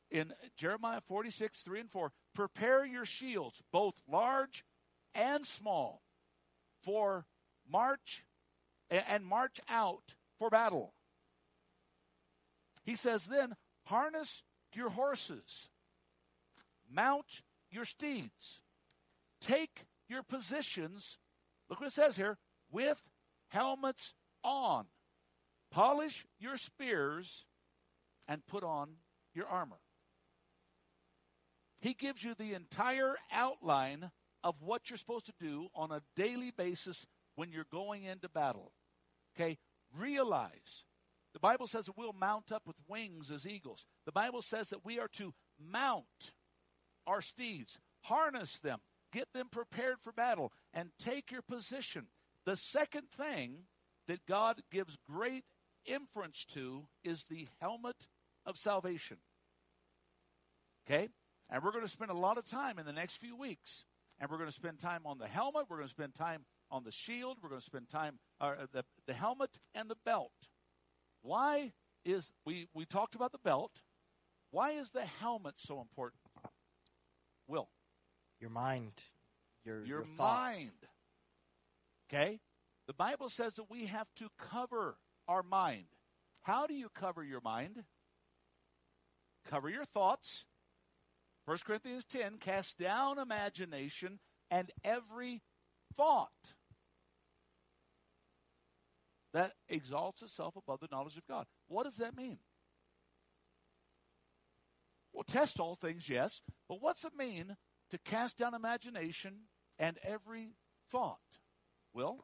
in 0.10 0.34
Jeremiah 0.56 1.02
46, 1.02 1.60
3 1.62 1.82
and 1.82 1.92
4 1.92 2.12
prepare 2.34 2.86
your 2.86 3.06
shields, 3.06 3.62
both 3.72 3.96
large 4.08 4.64
and 5.14 5.46
small, 5.46 6.02
for 6.82 7.26
march 7.70 8.24
and 8.90 9.26
march 9.26 9.60
out 9.68 10.16
for 10.38 10.50
battle. 10.50 10.94
He 12.86 12.96
says, 12.96 13.26
then 13.26 13.56
harness 13.86 14.44
your 14.74 14.90
horses, 14.90 15.70
mount 16.92 17.42
your 17.72 17.86
steeds, 17.86 18.62
take 19.42 19.86
your 20.08 20.24
positions. 20.24 21.18
Look 21.70 21.80
what 21.80 21.88
it 21.88 21.94
says 21.94 22.16
here 22.16 22.38
with 22.72 23.02
helmets 23.50 24.14
on, 24.44 24.86
polish 25.72 26.26
your 26.40 26.58
spears, 26.58 27.46
and 28.28 28.46
put 28.46 28.64
on 28.64 28.90
your 29.34 29.48
armor. 29.48 29.80
He 31.80 31.94
gives 31.94 32.24
you 32.24 32.34
the 32.34 32.54
entire 32.54 33.16
outline 33.32 34.12
of 34.44 34.56
what 34.62 34.90
you're 34.90 34.98
supposed 34.98 35.28
to 35.28 35.34
do 35.40 35.68
on 35.76 35.92
a 35.92 36.02
daily 36.16 36.52
basis 36.52 37.06
when 37.36 37.52
you're 37.52 37.66
going 37.72 38.04
into 38.04 38.30
battle. 38.30 38.72
Okay? 39.36 39.58
Realize 39.96 40.84
the 41.34 41.40
Bible 41.40 41.68
says 41.68 41.86
that 41.86 41.98
we'll 41.98 42.14
mount 42.14 42.52
up 42.52 42.64
with 42.66 42.76
wings 42.88 43.30
as 43.30 43.46
eagles. 43.46 43.86
The 44.06 44.12
Bible 44.12 44.42
says 44.42 44.70
that 44.70 44.84
we 44.84 45.00
are 45.00 45.08
to 45.14 45.34
mount 45.60 46.32
our 47.08 47.22
steeds, 47.22 47.80
harness 48.02 48.60
them, 48.60 48.80
get 49.12 49.32
them 49.34 49.48
prepared 49.50 49.96
for 50.04 50.12
battle, 50.12 50.52
and 50.74 50.90
take 51.00 51.32
your 51.32 51.42
position. 51.42 52.06
The 52.46 52.56
second 52.56 53.10
thing 53.18 53.64
that 54.08 54.26
God 54.28 54.62
gives 54.72 54.98
great 55.10 55.46
inference 55.86 56.46
to 56.54 56.86
is 57.04 57.24
the 57.30 57.48
helmet 57.62 58.08
of 58.46 58.58
salvation. 58.58 59.18
Okay? 60.86 61.10
And 61.50 61.64
we're 61.64 61.72
going 61.72 61.86
to 61.86 61.92
spend 61.92 62.12
a 62.12 62.18
lot 62.18 62.38
of 62.38 62.46
time 62.46 62.80
in 62.80 62.86
the 62.86 62.94
next 62.94 63.16
few 63.16 63.36
weeks. 63.36 63.86
And 64.20 64.30
we're 64.30 64.38
going 64.38 64.50
to 64.50 64.56
spend 64.56 64.80
time 64.80 65.02
on 65.06 65.18
the 65.18 65.28
helmet. 65.28 65.66
We're 65.70 65.78
going 65.78 65.88
to 65.88 65.94
spend 65.94 66.16
time 66.16 66.46
on 66.72 66.84
the 66.84 66.92
shield. 66.92 67.38
We're 67.42 67.50
going 67.50 67.62
to 67.62 67.66
spend 67.66 67.90
time, 67.90 68.20
uh, 68.42 68.56
the, 68.72 68.84
the 69.06 69.14
helmet 69.14 69.52
and 69.76 69.90
the 69.90 69.98
belt. 70.06 70.32
Why 71.22 71.72
is, 72.04 72.32
we, 72.46 72.68
we 72.74 72.86
talked 72.86 73.16
about 73.16 73.32
the 73.32 73.38
belt. 73.38 73.72
Why 74.52 74.72
is 74.72 74.92
the 74.92 75.06
helmet 75.06 75.56
so 75.58 75.82
important? 75.82 76.22
Will. 77.48 77.70
Your 78.40 78.50
mind, 78.50 78.92
your, 79.66 79.80
your, 79.80 79.86
your 80.00 80.06
mind. 80.18 80.72
Okay? 82.10 82.40
The 82.88 82.94
Bible 82.94 83.30
says 83.30 83.54
that 83.54 83.70
we 83.70 83.88
have 83.88 84.08
to 84.18 84.30
cover 84.38 84.98
our 85.28 85.44
mind. 85.44 85.86
How 86.42 86.68
do 86.68 86.74
you 86.74 86.90
cover 86.94 87.24
your 87.24 87.42
mind? 87.42 87.84
Cover 89.50 89.70
your 89.70 89.86
thoughts. 89.86 90.46
1 91.46 91.58
Corinthians 91.66 92.06
10 92.06 92.38
cast 92.38 92.78
down 92.78 93.20
imagination 93.20 94.20
and 94.52 94.72
every 94.84 95.42
thought 95.96 96.30
that 99.34 99.54
exalts 99.70 100.22
itself 100.22 100.56
above 100.56 100.80
the 100.80 100.88
knowledge 100.92 101.18
of 101.18 101.28
God. 101.28 101.46
What 101.68 101.84
does 101.84 101.98
that 101.98 102.16
mean? 102.16 102.40
Well, 105.18 105.24
test 105.24 105.60
all 105.60 105.74
things, 105.74 106.08
yes, 106.08 106.44
but 106.70 106.80
what's 106.80 107.04
it 107.04 107.16
mean 107.18 107.58
to 107.90 107.98
cast 107.98 108.38
down 108.38 108.54
imagination 108.54 109.48
and 109.80 109.98
every 110.04 110.52
thought? 110.92 111.40
Will? 111.92 112.20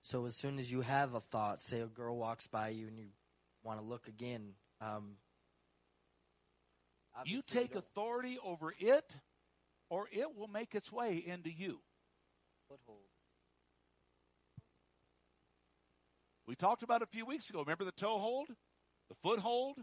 So 0.00 0.24
as 0.24 0.34
soon 0.34 0.58
as 0.58 0.72
you 0.72 0.80
have 0.80 1.12
a 1.12 1.20
thought, 1.20 1.60
say 1.60 1.80
a 1.80 1.86
girl 1.86 2.16
walks 2.16 2.46
by 2.46 2.70
you 2.70 2.86
and 2.88 2.98
you 2.98 3.08
want 3.62 3.80
to 3.80 3.84
look 3.84 4.08
again, 4.08 4.54
um, 4.80 5.18
you 7.26 7.42
take 7.42 7.72
don't- 7.72 7.84
authority 7.84 8.38
over 8.42 8.74
it, 8.78 9.18
or 9.90 10.08
it 10.10 10.34
will 10.34 10.48
make 10.48 10.74
its 10.74 10.90
way 10.90 11.18
into 11.18 11.50
you. 11.50 11.82
foothold. 12.66 13.10
We 16.46 16.56
talked 16.56 16.82
about 16.82 17.02
it 17.02 17.08
a 17.08 17.12
few 17.12 17.26
weeks 17.26 17.50
ago. 17.50 17.58
Remember 17.60 17.84
the 17.84 17.92
toe 17.92 18.18
hold, 18.18 18.48
the 19.10 19.14
foothold, 19.16 19.76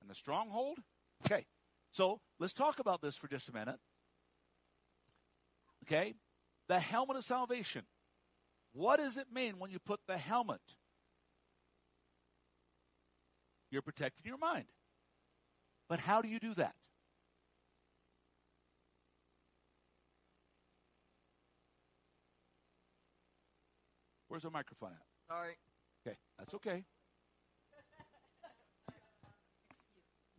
and 0.00 0.08
the 0.08 0.14
stronghold? 0.14 0.78
Okay, 1.26 1.46
so 1.92 2.20
let's 2.38 2.52
talk 2.52 2.78
about 2.78 3.00
this 3.00 3.16
for 3.16 3.28
just 3.28 3.48
a 3.48 3.52
minute. 3.52 3.78
Okay, 5.84 6.14
the 6.68 6.78
helmet 6.78 7.16
of 7.16 7.24
salvation. 7.24 7.82
What 8.72 8.98
does 8.98 9.16
it 9.16 9.26
mean 9.32 9.58
when 9.58 9.70
you 9.70 9.78
put 9.78 10.00
the 10.06 10.16
helmet? 10.16 10.60
You're 13.70 13.82
protecting 13.82 14.26
your 14.26 14.38
mind. 14.38 14.66
But 15.88 15.98
how 15.98 16.22
do 16.22 16.28
you 16.28 16.38
do 16.38 16.54
that? 16.54 16.74
Where's 24.28 24.44
the 24.44 24.50
microphone 24.50 24.90
at? 24.90 25.34
Sorry. 25.34 25.56
Okay, 26.06 26.16
that's 26.38 26.54
okay. 26.54 26.84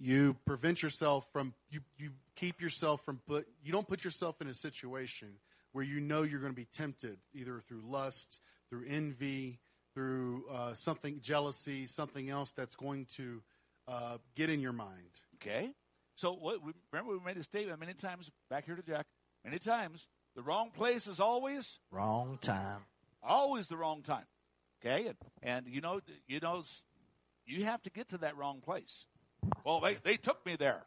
You 0.01 0.35
prevent 0.45 0.81
yourself 0.81 1.25
from 1.31 1.53
you 1.69 1.79
you 1.97 2.09
keep 2.35 2.59
yourself 2.61 3.03
from 3.05 3.19
put 3.27 3.47
you 3.63 3.71
don't 3.71 3.87
put 3.87 4.03
yourself 4.03 4.41
in 4.41 4.47
a 4.47 4.53
situation 4.53 5.27
where 5.73 5.85
you 5.85 5.99
know 6.01 6.23
you're 6.23 6.39
going 6.39 6.51
to 6.51 6.55
be 6.55 6.67
tempted 6.73 7.17
either 7.33 7.61
through 7.67 7.81
lust 7.85 8.39
through 8.69 8.83
envy 8.87 9.59
through 9.93 10.43
uh, 10.51 10.73
something 10.73 11.19
jealousy 11.21 11.85
something 11.85 12.29
else 12.29 12.51
that's 12.51 12.75
going 12.75 13.05
to 13.05 13.41
uh, 13.87 14.17
get 14.35 14.49
in 14.49 14.59
your 14.59 14.73
mind 14.73 15.19
Okay. 15.41 15.71
So 16.15 16.33
what? 16.33 16.63
We, 16.63 16.73
remember, 16.91 17.13
we 17.13 17.25
made 17.25 17.37
a 17.37 17.43
statement 17.43 17.79
many 17.79 17.93
times 17.93 18.29
back 18.49 18.65
here 18.65 18.75
to 18.75 18.83
Jack. 18.83 19.07
Many 19.43 19.57
times, 19.57 20.07
the 20.35 20.43
wrong 20.43 20.69
place 20.69 21.07
is 21.07 21.19
always, 21.19 21.79
Wrong 21.89 22.37
time. 22.39 22.81
always 23.23 23.67
the 23.67 23.75
wrong 23.77 24.03
time. 24.03 24.25
Okay, 24.85 25.07
and, 25.07 25.15
and 25.41 25.65
you 25.67 25.81
know, 25.81 25.99
you 26.27 26.39
know, 26.39 26.61
you 27.47 27.65
have 27.65 27.81
to 27.83 27.89
get 27.89 28.09
to 28.09 28.19
that 28.19 28.37
wrong 28.37 28.61
place. 28.61 29.07
Well, 29.63 29.79
they 29.79 29.97
they 30.03 30.17
took 30.17 30.45
me 30.45 30.55
there. 30.55 30.83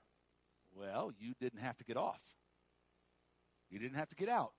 Well, 0.76 1.12
you 1.18 1.34
didn't 1.40 1.60
have 1.60 1.76
to 1.78 1.84
get 1.84 1.96
off. 1.96 2.20
You 3.70 3.78
didn't 3.78 3.96
have 3.96 4.08
to 4.10 4.16
get 4.16 4.28
out. 4.28 4.52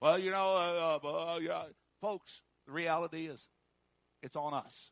Well, 0.00 0.18
you 0.18 0.30
know, 0.30 0.56
uh, 0.56 0.98
uh, 1.02 1.34
uh, 1.34 1.38
yeah. 1.38 1.62
folks, 2.00 2.42
the 2.66 2.72
reality 2.72 3.26
is, 3.26 3.48
it's 4.22 4.36
on 4.36 4.54
us. 4.54 4.90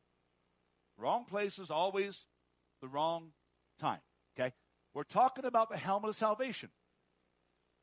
Wrong 0.99 1.25
place 1.25 1.59
is 1.59 1.71
always 1.71 2.27
the 2.83 2.89
wrong 2.89 3.33
time. 3.81 4.01
Okay? 4.39 4.53
We're 4.95 5.05
talking 5.05 5.45
about 5.45 5.71
the 5.71 5.77
helmet 5.77 6.11
of 6.11 6.17
salvation. 6.17 6.71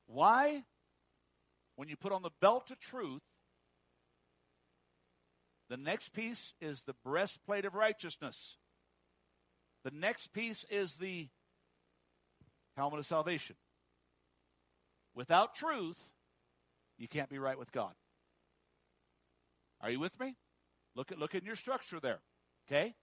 Why? 0.06 0.64
When 1.76 1.88
you 1.88 1.96
put 1.96 2.12
on 2.12 2.22
the 2.22 2.32
belt 2.42 2.70
of 2.72 2.80
truth, 2.80 3.24
the 5.70 5.78
next 5.78 6.14
piece 6.14 6.54
is 6.62 6.84
the 6.84 6.96
breastplate 7.04 7.66
of 7.66 7.74
righteousness. 7.74 8.58
The 9.86 9.92
next 9.92 10.34
piece 10.34 10.66
is 10.72 10.96
the 10.96 11.28
helmet 12.76 13.00
of 13.00 13.06
salvation. 13.06 13.56
Without 15.14 15.54
truth, 15.54 16.00
you 16.98 17.08
can't 17.08 17.30
be 17.30 17.38
right 17.38 17.58
with 17.58 17.72
God. 17.72 17.94
Are 19.82 19.92
you 19.92 20.00
with 20.00 20.20
me? 20.20 20.36
Look 20.96 21.12
at 21.12 21.20
look 21.20 21.36
in 21.36 21.46
your 21.46 21.56
structure 21.56 22.00
there. 22.00 22.20
Okay? 22.68 22.96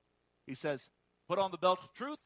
He 0.45 0.55
says, 0.55 0.91
put 1.28 1.39
on 1.39 1.53
the 1.53 1.57
belt 1.57 1.78
of 1.85 1.93
truth, 1.93 2.18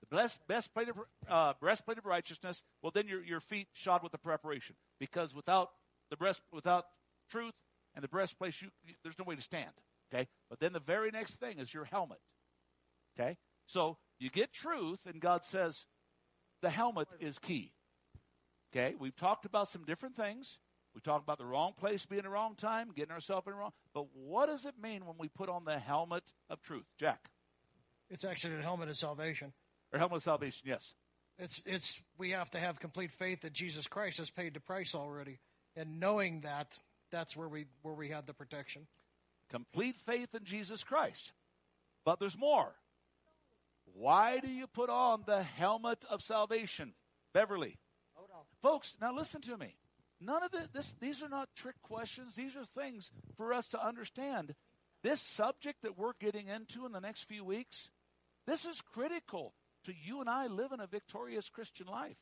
the 0.00 0.16
best, 0.16 0.40
best 0.48 0.72
plate 0.72 0.88
of, 0.88 0.96
uh, 1.28 1.52
breastplate 1.60 1.98
of 1.98 2.06
righteousness. 2.06 2.62
Well, 2.82 2.92
then 2.94 3.06
your, 3.06 3.22
your 3.22 3.40
feet 3.40 3.68
shod 3.74 4.02
with 4.02 4.12
the 4.12 4.18
preparation. 4.18 4.76
Because 4.98 5.34
without 5.34 5.68
the 6.08 6.16
breast, 6.16 6.40
without 6.50 6.86
truth 7.30 7.52
and 7.94 8.02
the 8.02 8.08
breastplate, 8.08 8.54
you, 8.62 8.68
there's 9.02 9.18
no 9.18 9.24
way 9.26 9.34
to 9.34 9.42
stand. 9.42 9.72
Okay? 10.10 10.28
But 10.48 10.60
then 10.60 10.72
the 10.72 10.80
very 10.80 11.10
next 11.10 11.34
thing 11.34 11.58
is 11.58 11.74
your 11.74 11.84
helmet. 11.84 12.20
Okay? 13.18 13.36
So 13.66 13.98
you 14.18 14.30
get 14.30 14.52
truth, 14.52 15.00
and 15.06 15.20
God 15.20 15.44
says 15.44 15.84
the 16.62 16.70
helmet 16.70 17.08
is 17.20 17.38
key. 17.38 17.72
Okay? 18.74 18.94
We've 18.98 19.16
talked 19.16 19.44
about 19.44 19.68
some 19.68 19.84
different 19.84 20.16
things. 20.16 20.58
We 20.94 21.00
talked 21.02 21.24
about 21.24 21.38
the 21.38 21.44
wrong 21.44 21.72
place 21.78 22.06
being 22.06 22.22
the 22.22 22.30
wrong 22.30 22.54
time, 22.54 22.90
getting 22.96 23.12
ourselves 23.12 23.46
in 23.46 23.52
the 23.52 23.58
wrong. 23.58 23.72
But 23.92 24.06
what 24.14 24.46
does 24.46 24.64
it 24.64 24.74
mean 24.80 25.04
when 25.04 25.16
we 25.18 25.28
put 25.28 25.50
on 25.50 25.64
the 25.64 25.78
helmet 25.78 26.24
of 26.48 26.62
truth? 26.62 26.86
Jack. 26.98 27.28
It's 28.08 28.24
actually 28.24 28.56
the 28.56 28.62
helmet 28.62 28.88
of 28.88 28.96
salvation. 28.96 29.52
Or 29.92 29.98
helmet 29.98 30.18
of 30.18 30.22
salvation, 30.22 30.66
yes. 30.66 30.94
It's 31.38 31.60
it's 31.66 32.00
we 32.16 32.30
have 32.30 32.50
to 32.52 32.58
have 32.58 32.80
complete 32.80 33.10
faith 33.10 33.42
that 33.42 33.52
Jesus 33.52 33.86
Christ 33.86 34.18
has 34.18 34.30
paid 34.30 34.54
the 34.54 34.60
price 34.60 34.94
already, 34.94 35.38
and 35.76 36.00
knowing 36.00 36.40
that, 36.40 36.78
that's 37.10 37.36
where 37.36 37.48
we 37.48 37.66
where 37.82 37.94
we 37.94 38.08
had 38.08 38.26
the 38.26 38.32
protection. 38.32 38.86
Complete 39.50 40.00
faith 40.00 40.34
in 40.34 40.44
Jesus 40.44 40.82
Christ. 40.82 41.32
But 42.06 42.20
there's 42.20 42.38
more. 42.38 42.74
Why 43.98 44.40
do 44.40 44.48
you 44.48 44.66
put 44.66 44.90
on 44.90 45.22
the 45.24 45.42
helmet 45.42 46.04
of 46.10 46.20
salvation? 46.20 46.92
Beverly. 47.32 47.78
Folks, 48.60 48.96
now 49.00 49.14
listen 49.14 49.40
to 49.42 49.56
me. 49.56 49.74
None 50.20 50.42
of 50.42 50.50
this, 50.50 50.68
this 50.68 50.94
these 51.00 51.22
are 51.22 51.30
not 51.30 51.48
trick 51.56 51.76
questions. 51.82 52.34
These 52.34 52.56
are 52.56 52.64
things 52.64 53.10
for 53.38 53.54
us 53.54 53.66
to 53.68 53.82
understand. 53.82 54.54
This 55.02 55.22
subject 55.22 55.82
that 55.82 55.96
we're 55.96 56.12
getting 56.20 56.48
into 56.48 56.84
in 56.84 56.92
the 56.92 57.00
next 57.00 57.24
few 57.24 57.42
weeks, 57.42 57.90
this 58.46 58.66
is 58.66 58.82
critical 58.82 59.54
to 59.84 59.94
you 59.94 60.20
and 60.20 60.28
I 60.28 60.46
living 60.46 60.80
a 60.80 60.86
victorious 60.86 61.48
Christian 61.48 61.86
life. 61.86 62.18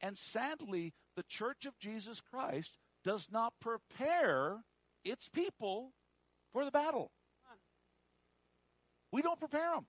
And 0.00 0.18
sadly, 0.18 0.94
the 1.16 1.24
Church 1.28 1.64
of 1.64 1.78
Jesus 1.78 2.20
Christ 2.20 2.76
does 3.04 3.28
not 3.30 3.52
prepare 3.60 4.64
its 5.04 5.28
people 5.28 5.92
for 6.52 6.64
the 6.64 6.72
battle. 6.72 7.12
We 9.12 9.22
don't 9.22 9.38
prepare 9.38 9.74
them. 9.74 9.86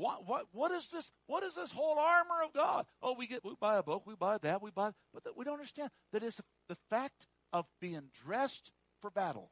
What, 0.00 0.26
what, 0.26 0.46
what 0.52 0.72
is 0.72 0.86
this? 0.86 1.10
What 1.26 1.42
is 1.42 1.54
this 1.54 1.70
whole 1.70 1.98
armor 1.98 2.42
of 2.42 2.54
God? 2.54 2.86
Oh, 3.02 3.14
we 3.18 3.26
get 3.26 3.44
we 3.44 3.52
buy 3.60 3.76
a 3.76 3.82
book, 3.82 4.04
we 4.06 4.14
buy 4.14 4.38
that, 4.38 4.62
we 4.62 4.70
buy, 4.70 4.92
but 5.12 5.36
we 5.36 5.44
don't 5.44 5.54
understand 5.54 5.90
that 6.14 6.22
it's 6.22 6.40
the 6.70 6.76
fact 6.88 7.26
of 7.52 7.66
being 7.82 8.04
dressed 8.24 8.72
for 9.02 9.10
battle. 9.10 9.50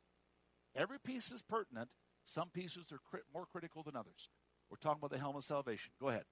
Every 0.75 0.99
piece 0.99 1.33
is 1.33 1.43
pertinent. 1.43 1.91
Some 2.25 2.49
pieces 2.49 2.91
are 2.93 2.99
crit, 3.11 3.25
more 3.35 3.45
critical 3.45 3.83
than 3.83 3.95
others. 3.95 4.31
We're 4.71 4.79
talking 4.79 5.01
about 5.01 5.11
the 5.11 5.19
helmet 5.19 5.43
of 5.43 5.45
salvation. 5.45 5.93
Go 6.01 6.09
ahead. 6.09 6.25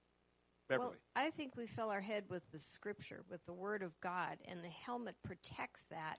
Beverly. 0.67 0.89
Well, 0.89 0.97
I 1.15 1.29
think 1.29 1.55
we 1.55 1.67
fill 1.67 1.91
our 1.91 2.01
head 2.01 2.23
with 2.27 2.41
the 2.51 2.59
scripture, 2.59 3.23
with 3.29 3.45
the 3.45 3.53
word 3.53 3.83
of 3.83 3.99
God, 4.01 4.37
and 4.47 4.63
the 4.63 4.69
helmet 4.69 5.15
protects 5.23 5.85
that 5.91 6.17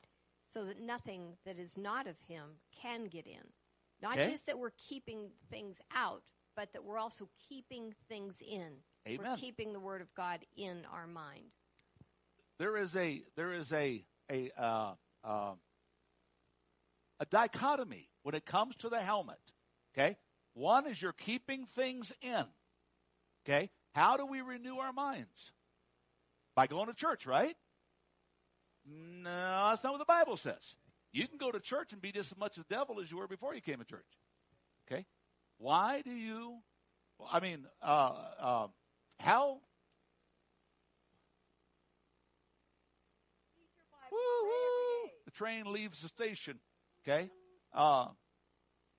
so 0.54 0.64
that 0.64 0.80
nothing 0.80 1.36
that 1.44 1.58
is 1.58 1.76
not 1.76 2.06
of 2.06 2.16
him 2.28 2.44
can 2.80 3.06
get 3.06 3.26
in. 3.26 3.42
Not 4.00 4.18
Okay. 4.18 4.30
just 4.30 4.46
that 4.46 4.58
we're 4.58 4.70
keeping 4.88 5.30
things 5.50 5.80
out, 5.94 6.22
but 6.58 6.72
that 6.72 6.84
we're 6.84 6.98
also 6.98 7.28
keeping 7.48 7.94
things 8.08 8.42
in. 8.42 8.72
We're 9.06 9.36
keeping 9.36 9.72
the 9.72 9.78
word 9.78 10.00
of 10.00 10.12
God 10.16 10.40
in 10.56 10.82
our 10.92 11.06
mind. 11.06 11.44
there 12.58 12.76
is 12.76 12.96
a 12.96 13.22
there 13.36 13.52
is 13.52 13.72
a 13.72 14.04
a 14.28 14.50
uh, 14.58 14.94
uh, 15.22 15.52
a 17.20 17.26
dichotomy 17.26 18.08
when 18.24 18.34
it 18.34 18.44
comes 18.44 18.74
to 18.78 18.88
the 18.88 18.98
helmet. 18.98 19.38
Okay, 19.94 20.16
one 20.54 20.88
is 20.88 21.00
you're 21.00 21.12
keeping 21.12 21.64
things 21.64 22.12
in. 22.22 22.44
Okay, 23.46 23.70
how 23.94 24.16
do 24.16 24.26
we 24.26 24.40
renew 24.40 24.78
our 24.78 24.92
minds? 24.92 25.52
By 26.56 26.66
going 26.66 26.88
to 26.88 26.94
church, 26.94 27.24
right? 27.24 27.54
No, 28.84 29.68
that's 29.70 29.84
not 29.84 29.92
what 29.92 30.00
the 30.00 30.04
Bible 30.04 30.36
says. 30.36 30.74
You 31.12 31.28
can 31.28 31.38
go 31.38 31.52
to 31.52 31.60
church 31.60 31.92
and 31.92 32.02
be 32.02 32.10
just 32.10 32.32
as 32.32 32.38
much 32.38 32.58
a 32.58 32.64
devil 32.68 32.98
as 32.98 33.12
you 33.12 33.18
were 33.18 33.28
before 33.28 33.54
you 33.54 33.60
came 33.60 33.78
to 33.78 33.84
church. 33.84 34.18
Okay, 34.90 35.06
why 35.58 36.02
do 36.02 36.12
you? 36.12 36.58
I 37.30 37.40
mean, 37.40 37.66
uh, 37.82 38.12
uh, 38.40 38.66
how. 39.20 39.58
The 45.24 45.32
train 45.32 45.72
leaves 45.72 46.00
the 46.00 46.08
station. 46.08 46.58
Okay? 47.02 47.30
Uh, 47.74 48.06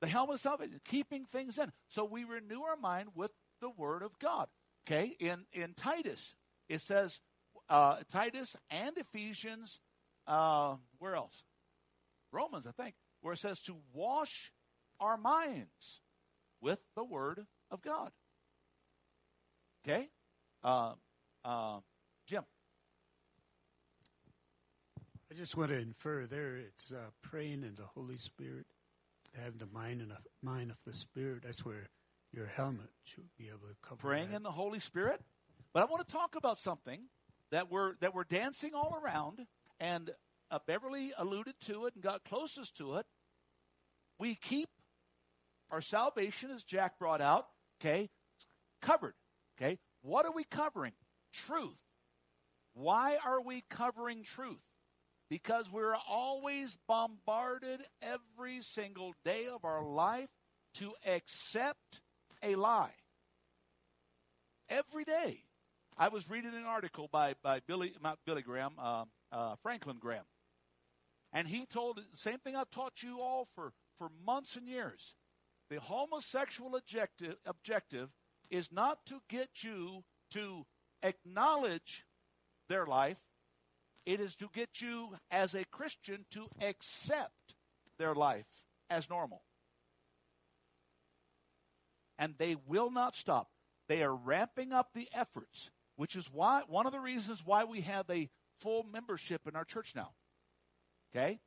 the 0.01 0.07
helmet 0.07 0.35
of 0.35 0.41
salvation, 0.41 0.79
keeping 0.85 1.25
things 1.25 1.57
in. 1.57 1.71
So 1.87 2.05
we 2.05 2.23
renew 2.23 2.61
our 2.61 2.77
mind 2.77 3.09
with 3.15 3.31
the 3.61 3.69
word 3.69 4.03
of 4.03 4.17
God. 4.19 4.47
Okay? 4.87 5.15
In 5.19 5.45
in 5.53 5.73
Titus, 5.73 6.35
it 6.67 6.81
says 6.81 7.19
uh, 7.69 7.97
Titus 8.11 8.55
and 8.69 8.97
Ephesians, 8.97 9.79
uh, 10.27 10.75
where 10.99 11.15
else? 11.15 11.43
Romans, 12.31 12.67
I 12.67 12.71
think, 12.71 12.95
where 13.21 13.33
it 13.33 13.39
says 13.39 13.61
to 13.63 13.75
wash 13.93 14.51
our 14.99 15.17
minds 15.17 16.01
with 16.61 16.79
the 16.95 17.03
word 17.03 17.45
of 17.71 17.81
God. 17.81 18.11
Okay? 19.83 20.09
Uh, 20.63 20.93
uh, 21.45 21.79
Jim. 22.27 22.43
I 25.31 25.35
just 25.35 25.55
want 25.55 25.69
to 25.69 25.77
infer 25.77 26.25
there 26.25 26.57
it's 26.57 26.91
uh, 26.91 27.09
praying 27.21 27.63
in 27.63 27.75
the 27.75 27.85
Holy 27.93 28.17
Spirit, 28.17 28.65
to 29.33 29.41
have 29.41 29.59
the 29.59 29.67
mind 29.67 30.01
and 30.01 30.11
the 30.11 30.17
mind 30.41 30.71
of 30.71 30.77
the 30.85 30.93
Spirit. 30.93 31.43
That's 31.43 31.63
where 31.63 31.87
your 32.31 32.47
helmet 32.47 32.89
should 33.03 33.29
be 33.37 33.47
able 33.47 33.67
to 33.67 33.75
cover. 33.81 34.01
praying 34.01 34.31
that. 34.31 34.37
in 34.37 34.43
the 34.43 34.51
Holy 34.51 34.79
Spirit. 34.79 35.21
But 35.73 35.83
I 35.83 35.85
want 35.85 36.07
to 36.07 36.11
talk 36.11 36.35
about 36.35 36.57
something 36.57 37.01
that 37.51 37.71
we're 37.71 37.93
that 38.01 38.15
we're 38.15 38.23
dancing 38.23 38.73
all 38.73 38.99
around, 39.03 39.45
and 39.79 40.09
uh, 40.49 40.59
Beverly 40.65 41.13
alluded 41.17 41.53
to 41.67 41.85
it 41.85 41.93
and 41.93 42.03
got 42.03 42.23
closest 42.23 42.77
to 42.77 42.95
it. 42.95 43.05
We 44.17 44.35
keep 44.35 44.69
our 45.71 45.81
salvation, 45.81 46.51
as 46.51 46.63
Jack 46.63 46.99
brought 46.99 47.21
out, 47.21 47.47
okay, 47.79 48.09
covered. 48.81 49.13
Okay, 49.57 49.77
what 50.01 50.25
are 50.25 50.31
we 50.31 50.43
covering? 50.43 50.93
Truth. 51.33 51.79
Why 52.73 53.17
are 53.23 53.41
we 53.41 53.63
covering 53.69 54.23
truth? 54.23 54.61
Because 55.29 55.71
we're 55.71 55.95
always 56.09 56.75
bombarded 56.87 57.81
every 58.01 58.61
single 58.61 59.13
day 59.25 59.47
of 59.47 59.63
our 59.63 59.83
life 59.83 60.29
to 60.75 60.93
accept 61.05 62.01
a 62.41 62.55
lie. 62.55 62.93
Every 64.69 65.03
day. 65.03 65.43
I 65.97 66.07
was 66.07 66.29
reading 66.29 66.53
an 66.53 66.63
article 66.63 67.09
by, 67.11 67.35
by 67.43 67.59
Billy, 67.67 67.93
not 68.01 68.17
Billy 68.25 68.41
Graham, 68.41 68.73
uh, 68.79 69.03
uh, 69.31 69.55
Franklin 69.61 69.97
Graham. 69.99 70.25
And 71.33 71.47
he 71.47 71.65
told 71.65 71.97
the 71.97 72.03
same 72.17 72.39
thing 72.39 72.55
I've 72.55 72.71
taught 72.71 73.03
you 73.03 73.19
all 73.19 73.47
for, 73.53 73.73
for 73.97 74.09
months 74.25 74.55
and 74.55 74.67
years. 74.67 75.13
The 75.69 75.79
homosexual 75.79 76.75
objective, 76.75 77.35
objective 77.45 78.09
is 78.49 78.71
not 78.71 79.05
to 79.05 79.21
get 79.29 79.63
you 79.63 80.03
to 80.31 80.65
acknowledge 81.03 82.05
their 82.67 82.85
life, 82.85 83.17
it 84.05 84.19
is 84.19 84.35
to 84.37 84.49
get 84.53 84.81
you 84.81 85.15
as 85.29 85.53
a 85.53 85.65
Christian 85.65 86.25
to 86.31 86.47
accept 86.61 87.55
their 87.97 88.15
life 88.15 88.47
as 88.89 89.09
normal. 89.09 89.43
And 92.17 92.33
they 92.37 92.55
will 92.67 92.91
not 92.91 93.15
stop. 93.15 93.49
They 93.87 94.03
are 94.03 94.15
ramping 94.15 94.73
up 94.73 94.89
the 94.93 95.07
efforts, 95.13 95.71
which 95.95 96.15
is 96.15 96.29
why 96.31 96.63
one 96.67 96.85
of 96.85 96.91
the 96.91 96.99
reasons 96.99 97.45
why 97.45 97.63
we 97.63 97.81
have 97.81 98.09
a 98.09 98.29
full 98.59 98.83
membership 98.83 99.47
in 99.47 99.55
our 99.55 99.65
church 99.65 99.93
now. 99.95 100.11
Okay? 101.11 101.39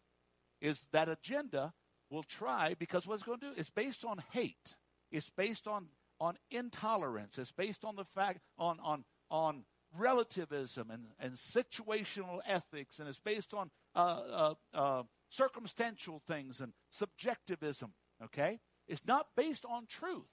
Is 0.61 0.87
that 0.93 1.09
agenda 1.09 1.73
will 2.13 2.23
try 2.23 2.75
because 2.79 3.07
what 3.07 3.15
it's 3.15 3.23
going 3.23 3.41
to 3.41 3.51
do 3.51 3.61
is 3.61 3.71
based 3.71 4.05
on 4.05 4.23
hate. 4.31 4.77
It's 5.11 5.31
based 5.31 5.67
on 5.67 5.89
on 6.21 6.37
intolerance. 6.51 7.39
It's 7.39 7.51
based 7.51 7.85
on 7.85 7.97
the 7.97 8.05
fact 8.05 8.41
on 8.59 8.79
on 8.81 9.05
on 9.31 9.65
relativism 9.99 10.91
and, 10.91 11.07
and 11.19 11.35
situational 11.35 12.41
ethics, 12.47 12.99
and 12.99 13.09
it's 13.09 13.19
based 13.19 13.53
on 13.55 13.71
uh, 13.95 13.99
uh, 13.99 14.55
uh, 14.75 15.03
circumstantial 15.31 16.23
things 16.27 16.61
and 16.61 16.73
subjectivism. 16.91 17.93
Okay, 18.23 18.61
it's 18.87 19.03
not 19.07 19.27
based 19.37 19.65
on 19.65 19.87
truth, 19.87 20.31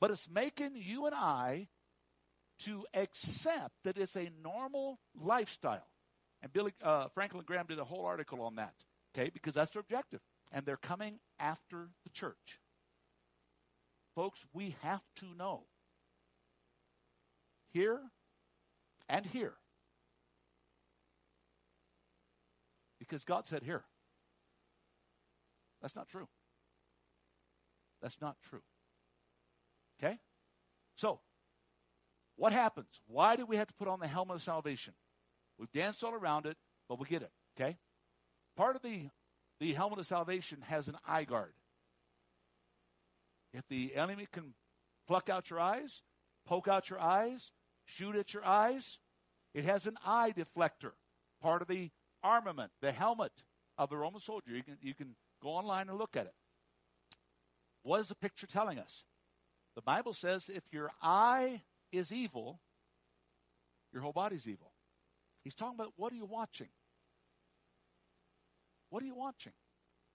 but 0.00 0.10
it's 0.10 0.28
making 0.30 0.72
you 0.76 1.06
and 1.06 1.14
I 1.14 1.68
to 2.60 2.84
accept 2.94 3.72
that 3.84 3.98
it's 3.98 4.16
a 4.16 4.30
normal 4.42 4.98
lifestyle. 5.14 5.86
And 6.42 6.52
Billy 6.52 6.72
uh, 6.82 7.08
Franklin 7.14 7.44
Graham 7.44 7.66
did 7.66 7.78
a 7.78 7.84
whole 7.84 8.04
article 8.04 8.42
on 8.42 8.56
that. 8.56 8.74
Okay, 9.14 9.30
because 9.32 9.54
that's 9.54 9.72
their 9.72 9.80
objective, 9.80 10.20
and 10.52 10.64
they're 10.64 10.76
coming 10.76 11.18
after 11.38 11.88
the 12.04 12.10
church. 12.10 12.60
Folks, 14.14 14.44
we 14.52 14.74
have 14.82 15.02
to 15.16 15.26
know 15.36 15.64
here 17.70 18.00
and 19.08 19.24
here. 19.26 19.54
Because 22.98 23.24
God 23.24 23.46
said 23.46 23.62
here. 23.62 23.84
That's 25.80 25.94
not 25.94 26.08
true. 26.08 26.28
That's 28.02 28.20
not 28.20 28.36
true. 28.48 28.62
Okay? 30.02 30.18
So, 30.96 31.20
what 32.36 32.52
happens? 32.52 33.00
Why 33.06 33.36
do 33.36 33.46
we 33.46 33.56
have 33.56 33.68
to 33.68 33.74
put 33.74 33.88
on 33.88 34.00
the 34.00 34.06
helmet 34.06 34.36
of 34.36 34.42
salvation? 34.42 34.94
We've 35.58 35.72
danced 35.72 36.04
all 36.04 36.14
around 36.14 36.46
it, 36.46 36.56
but 36.88 36.98
we 36.98 37.06
get 37.06 37.22
it. 37.22 37.30
Okay? 37.58 37.76
Part 38.56 38.76
of 38.76 38.82
the, 38.82 39.08
the 39.60 39.72
helmet 39.72 39.98
of 39.98 40.06
salvation 40.06 40.62
has 40.62 40.88
an 40.88 40.96
eye 41.06 41.24
guard. 41.24 41.52
If 43.52 43.66
the 43.68 43.96
enemy 43.96 44.26
can 44.30 44.54
pluck 45.06 45.28
out 45.28 45.50
your 45.50 45.60
eyes, 45.60 46.02
poke 46.46 46.68
out 46.68 46.90
your 46.90 47.00
eyes, 47.00 47.50
shoot 47.86 48.14
at 48.16 48.34
your 48.34 48.44
eyes, 48.44 48.98
it 49.54 49.64
has 49.64 49.86
an 49.86 49.96
eye 50.04 50.32
deflector, 50.36 50.92
part 51.42 51.62
of 51.62 51.68
the 51.68 51.90
armament, 52.22 52.70
the 52.80 52.92
helmet 52.92 53.32
of 53.78 53.88
the 53.88 53.96
Roman 53.96 54.20
soldier. 54.20 54.52
You 54.52 54.62
can, 54.62 54.76
you 54.82 54.94
can 54.94 55.16
go 55.42 55.50
online 55.50 55.88
and 55.88 55.98
look 55.98 56.16
at 56.16 56.26
it. 56.26 56.34
What 57.82 58.00
is 58.00 58.08
the 58.08 58.14
picture 58.14 58.46
telling 58.46 58.78
us? 58.78 59.04
The 59.74 59.82
Bible 59.82 60.12
says 60.12 60.50
if 60.52 60.64
your 60.72 60.90
eye 61.00 61.62
is 61.92 62.12
evil, 62.12 62.60
your 63.92 64.02
whole 64.02 64.12
body's 64.12 64.46
evil. 64.46 64.72
He's 65.44 65.54
talking 65.54 65.76
about 65.76 65.92
what 65.96 66.12
are 66.12 66.16
you 66.16 66.26
watching? 66.26 66.68
What 68.90 69.02
are 69.02 69.06
you 69.06 69.14
watching? 69.14 69.52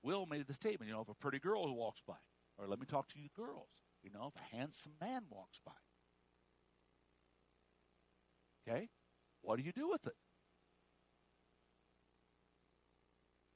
Will 0.01 0.25
made 0.25 0.47
the 0.47 0.53
statement, 0.53 0.89
you 0.89 0.95
know, 0.95 1.01
if 1.01 1.09
a 1.09 1.15
pretty 1.15 1.39
girl 1.39 1.73
walks 1.75 2.01
by, 2.05 2.15
or 2.57 2.67
let 2.67 2.79
me 2.79 2.85
talk 2.85 3.07
to 3.09 3.19
you 3.19 3.29
girls, 3.35 3.69
you 4.03 4.09
know, 4.11 4.31
if 4.33 4.41
a 4.41 4.55
handsome 4.55 4.93
man 4.99 5.23
walks 5.29 5.59
by. 5.65 5.71
Okay? 8.67 8.89
What 9.41 9.57
do 9.57 9.63
you 9.63 9.71
do 9.71 9.89
with 9.89 10.05
it? 10.07 10.15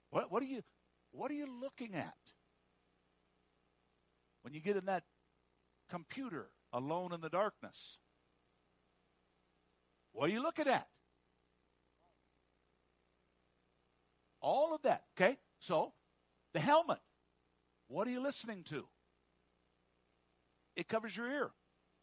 What, 0.10 0.32
what 0.32 0.42
are 0.42 0.48
you 0.48 0.62
what 1.12 1.32
are 1.32 1.36
you 1.36 1.48
looking 1.62 1.96
at? 1.96 2.16
When 4.42 4.54
you 4.54 4.62
get 4.62 4.78
in 4.78 4.86
that 4.86 5.04
computer 5.90 6.50
alone 6.74 7.14
in 7.14 7.22
the 7.22 7.30
darkness. 7.30 7.98
What 10.12 10.30
are 10.30 10.34
you 10.34 10.42
looking 10.42 10.68
at? 10.68 10.88
All 14.42 14.74
of 14.76 14.82
that. 14.84 15.04
Okay? 15.20 15.38
So, 15.60 15.94
the 16.54 16.60
helmet. 16.60 17.00
What 17.88 18.08
are 18.08 18.12
you 18.12 18.22
listening 18.22 18.64
to? 18.66 18.86
It 20.76 20.88
covers 20.88 21.16
your 21.16 21.30
ear. 21.30 21.50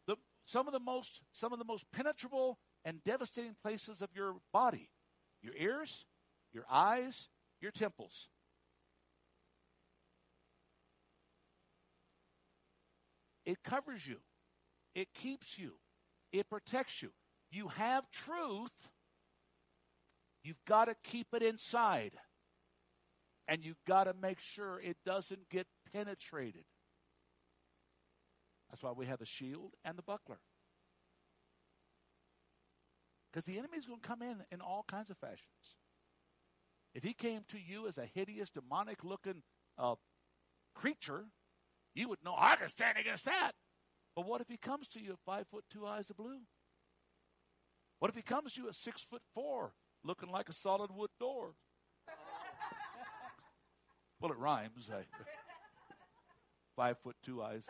The, 0.07 0.17
some 0.45 0.67
of 0.67 0.73
the 0.73 0.81
most 0.81 1.21
some 1.33 1.53
of 1.53 1.59
the 1.59 1.65
most 1.65 1.85
penetrable 1.93 2.59
and 2.85 3.03
devastating 3.05 3.55
places 3.63 4.03
of 4.03 4.09
your 4.15 4.35
body. 4.53 4.91
Your 5.43 5.55
ears, 5.57 6.07
your 6.53 6.65
eyes, 6.71 7.29
your 7.61 7.71
temples. 7.71 8.29
It 13.45 13.63
covers 13.63 14.07
you. 14.07 14.17
It 14.95 15.09
keeps 15.13 15.59
you. 15.59 15.73
It 16.33 16.49
protects 16.49 17.03
you. 17.03 17.11
You 17.51 17.69
have 17.69 18.11
truth. 18.11 18.73
You've 20.45 20.65
got 20.67 20.85
to 20.85 20.95
keep 21.03 21.29
it 21.33 21.43
inside. 21.43 22.13
And 23.49 23.65
you've 23.65 23.83
got 23.87 24.05
to 24.05 24.15
make 24.23 24.41
sure 24.41 24.81
it 24.81 24.97
doesn't 25.05 25.49
get 25.51 25.67
penetrated. 25.93 26.65
That's 28.71 28.83
why 28.83 28.93
we 28.93 29.07
have 29.07 29.19
the 29.19 29.27
shield 29.27 29.73
and 29.85 29.99
the 29.99 30.03
buckler. 30.03 30.39
Because 33.31 33.45
the 33.45 33.59
enemy's 33.59 33.87
going 33.87 34.01
to 34.01 34.09
come 34.09 34.23
in 34.23 34.37
in 34.53 34.61
all 34.61 34.85
kinds 34.89 35.11
of 35.11 35.19
fashions. 35.19 35.77
If 36.95 37.03
he 37.03 37.13
came 37.13 37.41
to 37.49 37.59
you 37.59 37.89
as 37.89 37.99
a 37.99 38.07
hideous, 38.15 38.51
demonic 38.51 39.03
looking 39.03 39.43
uh, 39.79 39.97
creature, 40.75 41.25
you 41.95 42.09
would 42.09 42.25
know, 42.25 42.35
I 42.39 42.57
can 42.57 42.69
stand 42.69 42.99
against 42.99 43.25
that. 43.25 43.53
But 44.15 44.27
what 44.27 44.41
if 44.41 44.49
he 44.49 44.57
comes 44.57 44.89
to 44.89 45.01
you 45.01 45.13
at 45.13 45.19
five 45.27 45.47
foot 45.49 45.65
two 45.73 45.87
eyes 45.87 46.09
of 46.11 46.17
blue? 46.17 46.41
What 47.99 48.11
if 48.11 48.17
he 48.17 48.23
comes 48.23 48.53
to 48.53 48.63
you 48.63 48.69
at 48.69 48.75
six 48.75 49.03
foot 49.03 49.23
four, 49.35 49.73
looking 50.05 50.31
like 50.31 50.49
a 50.49 50.53
solid 50.53 50.91
wood 50.95 51.11
door? 51.19 51.55
well, 54.21 54.33
it 54.33 54.39
rhymes. 54.39 54.91
I, 54.93 55.03
five 56.77 56.99
foot 56.99 57.17
two 57.23 57.43
eyes. 57.43 57.65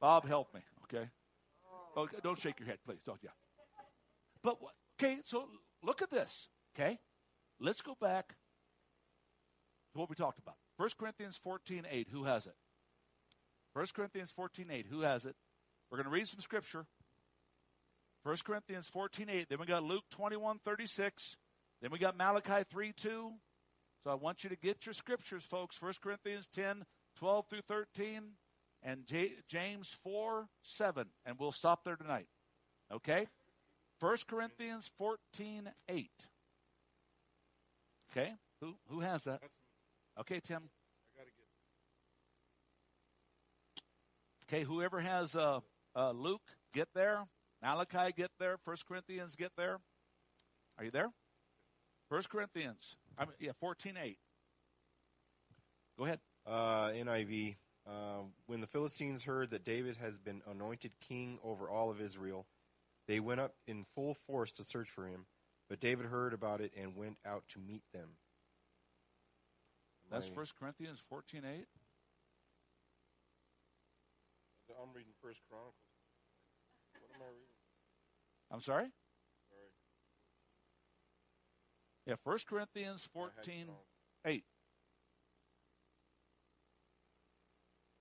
Bob, 0.00 0.26
help 0.26 0.54
me, 0.54 0.60
okay? 0.84 1.08
Oh, 1.96 2.08
don't 2.22 2.38
shake 2.38 2.58
your 2.58 2.68
head, 2.68 2.78
please. 2.86 3.00
Don't, 3.04 3.18
yeah. 3.22 3.30
But, 4.42 4.56
okay, 4.98 5.18
so 5.24 5.48
look 5.82 6.00
at 6.00 6.10
this, 6.10 6.48
okay? 6.74 6.98
Let's 7.60 7.82
go 7.82 7.96
back 8.00 8.34
to 9.92 9.98
what 9.98 10.08
we 10.08 10.16
talked 10.16 10.38
about. 10.38 10.54
1 10.76 10.88
Corinthians 10.98 11.36
14 11.36 11.86
8. 11.90 12.08
Who 12.10 12.24
has 12.24 12.46
it? 12.46 12.54
1 13.74 13.86
Corinthians 13.94 14.30
14 14.30 14.68
8. 14.70 14.86
Who 14.88 15.02
has 15.02 15.26
it? 15.26 15.36
We're 15.90 15.98
going 15.98 16.06
to 16.06 16.10
read 16.10 16.26
some 16.26 16.40
scripture. 16.40 16.86
1 18.22 18.36
Corinthians 18.44 18.88
14 18.88 19.28
8. 19.28 19.48
Then 19.48 19.58
we 19.58 19.66
got 19.66 19.82
Luke 19.82 20.04
21 20.10 20.58
36. 20.58 21.36
Then 21.80 21.90
we 21.90 21.98
got 21.98 22.16
Malachi 22.16 22.64
3 22.70 22.92
2. 22.92 23.32
So 24.04 24.10
I 24.10 24.14
want 24.14 24.44
you 24.44 24.50
to 24.50 24.56
get 24.56 24.86
your 24.86 24.92
scriptures, 24.92 25.42
folks. 25.42 25.80
1 25.80 25.94
Corinthians 26.02 26.48
10 26.54 26.84
12 27.16 27.46
through 27.48 27.62
13 27.62 28.22
and 28.82 29.06
J- 29.06 29.34
James 29.48 29.96
4 30.02 30.48
7. 30.62 31.06
And 31.26 31.36
we'll 31.38 31.52
stop 31.52 31.84
there 31.84 31.96
tonight. 31.96 32.26
Okay? 32.92 33.26
1 34.00 34.16
Corinthians 34.28 34.90
14 34.98 35.70
8. 35.88 36.10
Okay? 38.10 38.32
Who, 38.60 38.74
who 38.88 39.00
has 39.00 39.24
that? 39.24 39.40
Okay, 40.18 40.40
Tim. 40.40 40.62
Okay, 44.48 44.64
whoever 44.64 45.00
has 45.00 45.36
uh, 45.36 45.60
uh, 45.94 46.10
Luke, 46.10 46.42
get 46.74 46.88
there. 46.92 47.24
Malachi, 47.62 48.12
get 48.16 48.30
there. 48.38 48.56
First 48.64 48.86
Corinthians, 48.86 49.36
get 49.36 49.52
there. 49.56 49.78
Are 50.78 50.84
you 50.84 50.90
there? 50.90 51.10
First 52.08 52.30
Corinthians, 52.30 52.96
I 53.16 53.24
mean, 53.24 53.34
yeah, 53.38 53.52
fourteen 53.60 53.96
eight. 54.02 54.18
Go 55.98 56.06
ahead. 56.06 56.20
Uh, 56.46 56.88
NIV. 56.88 57.56
Uh, 57.86 58.22
when 58.46 58.60
the 58.60 58.66
Philistines 58.66 59.22
heard 59.22 59.50
that 59.50 59.64
David 59.64 59.96
has 59.98 60.18
been 60.18 60.42
anointed 60.50 60.92
king 61.00 61.38
over 61.44 61.68
all 61.70 61.90
of 61.90 62.00
Israel, 62.00 62.46
they 63.06 63.20
went 63.20 63.40
up 63.40 63.54
in 63.66 63.84
full 63.94 64.14
force 64.26 64.52
to 64.52 64.64
search 64.64 64.88
for 64.90 65.06
him. 65.06 65.26
But 65.68 65.80
David 65.80 66.06
heard 66.06 66.34
about 66.34 66.60
it 66.60 66.72
and 66.76 66.96
went 66.96 67.16
out 67.24 67.44
to 67.50 67.58
meet 67.60 67.82
them. 67.92 68.08
That's 70.10 70.28
I- 70.28 70.34
First 70.34 70.56
Corinthians 70.58 70.98
fourteen 71.08 71.44
eight. 71.44 71.66
I'm 74.80 74.94
reading 74.94 75.12
First 75.20 75.40
Chronicles. 75.48 75.74
What 76.94 77.10
am 77.14 77.22
I 77.22 77.30
reading? 77.30 77.58
I'm 78.50 78.60
sorry. 78.60 78.84
Sorry. 78.84 78.92
Yeah, 82.06 82.14
First 82.24 82.46
Corinthians 82.46 83.02
I 83.04 83.08
fourteen 83.12 83.66
eight. 84.24 84.44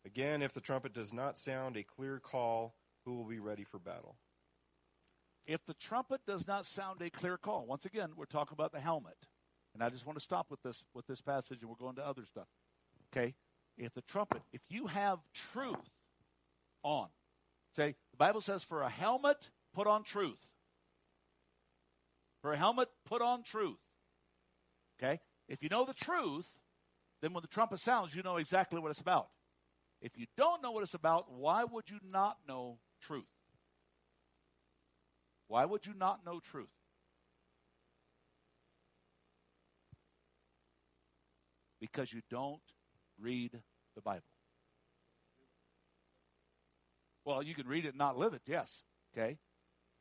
Again, 0.05 0.41
if 0.41 0.53
the 0.53 0.61
trumpet 0.61 0.93
does 0.93 1.13
not 1.13 1.37
sound 1.37 1.77
a 1.77 1.83
clear 1.83 2.19
call, 2.19 2.73
who 3.05 3.15
will 3.15 3.25
be 3.25 3.39
ready 3.39 3.63
for 3.63 3.77
battle? 3.77 4.15
If 5.45 5.65
the 5.65 5.75
trumpet 5.75 6.21
does 6.25 6.47
not 6.47 6.65
sound 6.65 7.01
a 7.01 7.09
clear 7.09 7.37
call, 7.37 7.65
once 7.67 7.85
again, 7.85 8.09
we're 8.15 8.25
talking 8.25 8.53
about 8.53 8.71
the 8.71 8.79
helmet, 8.79 9.17
and 9.73 9.83
I 9.83 9.89
just 9.89 10.05
want 10.05 10.17
to 10.17 10.23
stop 10.23 10.47
with 10.49 10.61
this 10.63 10.83
with 10.95 11.05
this 11.05 11.21
passage, 11.21 11.59
and 11.61 11.69
we're 11.69 11.75
going 11.75 11.95
to 11.95 12.05
other 12.05 12.25
stuff. 12.25 12.47
Okay, 13.13 13.35
if 13.77 13.93
the 13.93 14.01
trumpet, 14.01 14.41
if 14.51 14.61
you 14.69 14.87
have 14.87 15.19
truth 15.53 15.75
on, 16.81 17.07
say 17.75 17.95
the 18.11 18.17
Bible 18.17 18.41
says, 18.41 18.63
for 18.63 18.81
a 18.81 18.89
helmet, 18.89 19.51
put 19.73 19.87
on 19.87 20.03
truth. 20.03 20.39
For 22.41 22.53
a 22.53 22.57
helmet, 22.57 22.89
put 23.05 23.21
on 23.21 23.43
truth. 23.43 23.79
Okay, 25.01 25.19
if 25.47 25.61
you 25.61 25.69
know 25.69 25.85
the 25.85 25.93
truth, 25.93 26.47
then 27.21 27.33
when 27.33 27.41
the 27.41 27.47
trumpet 27.47 27.79
sounds, 27.79 28.15
you 28.15 28.23
know 28.23 28.37
exactly 28.37 28.79
what 28.79 28.91
it's 28.91 29.01
about. 29.01 29.27
If 30.01 30.17
you 30.17 30.25
don't 30.37 30.63
know 30.63 30.71
what 30.71 30.83
it's 30.83 30.93
about, 30.93 31.31
why 31.31 31.63
would 31.63 31.89
you 31.89 31.99
not 32.09 32.37
know 32.47 32.79
truth? 33.01 33.25
Why 35.47 35.65
would 35.65 35.85
you 35.85 35.93
not 35.93 36.25
know 36.25 36.39
truth? 36.39 36.67
Because 41.81 42.13
you 42.13 42.21
don't 42.29 42.61
read 43.19 43.59
the 43.95 44.01
Bible. 44.01 44.23
Well, 47.25 47.43
you 47.43 47.55
can 47.55 47.67
read 47.67 47.85
it 47.85 47.89
and 47.89 47.97
not 47.97 48.17
live 48.17 48.33
it, 48.33 48.41
yes. 48.45 48.83
Okay? 49.13 49.37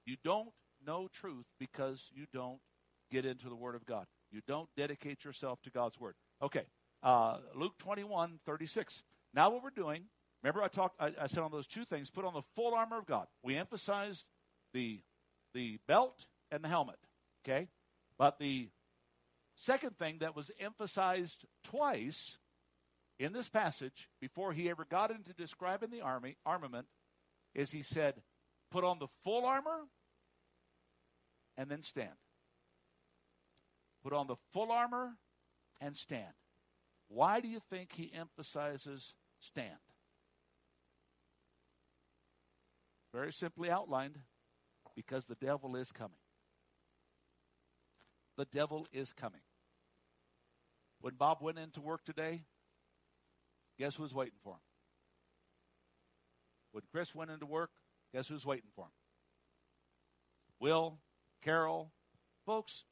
You 0.09 0.17
don't 0.25 0.49
know 0.87 1.07
truth 1.13 1.45
because 1.61 2.11
you 2.15 2.25
don't 2.33 2.61
get 3.11 3.27
into 3.27 3.51
the 3.51 3.55
Word 3.55 3.75
of 3.75 3.85
God. 3.85 4.07
You 4.31 4.41
don't 4.49 4.69
dedicate 4.75 5.23
yourself 5.23 5.61
to 5.65 5.71
God's 5.71 6.01
Word. 6.01 6.15
Okay. 6.41 6.65
Uh, 7.03 7.37
Luke 7.55 7.75
21, 7.77 8.41
36. 8.47 9.03
Now, 9.35 9.51
what 9.51 9.63
we're 9.63 9.69
doing, 9.69 10.05
remember 10.43 10.63
I 10.63 10.69
talked, 10.69 10.99
I, 10.99 11.13
I 11.21 11.27
said 11.27 11.41
on 11.41 11.51
those 11.51 11.67
two 11.67 11.85
things, 11.85 12.09
put 12.09 12.25
on 12.25 12.33
the 12.33 12.43
full 12.57 12.73
armor 12.73 12.97
of 12.97 13.05
God. 13.05 13.27
We 13.43 13.57
emphasized 13.57 14.25
the 14.73 15.01
the 15.53 15.79
belt 15.87 16.27
and 16.51 16.65
the 16.65 16.69
helmet. 16.69 16.97
Okay? 17.45 17.69
But 18.17 18.39
the 18.39 18.71
second 19.57 19.99
thing 19.99 20.19
that 20.21 20.35
was 20.35 20.51
emphasized 20.59 21.45
twice 21.65 22.39
in 23.19 23.35
this 23.35 23.51
passage 23.51 24.09
before 24.23 24.55
he 24.55 24.71
ever 24.71 24.87
got 24.89 25.11
into 25.11 25.35
describing 25.35 25.91
the 25.91 26.01
army 26.01 26.37
armament 26.47 26.87
is 27.55 27.71
he 27.71 27.83
said, 27.83 28.15
put 28.71 28.85
on 28.85 28.99
the 28.99 29.09
full 29.25 29.45
armor 29.45 29.85
and 31.59 31.69
then 31.69 31.83
stand. 31.83 32.09
Put 34.03 34.15
on 34.15 34.29
the 34.29 34.37
full 34.53 34.71
armor 34.73 35.11
and 35.81 35.95
stand. 35.95 36.33
Why 37.09 37.41
do 37.41 37.49
you 37.49 37.59
think 37.69 37.93
he 37.93 38.13
emphasizes 38.15 39.15
stand? 39.41 39.77
Very 43.13 43.33
simply 43.33 43.71
outlined 43.71 44.19
because 44.95 45.25
the 45.25 45.35
devil 45.35 45.75
is 45.77 45.91
coming. 45.91 46.21
The 48.37 48.47
devil 48.47 48.87
is 48.93 49.13
coming. 49.13 49.41
When 51.01 51.15
Bob 51.15 51.39
went 51.41 51.59
into 51.59 51.81
work 51.81 52.05
today, 52.05 52.43
guess 53.79 53.97
who 53.97 54.05
was 54.05 54.15
waiting 54.15 54.39
for 54.45 54.55
him? 54.55 54.61
When 56.73 56.83
Chris 56.93 57.15
went 57.15 57.31
into 57.31 57.47
work, 57.47 57.71
guess 58.15 58.29
who's 58.29 58.47
waiting 58.47 58.71
for 58.77 58.85
him? 58.85 58.91
Will, 60.61 60.99
Carol, 61.49 61.91
folks, 62.45 62.85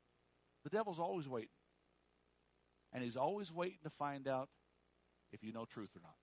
the 0.64 0.70
devil's 0.70 0.98
always 0.98 1.28
waiting. 1.28 1.50
And 2.90 3.04
he's 3.04 3.16
always 3.16 3.52
waiting 3.52 3.80
to 3.82 3.90
find 3.90 4.26
out 4.26 4.48
if 5.30 5.44
you 5.44 5.52
know 5.52 5.66
truth 5.66 5.90
or 5.94 6.00
not. 6.02 6.16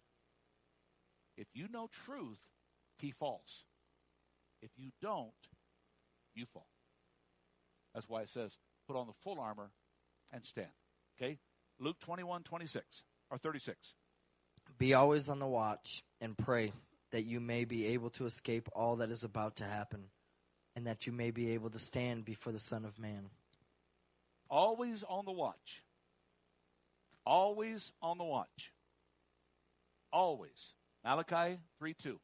If 1.37 1.45
you 1.53 1.67
know 1.71 1.87
truth, 2.05 2.39
he 2.97 3.11
falls. 3.11 3.65
If 4.63 4.71
you 4.77 4.89
don't, 4.99 5.29
you 6.33 6.47
fall. 6.51 6.65
That's 7.93 8.09
why 8.09 8.23
it 8.23 8.29
says, 8.29 8.57
put 8.87 8.97
on 8.97 9.05
the 9.05 9.13
full 9.23 9.39
armor 9.39 9.69
and 10.31 10.43
stand. 10.43 10.69
Okay? 11.15 11.37
Luke 11.79 11.99
21, 11.99 12.41
26, 12.41 13.03
or 13.29 13.37
36. 13.37 13.93
Be 14.79 14.95
always 14.95 15.29
on 15.29 15.37
the 15.37 15.45
watch 15.45 16.01
and 16.19 16.35
pray 16.35 16.73
that 17.11 17.25
you 17.25 17.39
may 17.39 17.65
be 17.65 17.85
able 17.87 18.09
to 18.11 18.25
escape 18.25 18.69
all 18.73 18.95
that 18.95 19.11
is 19.11 19.23
about 19.23 19.57
to 19.57 19.65
happen 19.65 20.05
and 20.75 20.87
that 20.87 21.05
you 21.05 21.13
may 21.13 21.31
be 21.31 21.51
able 21.51 21.69
to 21.69 21.79
stand 21.79 22.25
before 22.25 22.53
the 22.53 22.59
Son 22.59 22.85
of 22.85 22.99
Man. 22.99 23.29
Always 24.49 25.03
on 25.03 25.25
the 25.25 25.31
watch. 25.31 25.83
Always 27.25 27.93
on 28.01 28.17
the 28.17 28.23
watch. 28.23 28.73
Always. 30.11 30.75
Malachi 31.03 31.59
3 31.79 31.93
2. 31.93 32.19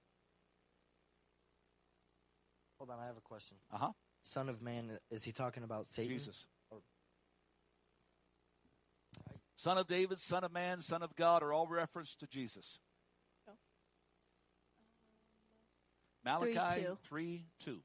Hold 2.78 2.92
on, 2.92 3.00
I 3.00 3.08
have 3.08 3.18
a 3.18 3.22
question. 3.22 3.58
Uh 3.74 3.78
huh. 3.78 3.92
Son 4.24 4.50
of 4.50 4.62
Man, 4.62 5.00
is 5.12 5.24
he 5.24 5.32
talking 5.32 5.64
about 5.64 5.88
Satan? 5.88 6.12
Jesus. 6.12 6.48
Son 9.58 9.78
of 9.78 9.88
David, 9.88 10.22
Son 10.22 10.46
of 10.46 10.54
Man, 10.54 10.80
Son 10.80 11.04
of 11.04 11.14
God 11.18 11.44
are 11.44 11.52
all 11.52 11.68
reference 11.68 12.16
to 12.16 12.28
Jesus. 12.28 12.80
Malachi 16.24 16.86
3:2. 16.86 16.98
3 17.04 17.46
2. 17.66 17.80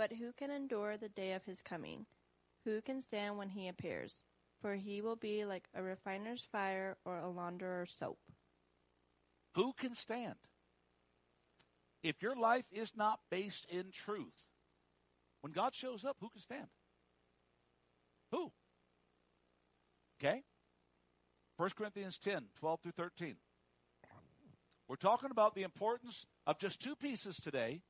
But 0.00 0.14
who 0.14 0.32
can 0.32 0.50
endure 0.50 0.96
the 0.96 1.10
day 1.10 1.34
of 1.34 1.44
his 1.44 1.60
coming? 1.60 2.06
Who 2.64 2.80
can 2.80 3.02
stand 3.02 3.36
when 3.36 3.50
he 3.50 3.68
appears? 3.68 4.22
For 4.62 4.74
he 4.74 5.02
will 5.02 5.14
be 5.14 5.44
like 5.44 5.64
a 5.74 5.82
refiner's 5.82 6.42
fire 6.50 6.96
or 7.04 7.18
a 7.18 7.28
launderer's 7.28 7.94
soap. 7.98 8.18
Who 9.56 9.74
can 9.74 9.94
stand? 9.94 10.36
If 12.02 12.22
your 12.22 12.34
life 12.34 12.64
is 12.72 12.96
not 12.96 13.20
based 13.30 13.66
in 13.66 13.90
truth, 13.92 14.46
when 15.42 15.52
God 15.52 15.74
shows 15.74 16.06
up, 16.06 16.16
who 16.18 16.30
can 16.30 16.40
stand? 16.40 16.68
Who? 18.30 18.50
Okay? 20.18 20.44
1 21.58 21.70
Corinthians 21.76 22.16
10, 22.16 22.46
12 22.58 22.80
through 22.80 22.92
13. 22.92 23.36
We're 24.88 24.96
talking 24.96 25.30
about 25.30 25.54
the 25.54 25.64
importance 25.64 26.24
of 26.46 26.58
just 26.58 26.80
two 26.80 26.96
pieces 26.96 27.36
today. 27.36 27.82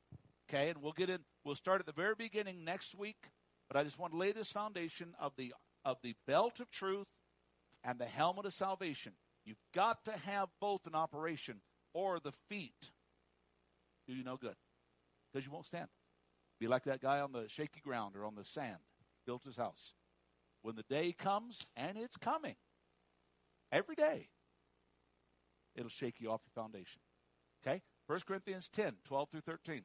Okay, 0.48 0.70
and 0.70 0.82
we'll 0.82 0.90
get 0.90 1.08
in 1.08 1.20
we'll 1.44 1.54
start 1.54 1.80
at 1.80 1.86
the 1.86 1.92
very 1.92 2.14
beginning 2.16 2.64
next 2.64 2.94
week, 2.94 3.30
but 3.68 3.76
I 3.76 3.84
just 3.84 3.98
want 3.98 4.12
to 4.12 4.18
lay 4.18 4.32
this 4.32 4.50
foundation 4.50 5.14
of 5.18 5.32
the 5.36 5.54
of 5.84 5.96
the 6.02 6.14
belt 6.26 6.60
of 6.60 6.70
truth 6.70 7.06
and 7.84 7.98
the 7.98 8.06
helmet 8.06 8.46
of 8.46 8.52
salvation. 8.52 9.12
You've 9.44 9.56
got 9.74 10.04
to 10.04 10.12
have 10.12 10.48
both 10.60 10.86
in 10.86 10.94
operation, 10.94 11.60
or 11.94 12.20
the 12.20 12.32
feet 12.48 12.90
do 14.06 14.14
you 14.14 14.24
no 14.24 14.36
good. 14.36 14.56
Because 15.32 15.46
you 15.46 15.52
won't 15.52 15.66
stand. 15.66 15.88
Be 16.58 16.66
like 16.66 16.84
that 16.84 17.00
guy 17.00 17.20
on 17.20 17.32
the 17.32 17.48
shaky 17.48 17.80
ground 17.80 18.16
or 18.16 18.26
on 18.26 18.34
the 18.34 18.44
sand, 18.44 18.78
built 19.26 19.44
his 19.44 19.56
house. 19.56 19.94
When 20.62 20.74
the 20.74 20.84
day 20.90 21.12
comes, 21.12 21.64
and 21.76 21.96
it's 21.96 22.16
coming, 22.16 22.56
every 23.72 23.94
day, 23.94 24.28
it'll 25.74 25.88
shake 25.88 26.20
you 26.20 26.30
off 26.30 26.42
your 26.44 26.62
foundation. 26.62 27.00
Okay? 27.64 27.80
1 28.08 28.20
Corinthians 28.26 28.68
10, 28.68 28.94
12 29.04 29.30
through 29.30 29.40
13. 29.40 29.82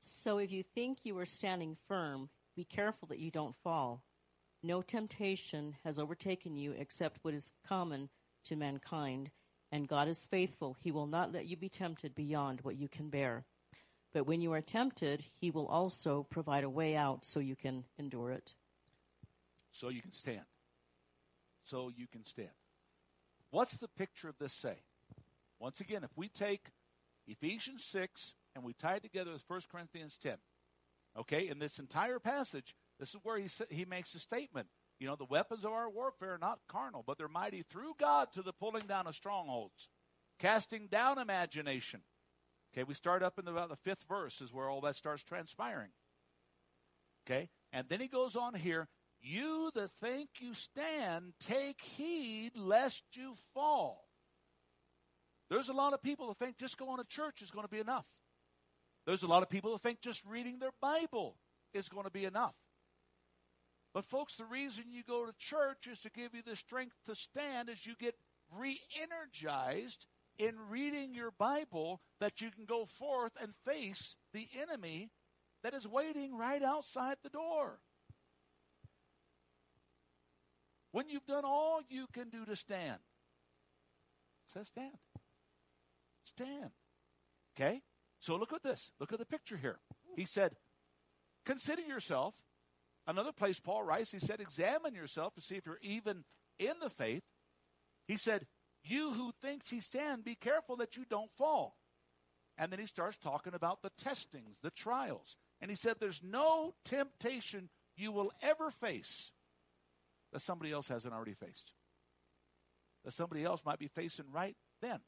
So 0.00 0.38
if 0.38 0.50
you 0.52 0.62
think 0.62 0.98
you 1.02 1.18
are 1.18 1.26
standing 1.26 1.76
firm, 1.88 2.28
be 2.54 2.64
careful 2.64 3.08
that 3.08 3.18
you 3.18 3.30
don't 3.30 3.56
fall. 3.62 4.02
No 4.62 4.82
temptation 4.82 5.76
has 5.84 5.98
overtaken 5.98 6.56
you 6.56 6.72
except 6.72 7.18
what 7.22 7.34
is 7.34 7.52
common 7.68 8.08
to 8.44 8.56
mankind, 8.56 9.30
and 9.70 9.88
God 9.88 10.08
is 10.08 10.26
faithful. 10.26 10.76
He 10.80 10.90
will 10.90 11.06
not 11.06 11.32
let 11.32 11.46
you 11.46 11.56
be 11.56 11.68
tempted 11.68 12.14
beyond 12.14 12.60
what 12.62 12.76
you 12.76 12.88
can 12.88 13.10
bear. 13.10 13.44
But 14.12 14.26
when 14.26 14.40
you 14.40 14.52
are 14.52 14.62
tempted, 14.62 15.22
He 15.40 15.50
will 15.50 15.66
also 15.66 16.26
provide 16.30 16.64
a 16.64 16.70
way 16.70 16.96
out 16.96 17.24
so 17.24 17.40
you 17.40 17.56
can 17.56 17.84
endure 17.98 18.30
it. 18.30 18.54
So 19.72 19.90
you 19.90 20.00
can 20.00 20.12
stand. 20.12 20.46
So 21.64 21.90
you 21.94 22.06
can 22.06 22.24
stand. 22.24 22.48
What's 23.50 23.76
the 23.76 23.88
picture 23.88 24.28
of 24.28 24.38
this 24.38 24.52
say? 24.52 24.76
Once 25.58 25.80
again, 25.80 26.04
if 26.04 26.10
we 26.16 26.28
take 26.28 26.70
Ephesians 27.26 27.84
6 27.84 28.34
and 28.56 28.64
we 28.64 28.72
tie 28.72 28.96
it 28.96 29.02
together 29.02 29.32
with 29.32 29.42
1 29.46 29.60
Corinthians 29.70 30.18
10, 30.22 30.36
okay, 31.20 31.46
in 31.46 31.58
this 31.58 31.78
entire 31.78 32.18
passage, 32.18 32.74
this 32.98 33.10
is 33.10 33.20
where 33.22 33.38
he, 33.38 33.48
he 33.68 33.84
makes 33.84 34.14
a 34.14 34.18
statement. 34.18 34.66
You 34.98 35.06
know, 35.06 35.16
the 35.16 35.26
weapons 35.26 35.66
of 35.66 35.72
our 35.72 35.90
warfare 35.90 36.34
are 36.34 36.38
not 36.38 36.60
carnal, 36.66 37.04
but 37.06 37.18
they're 37.18 37.28
mighty 37.28 37.62
through 37.62 37.92
God 38.00 38.32
to 38.32 38.42
the 38.42 38.54
pulling 38.54 38.86
down 38.86 39.06
of 39.06 39.14
strongholds, 39.14 39.90
casting 40.38 40.86
down 40.86 41.18
imagination. 41.18 42.00
Okay, 42.72 42.84
we 42.84 42.94
start 42.94 43.22
up 43.22 43.38
in 43.38 43.44
the, 43.44 43.52
about 43.52 43.68
the 43.68 43.76
fifth 43.76 44.04
verse, 44.08 44.40
is 44.40 44.52
where 44.52 44.70
all 44.70 44.80
that 44.80 44.96
starts 44.96 45.22
transpiring. 45.22 45.90
Okay, 47.26 47.50
and 47.74 47.86
then 47.90 48.00
he 48.00 48.08
goes 48.08 48.36
on 48.36 48.54
here 48.54 48.88
you 49.20 49.70
that 49.74 49.90
think 50.00 50.28
you 50.38 50.54
stand, 50.54 51.32
take 51.46 51.80
heed 51.96 52.52
lest 52.54 53.02
you 53.12 53.34
fall. 53.52 54.08
There's 55.50 55.68
a 55.68 55.74
lot 55.74 55.92
of 55.92 56.02
people 56.02 56.28
that 56.28 56.38
think 56.38 56.58
just 56.58 56.78
going 56.78 56.98
to 56.98 57.04
church 57.04 57.42
is 57.42 57.50
going 57.50 57.64
to 57.64 57.70
be 57.70 57.80
enough. 57.80 58.06
There's 59.06 59.22
a 59.22 59.28
lot 59.28 59.42
of 59.42 59.48
people 59.48 59.70
who 59.70 59.78
think 59.78 60.00
just 60.00 60.24
reading 60.26 60.58
their 60.58 60.74
Bible 60.80 61.36
is 61.72 61.88
going 61.88 62.04
to 62.04 62.10
be 62.10 62.24
enough. 62.24 62.54
But, 63.94 64.04
folks, 64.04 64.34
the 64.34 64.44
reason 64.44 64.84
you 64.90 65.02
go 65.04 65.24
to 65.24 65.32
church 65.38 65.86
is 65.90 66.00
to 66.00 66.10
give 66.10 66.34
you 66.34 66.42
the 66.44 66.56
strength 66.56 66.96
to 67.06 67.14
stand 67.14 67.70
as 67.70 67.86
you 67.86 67.94
get 67.98 68.14
re 68.52 68.78
energized 69.00 70.06
in 70.38 70.54
reading 70.68 71.14
your 71.14 71.30
Bible 71.30 72.00
that 72.20 72.40
you 72.40 72.50
can 72.50 72.66
go 72.66 72.84
forth 72.84 73.32
and 73.40 73.54
face 73.64 74.16
the 74.34 74.46
enemy 74.60 75.10
that 75.62 75.72
is 75.72 75.88
waiting 75.88 76.36
right 76.36 76.62
outside 76.62 77.16
the 77.22 77.30
door. 77.30 77.78
When 80.92 81.08
you've 81.08 81.26
done 81.26 81.44
all 81.44 81.80
you 81.88 82.06
can 82.12 82.28
do 82.28 82.44
to 82.44 82.56
stand, 82.56 82.98
says 84.52 84.68
stand. 84.68 84.98
Stand. 86.24 86.70
Okay? 87.54 87.82
So 88.20 88.36
look 88.36 88.52
at 88.52 88.62
this. 88.62 88.90
Look 88.98 89.12
at 89.12 89.18
the 89.18 89.26
picture 89.26 89.56
here. 89.56 89.78
He 90.16 90.24
said, 90.24 90.56
Consider 91.44 91.82
yourself. 91.82 92.34
Another 93.06 93.32
place 93.32 93.60
Paul 93.60 93.84
writes, 93.84 94.10
he 94.10 94.18
said, 94.18 94.40
Examine 94.40 94.94
yourself 94.94 95.34
to 95.34 95.40
see 95.40 95.54
if 95.54 95.64
you're 95.64 95.78
even 95.82 96.24
in 96.58 96.72
the 96.82 96.90
faith. 96.90 97.22
He 98.08 98.16
said, 98.16 98.46
You 98.82 99.12
who 99.12 99.32
thinks 99.42 99.70
he 99.70 99.80
stand, 99.80 100.24
be 100.24 100.34
careful 100.34 100.76
that 100.76 100.96
you 100.96 101.04
don't 101.08 101.30
fall. 101.38 101.76
And 102.58 102.72
then 102.72 102.80
he 102.80 102.86
starts 102.86 103.18
talking 103.18 103.54
about 103.54 103.82
the 103.82 103.90
testings, 103.98 104.56
the 104.62 104.70
trials. 104.70 105.36
And 105.60 105.70
he 105.70 105.76
said, 105.76 105.96
There's 106.00 106.22
no 106.22 106.74
temptation 106.84 107.68
you 107.96 108.12
will 108.12 108.32
ever 108.42 108.70
face 108.70 109.30
that 110.32 110.40
somebody 110.40 110.72
else 110.72 110.88
hasn't 110.88 111.14
already 111.14 111.34
faced. 111.34 111.72
That 113.04 113.12
somebody 113.12 113.44
else 113.44 113.62
might 113.64 113.78
be 113.78 113.88
facing 113.88 114.26
right 114.32 114.56
then. 114.82 114.98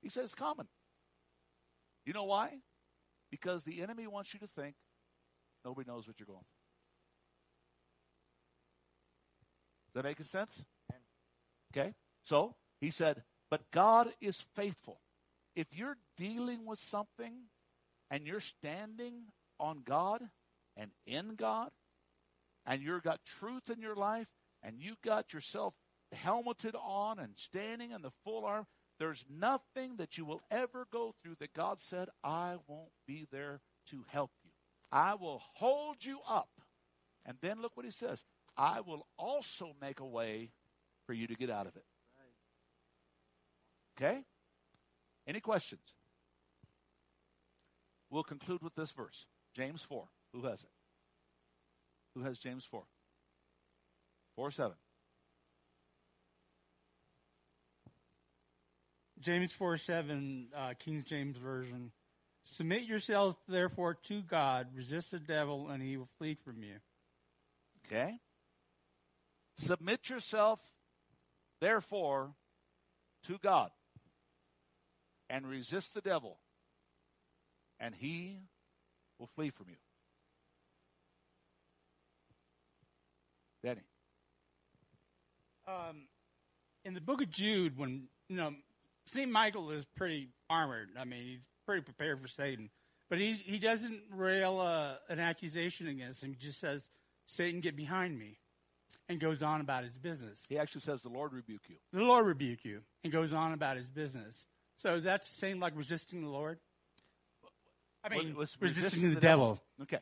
He 0.00 0.08
says 0.08 0.24
it's 0.24 0.34
common. 0.34 0.68
You 2.04 2.12
know 2.12 2.24
why? 2.24 2.50
Because 3.30 3.64
the 3.64 3.82
enemy 3.82 4.06
wants 4.06 4.34
you 4.34 4.40
to 4.40 4.46
think 4.46 4.74
nobody 5.64 5.88
knows 5.88 6.06
what 6.06 6.18
you're 6.18 6.26
going 6.26 6.38
through. 6.38 6.46
Does 9.94 10.02
that 10.02 10.08
make 10.08 10.26
sense? 10.26 10.64
Okay. 11.74 11.94
So 12.24 12.54
he 12.80 12.90
said, 12.90 13.22
but 13.50 13.70
God 13.70 14.12
is 14.20 14.42
faithful. 14.54 15.00
If 15.54 15.66
you're 15.72 15.98
dealing 16.16 16.66
with 16.66 16.78
something 16.78 17.34
and 18.10 18.26
you're 18.26 18.40
standing 18.40 19.24
on 19.60 19.82
God 19.84 20.22
and 20.76 20.90
in 21.06 21.34
God, 21.34 21.70
and 22.64 22.80
you've 22.80 23.02
got 23.02 23.20
truth 23.24 23.68
in 23.70 23.80
your 23.80 23.96
life, 23.96 24.28
and 24.62 24.76
you've 24.78 25.00
got 25.02 25.32
yourself 25.32 25.74
helmeted 26.12 26.74
on 26.74 27.18
and 27.18 27.32
standing 27.36 27.90
in 27.90 28.02
the 28.02 28.12
full 28.24 28.44
arm, 28.44 28.66
there's 29.02 29.24
nothing 29.28 29.96
that 29.96 30.16
you 30.16 30.24
will 30.24 30.40
ever 30.48 30.86
go 30.92 31.12
through 31.20 31.34
that 31.40 31.52
God 31.54 31.80
said, 31.80 32.08
I 32.22 32.54
won't 32.68 32.92
be 33.04 33.26
there 33.32 33.60
to 33.90 34.04
help 34.06 34.30
you. 34.44 34.50
I 34.92 35.14
will 35.14 35.42
hold 35.54 36.04
you 36.04 36.20
up. 36.28 36.50
And 37.26 37.36
then 37.40 37.60
look 37.60 37.76
what 37.76 37.84
he 37.84 37.90
says 37.90 38.24
I 38.56 38.80
will 38.80 39.08
also 39.18 39.74
make 39.80 39.98
a 39.98 40.06
way 40.06 40.50
for 41.04 41.14
you 41.14 41.26
to 41.26 41.34
get 41.34 41.50
out 41.50 41.66
of 41.66 41.74
it. 41.74 41.84
Okay? 44.00 44.22
Any 45.26 45.40
questions? 45.40 45.96
We'll 48.08 48.22
conclude 48.22 48.62
with 48.62 48.76
this 48.76 48.92
verse 48.92 49.26
James 49.52 49.82
4. 49.82 50.04
Who 50.32 50.42
has 50.44 50.62
it? 50.62 50.70
Who 52.14 52.22
has 52.22 52.38
James 52.38 52.64
4? 52.70 52.84
4 54.36 54.50
7. 54.52 54.76
James 59.22 59.52
4 59.52 59.76
7, 59.76 60.48
uh, 60.54 60.74
King 60.78 61.04
James 61.06 61.36
Version. 61.36 61.92
Submit 62.44 62.82
yourselves, 62.82 63.36
therefore, 63.48 63.94
to 64.04 64.22
God. 64.22 64.68
Resist 64.74 65.12
the 65.12 65.20
devil, 65.20 65.68
and 65.68 65.82
he 65.82 65.96
will 65.96 66.08
flee 66.18 66.36
from 66.44 66.62
you. 66.62 66.74
Okay? 67.86 68.18
Submit 69.58 70.10
yourself, 70.10 70.60
therefore, 71.60 72.34
to 73.26 73.38
God 73.38 73.70
and 75.30 75.46
resist 75.46 75.94
the 75.94 76.00
devil, 76.00 76.38
and 77.80 77.94
he 77.94 78.40
will 79.18 79.28
flee 79.34 79.50
from 79.50 79.66
you. 79.70 79.76
Danny. 83.64 83.82
Um, 85.66 86.08
in 86.84 86.94
the 86.94 87.00
book 87.00 87.22
of 87.22 87.30
Jude, 87.30 87.78
when, 87.78 88.08
you 88.28 88.36
know, 88.36 88.52
St. 89.12 89.30
Michael 89.30 89.70
is 89.70 89.84
pretty 89.84 90.28
armored. 90.48 90.88
I 90.98 91.04
mean, 91.04 91.22
he's 91.24 91.48
pretty 91.66 91.82
prepared 91.82 92.20
for 92.20 92.28
Satan. 92.28 92.70
But 93.10 93.18
he, 93.18 93.34
he 93.34 93.58
doesn't 93.58 94.00
rail 94.10 94.58
uh, 94.58 94.94
an 95.10 95.20
accusation 95.20 95.86
against 95.86 96.22
him. 96.22 96.30
He 96.30 96.46
just 96.46 96.58
says, 96.58 96.88
Satan, 97.26 97.60
get 97.60 97.76
behind 97.76 98.18
me, 98.18 98.38
and 99.08 99.20
goes 99.20 99.42
on 99.42 99.60
about 99.60 99.84
his 99.84 99.98
business. 99.98 100.46
He 100.48 100.58
actually 100.58 100.80
says, 100.80 101.02
The 101.02 101.10
Lord 101.10 101.34
rebuke 101.34 101.62
you. 101.68 101.76
The 101.92 102.00
Lord 102.02 102.26
rebuke 102.26 102.64
you, 102.64 102.80
and 103.04 103.12
goes 103.12 103.34
on 103.34 103.52
about 103.52 103.76
his 103.76 103.90
business. 103.90 104.46
So 104.76 104.98
that's 104.98 105.28
the 105.28 105.38
same 105.38 105.60
like 105.60 105.74
resisting 105.76 106.22
the 106.22 106.30
Lord? 106.30 106.58
I 108.02 108.08
mean, 108.08 108.34
Let's 108.36 108.56
resisting 108.60 109.02
resist 109.02 109.14
the, 109.14 109.20
devil. 109.20 109.60
Okay. 109.82 109.98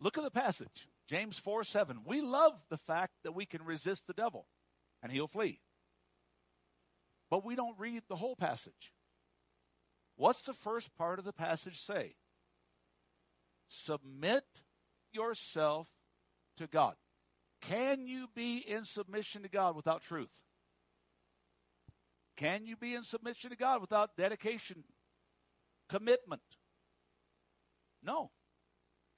Look 0.00 0.16
at 0.18 0.24
the 0.24 0.30
passage. 0.30 0.88
James 1.06 1.38
4 1.38 1.64
7. 1.64 2.00
We 2.04 2.20
love 2.20 2.60
the 2.68 2.78
fact 2.78 3.12
that 3.22 3.32
we 3.32 3.46
can 3.46 3.64
resist 3.64 4.06
the 4.06 4.12
devil 4.12 4.46
and 5.02 5.12
he'll 5.12 5.28
flee. 5.28 5.60
But 7.30 7.44
we 7.44 7.56
don't 7.56 7.78
read 7.78 8.02
the 8.08 8.16
whole 8.16 8.36
passage. 8.36 8.92
What's 10.16 10.42
the 10.42 10.54
first 10.54 10.94
part 10.96 11.18
of 11.18 11.24
the 11.24 11.32
passage 11.32 11.80
say? 11.80 12.14
Submit 13.68 14.44
yourself 15.12 15.88
to 16.58 16.66
God. 16.66 16.94
Can 17.62 18.06
you 18.06 18.28
be 18.34 18.58
in 18.58 18.84
submission 18.84 19.42
to 19.42 19.48
God 19.48 19.76
without 19.76 20.02
truth? 20.02 20.30
Can 22.36 22.66
you 22.66 22.76
be 22.76 22.94
in 22.94 23.02
submission 23.02 23.50
to 23.50 23.56
God 23.56 23.80
without 23.80 24.16
dedication, 24.16 24.84
commitment? 25.88 26.42
No. 28.02 28.30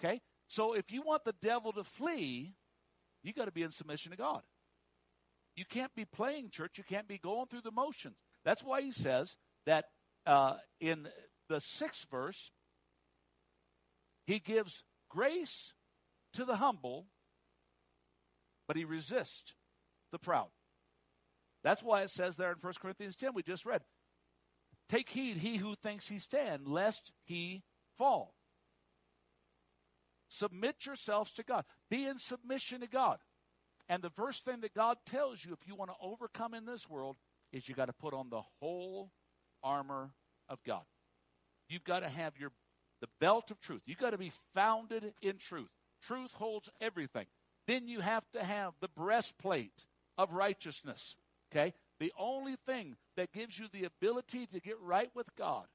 Okay? 0.00 0.20
So 0.46 0.72
if 0.72 0.90
you 0.90 1.02
want 1.02 1.24
the 1.24 1.34
devil 1.42 1.72
to 1.72 1.84
flee, 1.84 2.54
you 3.22 3.32
got 3.32 3.46
to 3.46 3.52
be 3.52 3.62
in 3.62 3.72
submission 3.72 4.12
to 4.12 4.16
God. 4.16 4.42
You 5.58 5.64
can't 5.64 5.92
be 5.96 6.04
playing 6.04 6.50
church. 6.50 6.78
You 6.78 6.84
can't 6.84 7.08
be 7.08 7.18
going 7.18 7.48
through 7.48 7.62
the 7.62 7.72
motions. 7.72 8.14
That's 8.44 8.62
why 8.62 8.80
he 8.80 8.92
says 8.92 9.36
that 9.66 9.86
uh, 10.24 10.54
in 10.80 11.08
the 11.48 11.60
sixth 11.60 12.06
verse, 12.12 12.52
he 14.24 14.38
gives 14.38 14.84
grace 15.08 15.72
to 16.34 16.44
the 16.44 16.54
humble, 16.54 17.06
but 18.68 18.76
he 18.76 18.84
resists 18.84 19.52
the 20.12 20.20
proud. 20.20 20.46
That's 21.64 21.82
why 21.82 22.02
it 22.02 22.10
says 22.10 22.36
there 22.36 22.52
in 22.52 22.58
1 22.60 22.74
Corinthians 22.80 23.16
10, 23.16 23.30
we 23.34 23.42
just 23.42 23.66
read, 23.66 23.82
Take 24.88 25.10
heed, 25.10 25.38
he 25.38 25.56
who 25.56 25.74
thinks 25.74 26.06
he 26.06 26.20
stand, 26.20 26.68
lest 26.68 27.10
he 27.24 27.64
fall. 27.96 28.32
Submit 30.28 30.86
yourselves 30.86 31.32
to 31.32 31.42
God. 31.42 31.64
Be 31.90 32.06
in 32.06 32.18
submission 32.18 32.80
to 32.82 32.86
God. 32.86 33.18
And 33.88 34.02
the 34.02 34.10
first 34.10 34.44
thing 34.44 34.60
that 34.60 34.74
God 34.74 34.98
tells 35.06 35.44
you 35.44 35.52
if 35.52 35.66
you 35.66 35.74
want 35.74 35.90
to 35.90 35.96
overcome 36.02 36.54
in 36.54 36.66
this 36.66 36.88
world 36.88 37.16
is 37.52 37.68
you 37.68 37.74
got 37.74 37.86
to 37.86 37.92
put 37.92 38.12
on 38.12 38.28
the 38.28 38.42
whole 38.60 39.10
armor 39.62 40.10
of 40.48 40.58
God. 40.64 40.84
You've 41.68 41.84
got 41.84 42.00
to 42.00 42.08
have 42.08 42.34
your 42.38 42.52
the 43.00 43.08
belt 43.20 43.50
of 43.50 43.60
truth. 43.60 43.82
You've 43.86 43.98
got 43.98 44.10
to 44.10 44.18
be 44.18 44.32
founded 44.54 45.12
in 45.22 45.38
truth. 45.38 45.70
Truth 46.02 46.32
holds 46.32 46.68
everything. 46.80 47.26
Then 47.66 47.86
you 47.86 48.00
have 48.00 48.24
to 48.32 48.42
have 48.42 48.72
the 48.80 48.88
breastplate 48.88 49.84
of 50.16 50.32
righteousness. 50.32 51.16
Okay? 51.52 51.74
The 52.00 52.12
only 52.18 52.56
thing 52.66 52.96
that 53.16 53.32
gives 53.32 53.58
you 53.58 53.66
the 53.72 53.84
ability 53.84 54.46
to 54.46 54.60
get 54.60 54.80
right 54.80 55.10
with 55.14 55.26
God 55.36 55.66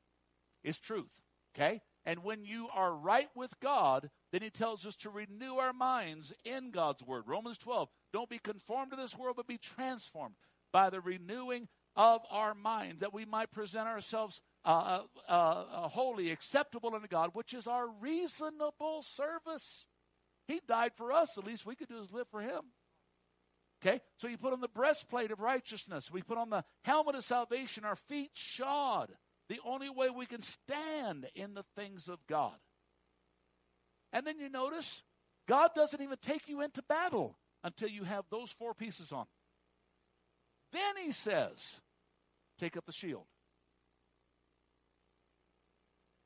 is 0.63 0.77
truth. 0.77 1.21
Okay? 1.55 1.81
And 2.05 2.23
when 2.23 2.43
you 2.43 2.67
are 2.73 2.93
right 2.93 3.29
with 3.35 3.57
God, 3.61 4.09
then 4.31 4.41
he 4.41 4.49
tells 4.49 4.85
us 4.85 4.95
to 4.97 5.09
renew 5.09 5.55
our 5.55 5.73
minds 5.73 6.33
in 6.43 6.71
God's 6.71 7.01
word. 7.01 7.23
Romans 7.27 7.57
12, 7.57 7.89
don't 8.11 8.29
be 8.29 8.39
conformed 8.39 8.91
to 8.91 8.97
this 8.97 9.17
world, 9.17 9.35
but 9.37 9.47
be 9.47 9.57
transformed 9.57 10.35
by 10.71 10.89
the 10.89 10.99
renewing 10.99 11.69
of 11.95 12.21
our 12.31 12.55
mind, 12.55 12.99
that 13.01 13.13
we 13.13 13.23
might 13.23 13.51
present 13.51 13.87
ourselves 13.87 14.41
uh, 14.65 15.01
uh, 15.29 15.31
uh, 15.31 15.87
holy, 15.87 16.31
acceptable 16.31 16.95
unto 16.95 17.07
God, 17.07 17.29
which 17.33 17.53
is 17.53 17.67
our 17.67 17.87
reasonable 18.01 19.03
service. 19.03 19.85
He 20.47 20.59
died 20.67 20.91
for 20.97 21.11
us. 21.11 21.33
The 21.33 21.41
least 21.41 21.65
we 21.65 21.75
could 21.75 21.89
do 21.89 22.01
is 22.01 22.11
live 22.11 22.27
for 22.29 22.41
him. 22.41 22.61
Okay? 23.85 24.01
So 24.17 24.27
you 24.27 24.37
put 24.37 24.53
on 24.53 24.61
the 24.61 24.67
breastplate 24.67 25.31
of 25.31 25.39
righteousness. 25.39 26.11
We 26.11 26.21
put 26.21 26.37
on 26.37 26.49
the 26.49 26.63
helmet 26.83 27.15
of 27.15 27.23
salvation, 27.23 27.85
our 27.85 27.95
feet 27.95 28.31
shod. 28.33 29.11
The 29.49 29.59
only 29.65 29.89
way 29.89 30.09
we 30.09 30.25
can 30.25 30.41
stand 30.41 31.27
in 31.35 31.53
the 31.53 31.65
things 31.75 32.07
of 32.07 32.25
God. 32.27 32.55
And 34.11 34.25
then 34.25 34.39
you 34.39 34.49
notice, 34.49 35.03
God 35.47 35.71
doesn't 35.75 36.01
even 36.01 36.17
take 36.21 36.47
you 36.47 36.61
into 36.61 36.81
battle 36.83 37.37
until 37.63 37.89
you 37.89 38.03
have 38.03 38.25
those 38.29 38.51
four 38.51 38.73
pieces 38.73 39.11
on. 39.11 39.25
Then 40.71 40.97
he 41.03 41.11
says, 41.11 41.81
take 42.59 42.77
up 42.77 42.85
the 42.85 42.91
shield. 42.91 43.25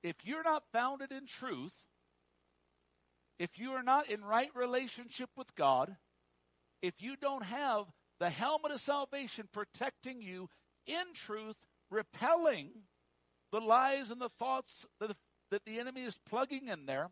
If 0.04 0.16
you're 0.24 0.44
not 0.44 0.64
founded 0.72 1.12
in 1.12 1.26
truth, 1.26 1.74
if 3.40 3.58
you 3.58 3.72
are 3.72 3.84
not 3.84 4.10
in 4.10 4.24
right 4.24 4.50
relationship 4.56 5.30
with 5.36 5.54
God, 5.56 5.96
if 6.82 6.94
you 7.00 7.16
don't 7.16 7.44
have 7.44 7.86
the 8.20 8.30
helmet 8.30 8.72
of 8.72 8.80
salvation 8.80 9.48
protecting 9.52 10.22
you 10.22 10.50
in 10.86 11.04
truth, 11.14 11.56
repelling 11.90 12.70
the 13.52 13.62
lies 13.62 14.12
and 14.12 14.22
the 14.22 14.30
thoughts 14.30 14.86
that, 15.00 15.16
that 15.52 15.66
the 15.66 15.80
enemy 15.80 16.04
is 16.04 16.18
plugging 16.30 16.68
in 16.68 16.86
there, 16.86 17.10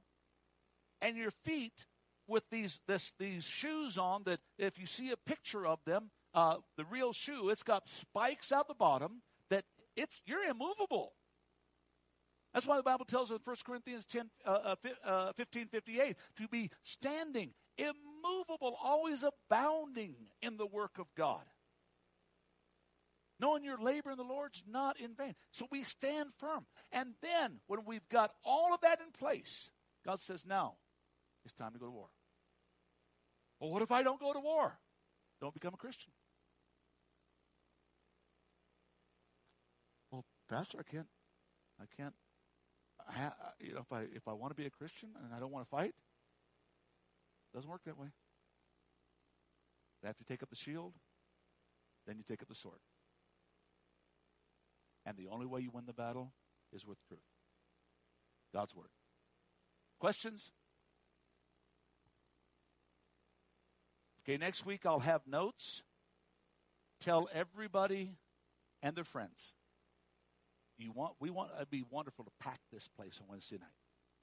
and 1.01 1.17
your 1.17 1.31
feet 1.43 1.85
with 2.27 2.43
these 2.49 2.79
this, 2.87 3.13
these 3.19 3.43
shoes 3.43 3.97
on 3.97 4.23
that 4.25 4.39
if 4.57 4.79
you 4.79 4.85
see 4.85 5.11
a 5.11 5.17
picture 5.17 5.65
of 5.65 5.79
them, 5.85 6.09
uh, 6.33 6.57
the 6.77 6.85
real 6.85 7.13
shoe, 7.13 7.49
it's 7.49 7.63
got 7.63 7.87
spikes 7.87 8.51
out 8.51 8.67
the 8.67 8.73
bottom 8.73 9.21
that 9.49 9.63
it's 9.95 10.21
you're 10.25 10.43
immovable. 10.43 11.13
That's 12.53 12.65
why 12.65 12.77
the 12.77 12.83
Bible 12.83 13.05
tells 13.05 13.31
us 13.31 13.37
in 13.37 13.41
1 13.43 13.55
Corinthians 13.65 14.05
10, 14.05 14.29
uh, 14.45 14.75
uh, 15.03 15.33
15, 15.35 15.67
58 15.67 16.15
to 16.37 16.47
be 16.47 16.71
standing, 16.83 17.51
immovable, 17.77 18.77
always 18.81 19.23
abounding 19.23 20.15
in 20.41 20.55
the 20.55 20.65
work 20.65 20.97
of 20.97 21.07
God. 21.17 21.43
Knowing 23.39 23.63
your 23.63 23.77
labor 23.77 24.11
in 24.11 24.17
the 24.17 24.23
Lord's 24.23 24.63
not 24.67 24.99
in 24.99 25.13
vain. 25.13 25.35
So 25.51 25.67
we 25.71 25.83
stand 25.83 26.29
firm. 26.37 26.65
And 26.91 27.09
then, 27.21 27.59
when 27.67 27.81
we've 27.85 28.07
got 28.09 28.31
all 28.45 28.73
of 28.73 28.81
that 28.81 29.01
in 29.01 29.11
place, 29.11 29.69
God 30.05 30.19
says, 30.19 30.45
now 30.45 30.75
it's 31.43 31.53
time 31.53 31.73
to 31.73 31.79
go 31.79 31.85
to 31.85 31.91
war. 31.91 32.07
Well, 33.59 33.71
what 33.71 33.81
if 33.81 33.91
I 33.91 34.03
don't 34.03 34.19
go 34.19 34.33
to 34.33 34.39
war? 34.39 34.77
Don't 35.41 35.53
become 35.53 35.73
a 35.73 35.77
Christian. 35.77 36.11
Well, 40.11 40.25
Pastor, 40.49 40.79
I 40.79 40.89
can't, 40.89 41.07
I 41.79 41.85
can't 41.97 42.13
ha- 43.07 43.35
you 43.59 43.73
know, 43.73 43.81
if 43.81 43.91
I 43.91 44.01
if 44.13 44.27
I 44.27 44.33
want 44.33 44.51
to 44.51 44.55
be 44.55 44.65
a 44.65 44.69
Christian 44.69 45.09
and 45.23 45.33
I 45.33 45.39
don't 45.39 45.51
want 45.51 45.65
to 45.65 45.69
fight, 45.69 45.93
it 45.93 47.55
doesn't 47.55 47.69
work 47.69 47.81
that 47.85 47.97
way. 47.97 48.07
After 50.03 50.21
you 50.21 50.25
take 50.27 50.43
up 50.43 50.49
the 50.49 50.55
shield, 50.55 50.93
then 52.05 52.17
you 52.17 52.23
take 52.27 52.41
up 52.41 52.47
the 52.47 52.55
sword. 52.55 52.77
And 55.05 55.17
the 55.17 55.27
only 55.27 55.45
way 55.45 55.61
you 55.61 55.71
win 55.71 55.85
the 55.85 55.93
battle 55.93 56.31
is 56.73 56.85
with 56.85 56.97
truth. 57.07 57.19
God's 58.53 58.75
word. 58.75 58.89
Questions? 59.99 60.51
Okay, 64.23 64.37
next 64.37 64.65
week 64.65 64.85
I'll 64.85 64.99
have 64.99 65.21
notes. 65.27 65.83
Tell 67.01 67.29
everybody 67.33 68.15
and 68.81 68.95
their 68.95 69.03
friends 69.03 69.53
you 70.77 70.91
want 70.91 71.13
we 71.19 71.29
want 71.29 71.51
it'd 71.55 71.69
be 71.69 71.83
wonderful 71.89 72.25
to 72.25 72.31
pack 72.39 72.59
this 72.71 72.87
place 72.87 73.19
on 73.21 73.27
Wednesday 73.29 73.57
night. 73.57 73.69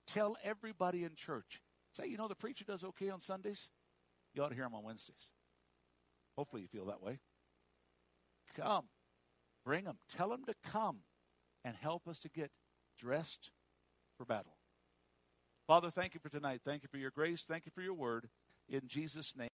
Tell 0.07 0.37
everybody 0.45 1.05
in 1.05 1.15
church. 1.15 1.61
Say, 1.97 2.07
you 2.09 2.17
know, 2.17 2.29
the 2.29 2.35
preacher 2.35 2.65
does 2.65 2.85
okay 2.85 3.11
on 3.11 3.21
Sundays. 3.21 3.71
You 4.35 4.43
ought 4.43 4.49
to 4.49 4.55
hear 4.55 4.65
him 4.65 4.75
on 4.75 4.83
Wednesdays. 4.83 5.31
Hopefully, 6.37 6.63
you 6.63 6.69
feel 6.69 6.87
that 6.87 7.03
way. 7.03 7.19
Come, 8.57 8.85
bring 9.65 9.85
them. 9.85 9.99
Tell 10.15 10.29
them 10.29 10.45
to 10.47 10.55
come 10.65 10.99
and 11.65 11.77
help 11.77 12.09
us 12.09 12.19
to 12.21 12.29
get 12.29 12.51
dressed 12.99 13.51
for 14.17 14.25
battle. 14.25 14.57
Father, 15.67 15.91
thank 15.91 16.15
you 16.15 16.21
for 16.21 16.29
tonight. 16.29 16.61
Thank 16.65 16.83
you 16.83 16.89
for 16.91 16.99
your 16.99 17.11
grace. 17.11 17.45
Thank 17.47 17.67
you 17.67 17.73
for 17.75 17.83
your 17.83 17.95
word. 17.95 18.29
In 18.69 18.83
Jesus' 18.87 19.37
name. 19.37 19.49